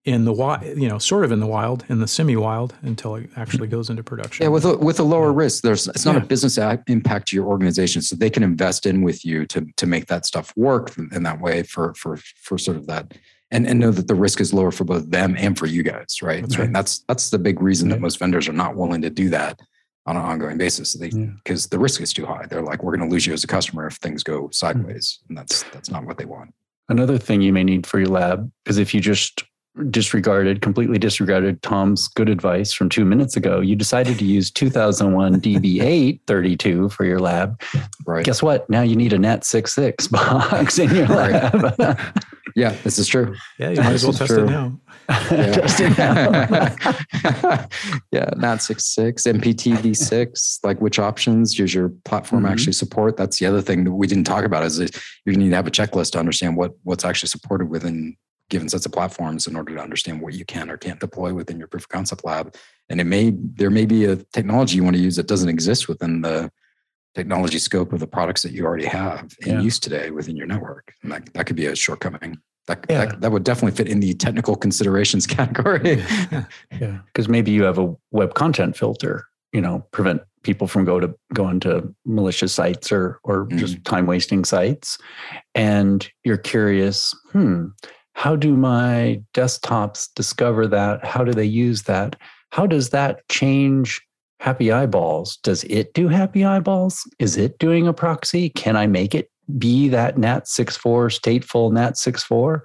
in 0.05 0.25
the 0.25 0.33
wild, 0.33 0.63
you 0.63 0.87
know, 0.87 0.97
sort 0.97 1.25
of 1.25 1.31
in 1.31 1.39
the 1.39 1.47
wild, 1.47 1.83
in 1.89 1.99
the 1.99 2.07
semi-wild, 2.07 2.73
until 2.81 3.15
it 3.15 3.29
actually 3.35 3.67
goes 3.67 3.89
into 3.89 4.03
production. 4.03 4.43
Yeah, 4.43 4.49
with 4.49 4.65
a, 4.65 4.77
with 4.77 4.99
a 4.99 5.03
lower 5.03 5.33
risk, 5.33 5.63
there's 5.63 5.87
it's 5.87 6.05
not 6.05 6.15
yeah. 6.15 6.23
a 6.23 6.25
business 6.25 6.57
impact 6.87 7.27
to 7.29 7.35
your 7.35 7.45
organization, 7.45 8.01
so 8.01 8.15
they 8.15 8.29
can 8.29 8.43
invest 8.43 8.85
in 8.85 9.01
with 9.01 9.25
you 9.25 9.45
to 9.47 9.67
to 9.75 9.85
make 9.85 10.07
that 10.07 10.25
stuff 10.25 10.53
work 10.55 10.97
in 10.97 11.23
that 11.23 11.41
way 11.41 11.63
for 11.63 11.93
for 11.95 12.17
for 12.41 12.57
sort 12.57 12.77
of 12.77 12.87
that, 12.87 13.13
and 13.51 13.67
and 13.67 13.79
know 13.79 13.91
that 13.91 14.07
the 14.07 14.15
risk 14.15 14.39
is 14.39 14.53
lower 14.53 14.71
for 14.71 14.85
both 14.85 15.09
them 15.09 15.35
and 15.37 15.57
for 15.57 15.65
you 15.65 15.83
guys, 15.83 16.21
right? 16.21 16.41
That's 16.41 16.57
right. 16.57 16.67
And 16.67 16.75
that's 16.75 16.99
that's 17.07 17.29
the 17.29 17.39
big 17.39 17.61
reason 17.61 17.89
that 17.89 17.99
most 17.99 18.19
vendors 18.19 18.47
are 18.47 18.53
not 18.53 18.75
willing 18.75 19.01
to 19.01 19.09
do 19.09 19.29
that 19.29 19.59
on 20.05 20.15
an 20.15 20.23
ongoing 20.23 20.57
basis. 20.57 20.95
Because 20.95 21.65
yeah. 21.65 21.69
the 21.71 21.79
risk 21.79 22.01
is 22.01 22.13
too 22.13 22.25
high. 22.25 22.45
They're 22.49 22.63
like, 22.63 22.83
we're 22.83 22.95
going 22.95 23.07
to 23.07 23.13
lose 23.13 23.27
you 23.27 23.33
as 23.33 23.43
a 23.43 23.47
customer 23.47 23.85
if 23.85 23.95
things 23.95 24.23
go 24.23 24.43
hmm. 24.45 24.51
sideways, 24.53 25.19
and 25.27 25.37
that's 25.37 25.63
that's 25.63 25.91
not 25.91 26.05
what 26.05 26.17
they 26.17 26.25
want. 26.25 26.53
Another 26.87 27.19
thing 27.19 27.41
you 27.41 27.53
may 27.53 27.63
need 27.63 27.85
for 27.85 27.99
your 27.99 28.07
lab 28.07 28.49
is 28.65 28.79
if 28.79 28.95
you 28.95 29.01
just 29.01 29.43
disregarded, 29.89 30.61
completely 30.61 30.97
disregarded 30.97 31.61
Tom's 31.61 32.07
good 32.07 32.29
advice 32.29 32.73
from 32.73 32.89
two 32.89 33.05
minutes 33.05 33.35
ago. 33.35 33.59
You 33.59 33.75
decided 33.75 34.19
to 34.19 34.25
use 34.25 34.51
2001 34.51 35.41
DB832 35.41 36.91
for 36.91 37.05
your 37.05 37.19
lab. 37.19 37.61
Right. 38.05 38.25
Guess 38.25 38.41
what? 38.43 38.69
Now 38.69 38.81
you 38.81 38.95
need 38.95 39.13
a 39.13 39.17
NAT66 39.17 40.11
box 40.11 40.79
in 40.79 40.93
your 40.95 41.07
lab. 41.07 41.75
yeah, 42.55 42.75
this 42.83 42.99
is 42.99 43.07
true. 43.07 43.35
Yeah, 43.57 43.69
you 43.69 43.81
might 43.81 43.93
as 43.93 44.03
well 44.03 44.13
test 44.13 44.31
true. 44.31 44.43
it 44.43 44.49
now. 44.49 44.79
Yeah. 45.09 45.51
test 45.51 45.79
it 45.79 45.97
now. 45.97 46.21
yeah, 48.11 48.29
NAT66, 48.31 49.25
NPTv6, 49.39 50.59
like 50.63 50.79
which 50.81 50.99
options 50.99 51.55
does 51.55 51.73
your 51.73 51.89
platform 52.05 52.43
mm-hmm. 52.43 52.51
actually 52.51 52.73
support? 52.73 53.17
That's 53.17 53.39
the 53.39 53.45
other 53.45 53.61
thing 53.61 53.83
that 53.85 53.91
we 53.91 54.07
didn't 54.07 54.25
talk 54.25 54.45
about 54.45 54.63
is 54.63 54.77
that 54.77 54.99
you 55.25 55.35
need 55.35 55.49
to 55.49 55.55
have 55.55 55.67
a 55.67 55.71
checklist 55.71 56.11
to 56.11 56.19
understand 56.19 56.57
what 56.57 56.71
what's 56.83 57.05
actually 57.05 57.29
supported 57.29 57.69
within 57.69 58.15
given 58.49 58.69
sets 58.69 58.85
of 58.85 58.91
platforms 58.91 59.47
in 59.47 59.55
order 59.55 59.75
to 59.75 59.81
understand 59.81 60.21
what 60.21 60.33
you 60.33 60.45
can 60.45 60.69
or 60.69 60.77
can't 60.77 60.99
deploy 60.99 61.33
within 61.33 61.57
your 61.57 61.67
proof 61.67 61.83
of 61.83 61.89
concept 61.89 62.25
lab. 62.25 62.55
And 62.89 62.99
it 62.99 63.05
may 63.05 63.33
there 63.35 63.69
may 63.69 63.85
be 63.85 64.05
a 64.05 64.17
technology 64.17 64.75
you 64.75 64.83
want 64.83 64.95
to 64.95 65.01
use 65.01 65.15
that 65.15 65.27
doesn't 65.27 65.49
exist 65.49 65.87
within 65.87 66.21
the 66.21 66.51
technology 67.15 67.59
scope 67.59 67.93
of 67.93 67.99
the 67.99 68.07
products 68.07 68.43
that 68.43 68.51
you 68.51 68.65
already 68.65 68.85
have 68.85 69.35
in 69.45 69.55
yeah. 69.55 69.61
use 69.61 69.79
today 69.79 70.11
within 70.11 70.35
your 70.35 70.47
network. 70.47 70.93
And 71.03 71.11
that, 71.11 71.33
that 71.33 71.45
could 71.45 71.55
be 71.55 71.65
a 71.65 71.75
shortcoming. 71.75 72.37
That, 72.67 72.85
yeah. 72.89 73.05
that, 73.05 73.21
that 73.21 73.31
would 73.31 73.43
definitely 73.43 73.75
fit 73.75 73.87
in 73.87 73.99
the 73.99 74.13
technical 74.13 74.55
considerations 74.55 75.25
category. 75.37 76.03
yeah. 76.79 76.99
Because 77.07 77.27
maybe 77.27 77.51
you 77.51 77.63
have 77.63 77.79
a 77.79 77.95
web 78.11 78.35
content 78.35 78.77
filter, 78.77 79.25
you 79.53 79.61
know, 79.61 79.85
prevent 79.91 80.21
people 80.43 80.67
from 80.67 80.85
go 80.85 80.99
to 80.99 81.13
going 81.33 81.59
to 81.59 81.93
malicious 82.05 82.53
sites 82.53 82.91
or 82.91 83.19
or 83.23 83.45
mm. 83.47 83.57
just 83.57 83.83
time 83.83 84.05
wasting 84.05 84.45
sites. 84.45 84.97
And 85.55 86.07
you're 86.23 86.37
curious, 86.37 87.13
hmm, 87.31 87.67
how 88.19 88.35
do 88.35 88.57
my 88.57 89.23
desktops 89.33 90.09
discover 90.13 90.67
that? 90.67 91.05
How 91.05 91.23
do 91.23 91.31
they 91.31 91.45
use 91.45 91.83
that? 91.83 92.17
How 92.51 92.67
does 92.67 92.89
that 92.89 93.25
change 93.29 94.01
happy 94.41 94.73
eyeballs? 94.73 95.37
Does 95.37 95.63
it 95.63 95.93
do 95.93 96.09
happy 96.09 96.43
eyeballs? 96.43 97.09
Is 97.19 97.37
it 97.37 97.57
doing 97.59 97.87
a 97.87 97.93
proxy? 97.93 98.49
Can 98.49 98.75
I 98.75 98.87
make 98.87 99.15
it 99.15 99.31
be 99.57 99.87
that 99.87 100.17
NAT64 100.17 101.17
stateful 101.17 101.71
NAT64? 101.71 102.59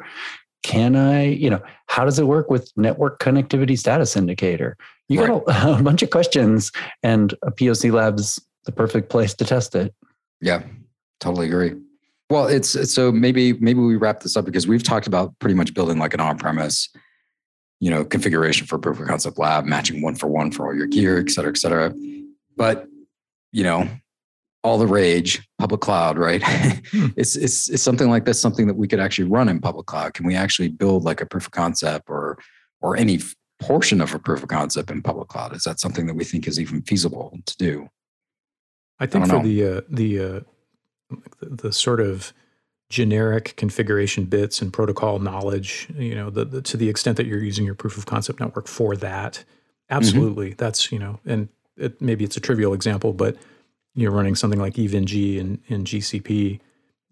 Can 0.64 0.96
I, 0.96 1.26
you 1.26 1.50
know, 1.50 1.62
how 1.86 2.04
does 2.04 2.18
it 2.18 2.26
work 2.26 2.50
with 2.50 2.72
network 2.76 3.20
connectivity 3.20 3.78
status 3.78 4.16
indicator? 4.16 4.76
You 5.06 5.24
got 5.24 5.44
a, 5.46 5.76
a 5.78 5.82
bunch 5.84 6.02
of 6.02 6.10
questions, 6.10 6.72
and 7.04 7.32
a 7.44 7.52
POC 7.52 7.92
lab's 7.92 8.44
the 8.64 8.72
perfect 8.72 9.08
place 9.08 9.34
to 9.34 9.44
test 9.44 9.76
it. 9.76 9.94
Yeah, 10.40 10.64
totally 11.20 11.46
agree. 11.46 11.74
Well, 12.34 12.48
it's 12.48 12.92
so 12.92 13.12
maybe 13.12 13.52
maybe 13.52 13.78
we 13.78 13.94
wrap 13.94 14.18
this 14.18 14.36
up 14.36 14.44
because 14.44 14.66
we've 14.66 14.82
talked 14.82 15.06
about 15.06 15.38
pretty 15.38 15.54
much 15.54 15.72
building 15.72 16.00
like 16.00 16.14
an 16.14 16.20
on-premise, 16.20 16.88
you 17.78 17.90
know, 17.90 18.04
configuration 18.04 18.66
for 18.66 18.76
proof 18.76 18.98
of 18.98 19.06
concept 19.06 19.38
lab, 19.38 19.66
matching 19.66 20.02
one 20.02 20.16
for 20.16 20.26
one 20.26 20.50
for 20.50 20.66
all 20.66 20.74
your 20.74 20.88
gear, 20.88 21.20
et 21.20 21.30
cetera, 21.30 21.50
et 21.50 21.58
cetera. 21.58 21.94
But 22.56 22.88
you 23.52 23.62
know, 23.62 23.88
all 24.64 24.78
the 24.78 24.86
rage, 24.88 25.48
public 25.60 25.80
cloud, 25.80 26.18
right? 26.18 26.42
Hmm. 26.42 27.06
it's, 27.16 27.36
it's 27.36 27.70
it's 27.70 27.84
something 27.84 28.10
like 28.10 28.24
this, 28.24 28.40
something 28.40 28.66
that 28.66 28.74
we 28.74 28.88
could 28.88 28.98
actually 28.98 29.28
run 29.28 29.48
in 29.48 29.60
public 29.60 29.86
cloud. 29.86 30.14
Can 30.14 30.26
we 30.26 30.34
actually 30.34 30.70
build 30.70 31.04
like 31.04 31.20
a 31.20 31.26
proof 31.26 31.46
of 31.46 31.52
concept 31.52 32.10
or 32.10 32.36
or 32.80 32.96
any 32.96 33.20
portion 33.60 34.00
of 34.00 34.12
a 34.12 34.18
proof 34.18 34.42
of 34.42 34.48
concept 34.48 34.90
in 34.90 35.02
public 35.02 35.28
cloud? 35.28 35.54
Is 35.54 35.62
that 35.62 35.78
something 35.78 36.08
that 36.08 36.14
we 36.14 36.24
think 36.24 36.48
is 36.48 36.58
even 36.58 36.82
feasible 36.82 37.38
to 37.46 37.56
do? 37.58 37.88
I 38.98 39.06
think 39.06 39.26
I 39.26 39.28
for 39.28 39.34
know. 39.34 39.42
the 39.44 39.64
uh, 39.64 39.80
the 39.88 40.18
uh, 40.18 40.40
the, 41.40 41.48
the 41.48 41.72
sort 41.72 42.00
of 42.00 42.32
generic 42.90 43.54
configuration 43.56 44.24
bits 44.24 44.62
and 44.62 44.72
protocol 44.72 45.18
knowledge, 45.18 45.88
you 45.96 46.14
know, 46.14 46.30
the, 46.30 46.44
the, 46.44 46.62
to 46.62 46.76
the 46.76 46.88
extent 46.88 47.16
that 47.16 47.26
you're 47.26 47.42
using 47.42 47.64
your 47.64 47.74
proof 47.74 47.96
of 47.96 48.06
concept 48.06 48.40
network 48.40 48.68
for 48.68 48.94
that, 48.96 49.42
absolutely. 49.90 50.50
Mm-hmm. 50.50 50.58
That's, 50.58 50.92
you 50.92 50.98
know, 50.98 51.18
and 51.24 51.48
it, 51.76 52.00
maybe 52.00 52.24
it's 52.24 52.36
a 52.36 52.40
trivial 52.40 52.72
example, 52.72 53.12
but 53.12 53.36
you're 53.94 54.12
running 54.12 54.34
something 54.34 54.60
like 54.60 54.78
EVE-NG 54.78 55.12
in, 55.12 55.60
in 55.66 55.84
GCP 55.84 56.60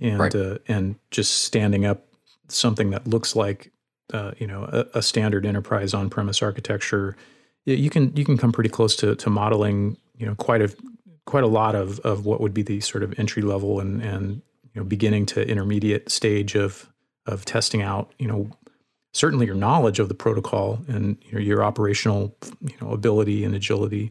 and, 0.00 0.20
right. 0.20 0.34
uh, 0.34 0.58
and 0.68 0.96
just 1.10 1.42
standing 1.42 1.84
up 1.84 2.06
something 2.48 2.90
that 2.90 3.06
looks 3.06 3.34
like, 3.34 3.72
uh, 4.12 4.32
you 4.38 4.46
know, 4.46 4.68
a, 4.72 4.98
a 4.98 5.02
standard 5.02 5.46
enterprise 5.46 5.94
on-premise 5.94 6.42
architecture, 6.42 7.16
you 7.64 7.88
can, 7.88 8.14
you 8.16 8.24
can 8.24 8.36
come 8.36 8.52
pretty 8.52 8.70
close 8.70 8.94
to, 8.96 9.16
to 9.16 9.30
modeling, 9.30 9.96
you 10.16 10.26
know, 10.26 10.34
quite 10.34 10.60
a, 10.60 10.74
quite 11.26 11.44
a 11.44 11.48
lot 11.48 11.74
of, 11.74 12.00
of 12.00 12.26
what 12.26 12.40
would 12.40 12.54
be 12.54 12.62
the 12.62 12.80
sort 12.80 13.02
of 13.02 13.18
entry 13.18 13.42
level 13.42 13.80
and, 13.80 14.02
and 14.02 14.42
you 14.74 14.80
know 14.80 14.84
beginning 14.84 15.26
to 15.26 15.46
intermediate 15.46 16.10
stage 16.10 16.54
of 16.54 16.88
of 17.26 17.44
testing 17.44 17.82
out 17.82 18.12
you 18.18 18.26
know 18.26 18.50
certainly 19.12 19.46
your 19.46 19.54
knowledge 19.54 19.98
of 19.98 20.08
the 20.08 20.14
protocol 20.14 20.80
and 20.88 21.18
you 21.26 21.32
know, 21.32 21.38
your 21.38 21.62
operational 21.62 22.36
you 22.60 22.74
know 22.80 22.90
ability 22.92 23.44
and 23.44 23.54
agility 23.54 24.10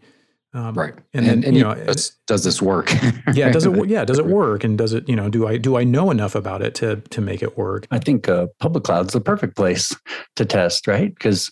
um, 0.54 0.74
right. 0.74 0.94
and, 1.14 1.26
and 1.26 1.28
then 1.28 1.44
and 1.46 1.58
you 1.58 1.64
know 1.64 1.74
does, 1.74 2.12
does 2.28 2.44
this 2.44 2.62
work? 2.62 2.92
Yeah 3.34 3.52
does 3.52 3.66
it 3.66 3.88
yeah 3.88 4.04
does 4.04 4.20
it 4.20 4.26
work? 4.42 4.66
And 4.66 4.78
does 4.78 4.92
it 4.94 5.08
you 5.08 5.16
know 5.16 5.30
do 5.30 5.48
i 5.48 5.58
do 5.58 5.78
i 5.78 5.86
know 5.86 6.12
enough 6.12 6.36
about 6.36 6.62
it 6.62 6.76
to 6.76 6.98
to 6.98 7.22
make 7.22 7.42
it 7.42 7.58
work? 7.58 7.88
I 7.90 8.00
think 8.00 8.28
uh, 8.28 8.48
public 8.60 8.84
cloud's 8.84 9.14
the 9.14 9.22
perfect 9.22 9.56
place 9.56 9.96
to 10.36 10.46
test 10.46 10.88
right? 10.88 11.14
Because 11.14 11.50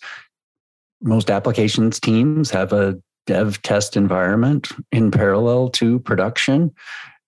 most 1.01 1.31
applications 1.31 1.99
teams 1.99 2.51
have 2.51 2.73
a 2.73 2.99
dev 3.29 3.61
test 3.61 3.95
environment 3.95 4.69
in 4.91 5.11
parallel 5.11 5.69
to 5.69 5.99
production 5.99 6.73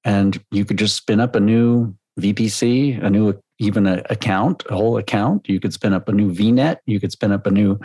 and 0.04 0.44
you 0.50 0.66
could 0.66 0.78
just 0.78 0.96
spin 0.96 1.20
up 1.20 1.36
a 1.36 1.40
new 1.40 1.96
VPC, 2.20 3.04
a 3.04 3.10
new 3.10 3.40
even 3.60 3.86
an 3.86 4.02
account, 4.10 4.64
a 4.70 4.76
whole 4.76 4.98
account. 4.98 5.48
You 5.48 5.60
could 5.60 5.74
spin 5.74 5.94
up 5.94 6.10
a 6.10 6.12
new 6.12 6.34
VNet. 6.34 6.78
You 6.88 7.00
could 7.00 7.12
spin 7.12 7.32
up 7.32 7.46
a 7.46 7.52
new 7.52 7.80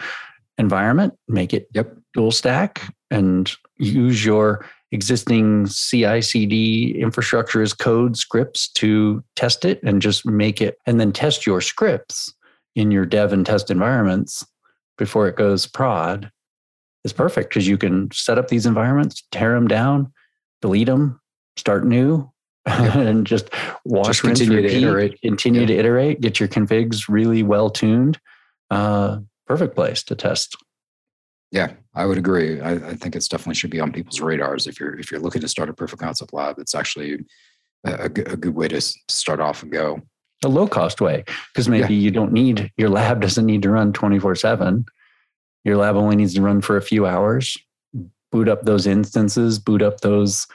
environment, 0.56 1.12
make 1.28 1.52
it 1.52 1.68
yep. 1.74 1.94
dual 2.14 2.32
stack, 2.32 2.90
and 3.10 3.52
use 3.76 4.24
your 4.24 4.64
existing 4.92 5.66
CI/CD 5.66 6.98
infrastructure 6.98 7.60
as 7.60 7.74
code 7.74 8.16
scripts 8.16 8.68
to 8.68 9.22
test 9.34 9.66
it, 9.66 9.82
and 9.82 10.00
just 10.00 10.24
make 10.24 10.62
it, 10.62 10.78
and 10.86 10.98
then 10.98 11.12
test 11.12 11.46
your 11.46 11.60
scripts 11.60 12.32
in 12.74 12.90
your 12.90 13.04
dev 13.04 13.34
and 13.34 13.44
test 13.44 13.70
environments 13.70 14.46
before 14.96 15.28
it 15.28 15.36
goes 15.36 15.66
prod. 15.66 16.30
Is 17.06 17.12
perfect 17.12 17.50
because 17.50 17.68
you 17.68 17.78
can 17.78 18.10
set 18.10 18.36
up 18.36 18.48
these 18.48 18.66
environments, 18.66 19.22
tear 19.30 19.54
them 19.54 19.68
down, 19.68 20.12
delete 20.60 20.88
them, 20.88 21.20
start 21.56 21.86
new 21.86 22.28
yep. 22.66 22.94
and 22.96 23.24
just 23.24 23.48
wash, 23.84 24.08
just 24.08 24.22
continue 24.22 24.56
repeat, 24.56 24.70
to 24.70 24.76
iterate, 24.78 25.20
continue 25.20 25.60
yep. 25.60 25.68
to 25.68 25.76
iterate, 25.76 26.20
get 26.20 26.40
your 26.40 26.48
configs 26.48 27.04
really 27.08 27.44
well 27.44 27.70
tuned. 27.70 28.18
Uh, 28.72 29.20
perfect 29.46 29.76
place 29.76 30.02
to 30.02 30.16
test. 30.16 30.56
Yeah, 31.52 31.74
I 31.94 32.06
would 32.06 32.18
agree. 32.18 32.60
I, 32.60 32.72
I, 32.72 32.94
think 32.94 33.14
it's 33.14 33.28
definitely 33.28 33.54
should 33.54 33.70
be 33.70 33.78
on 33.78 33.92
people's 33.92 34.20
radars 34.20 34.66
if 34.66 34.80
you're 34.80 34.98
if 34.98 35.12
you're 35.12 35.20
looking 35.20 35.42
to 35.42 35.48
start 35.48 35.68
a 35.68 35.72
proof 35.72 35.92
of 35.92 36.00
concept 36.00 36.32
lab. 36.32 36.58
It's 36.58 36.74
actually 36.74 37.24
a, 37.84 38.06
a, 38.06 38.08
good, 38.08 38.56
way 38.56 38.66
to 38.66 38.80
start 38.80 39.38
off 39.38 39.62
and 39.62 39.70
go. 39.70 40.02
A 40.44 40.48
low 40.48 40.66
cost 40.66 41.00
way 41.00 41.22
because 41.54 41.68
maybe 41.68 41.94
yeah. 41.94 42.00
you 42.00 42.10
don't 42.10 42.32
need 42.32 42.72
your 42.76 42.88
lab 42.88 43.20
doesn't 43.22 43.46
need 43.46 43.62
to 43.62 43.70
run 43.70 43.92
twenty 43.92 44.18
four 44.18 44.34
seven. 44.34 44.86
Your 45.66 45.76
lab 45.76 45.96
only 45.96 46.14
needs 46.14 46.32
to 46.34 46.42
run 46.42 46.60
for 46.60 46.76
a 46.76 46.82
few 46.82 47.06
hours. 47.06 47.58
Boot 48.30 48.48
up 48.48 48.62
those 48.62 48.86
instances. 48.86 49.58
Boot 49.58 49.82
up 49.82 50.00
those 50.00 50.46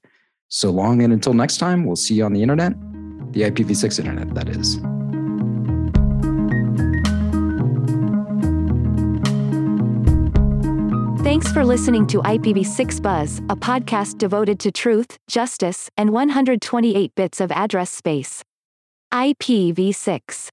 So 0.49 0.71
long 0.71 1.03
and 1.03 1.12
until 1.12 1.35
next 1.35 1.59
time, 1.59 1.85
we'll 1.85 1.97
see 1.97 2.15
you 2.15 2.25
on 2.25 2.33
the 2.33 2.43
internet, 2.43 2.73
the 3.33 3.43
IPv6 3.43 3.99
internet, 3.99 4.35
that 4.35 4.49
is. 4.49 4.79
Thanks 11.25 11.51
for 11.51 11.65
listening 11.65 12.07
to 12.09 12.19
IPv6 12.23 13.03
Buzz, 13.03 13.39
a 13.49 13.57
podcast 13.57 14.19
devoted 14.19 14.61
to 14.61 14.71
truth, 14.71 15.19
justice, 15.27 15.91
and 15.97 16.11
128 16.11 17.15
bits 17.15 17.41
of 17.41 17.51
address 17.51 17.91
space. 17.91 18.45
IPv6 19.12 20.51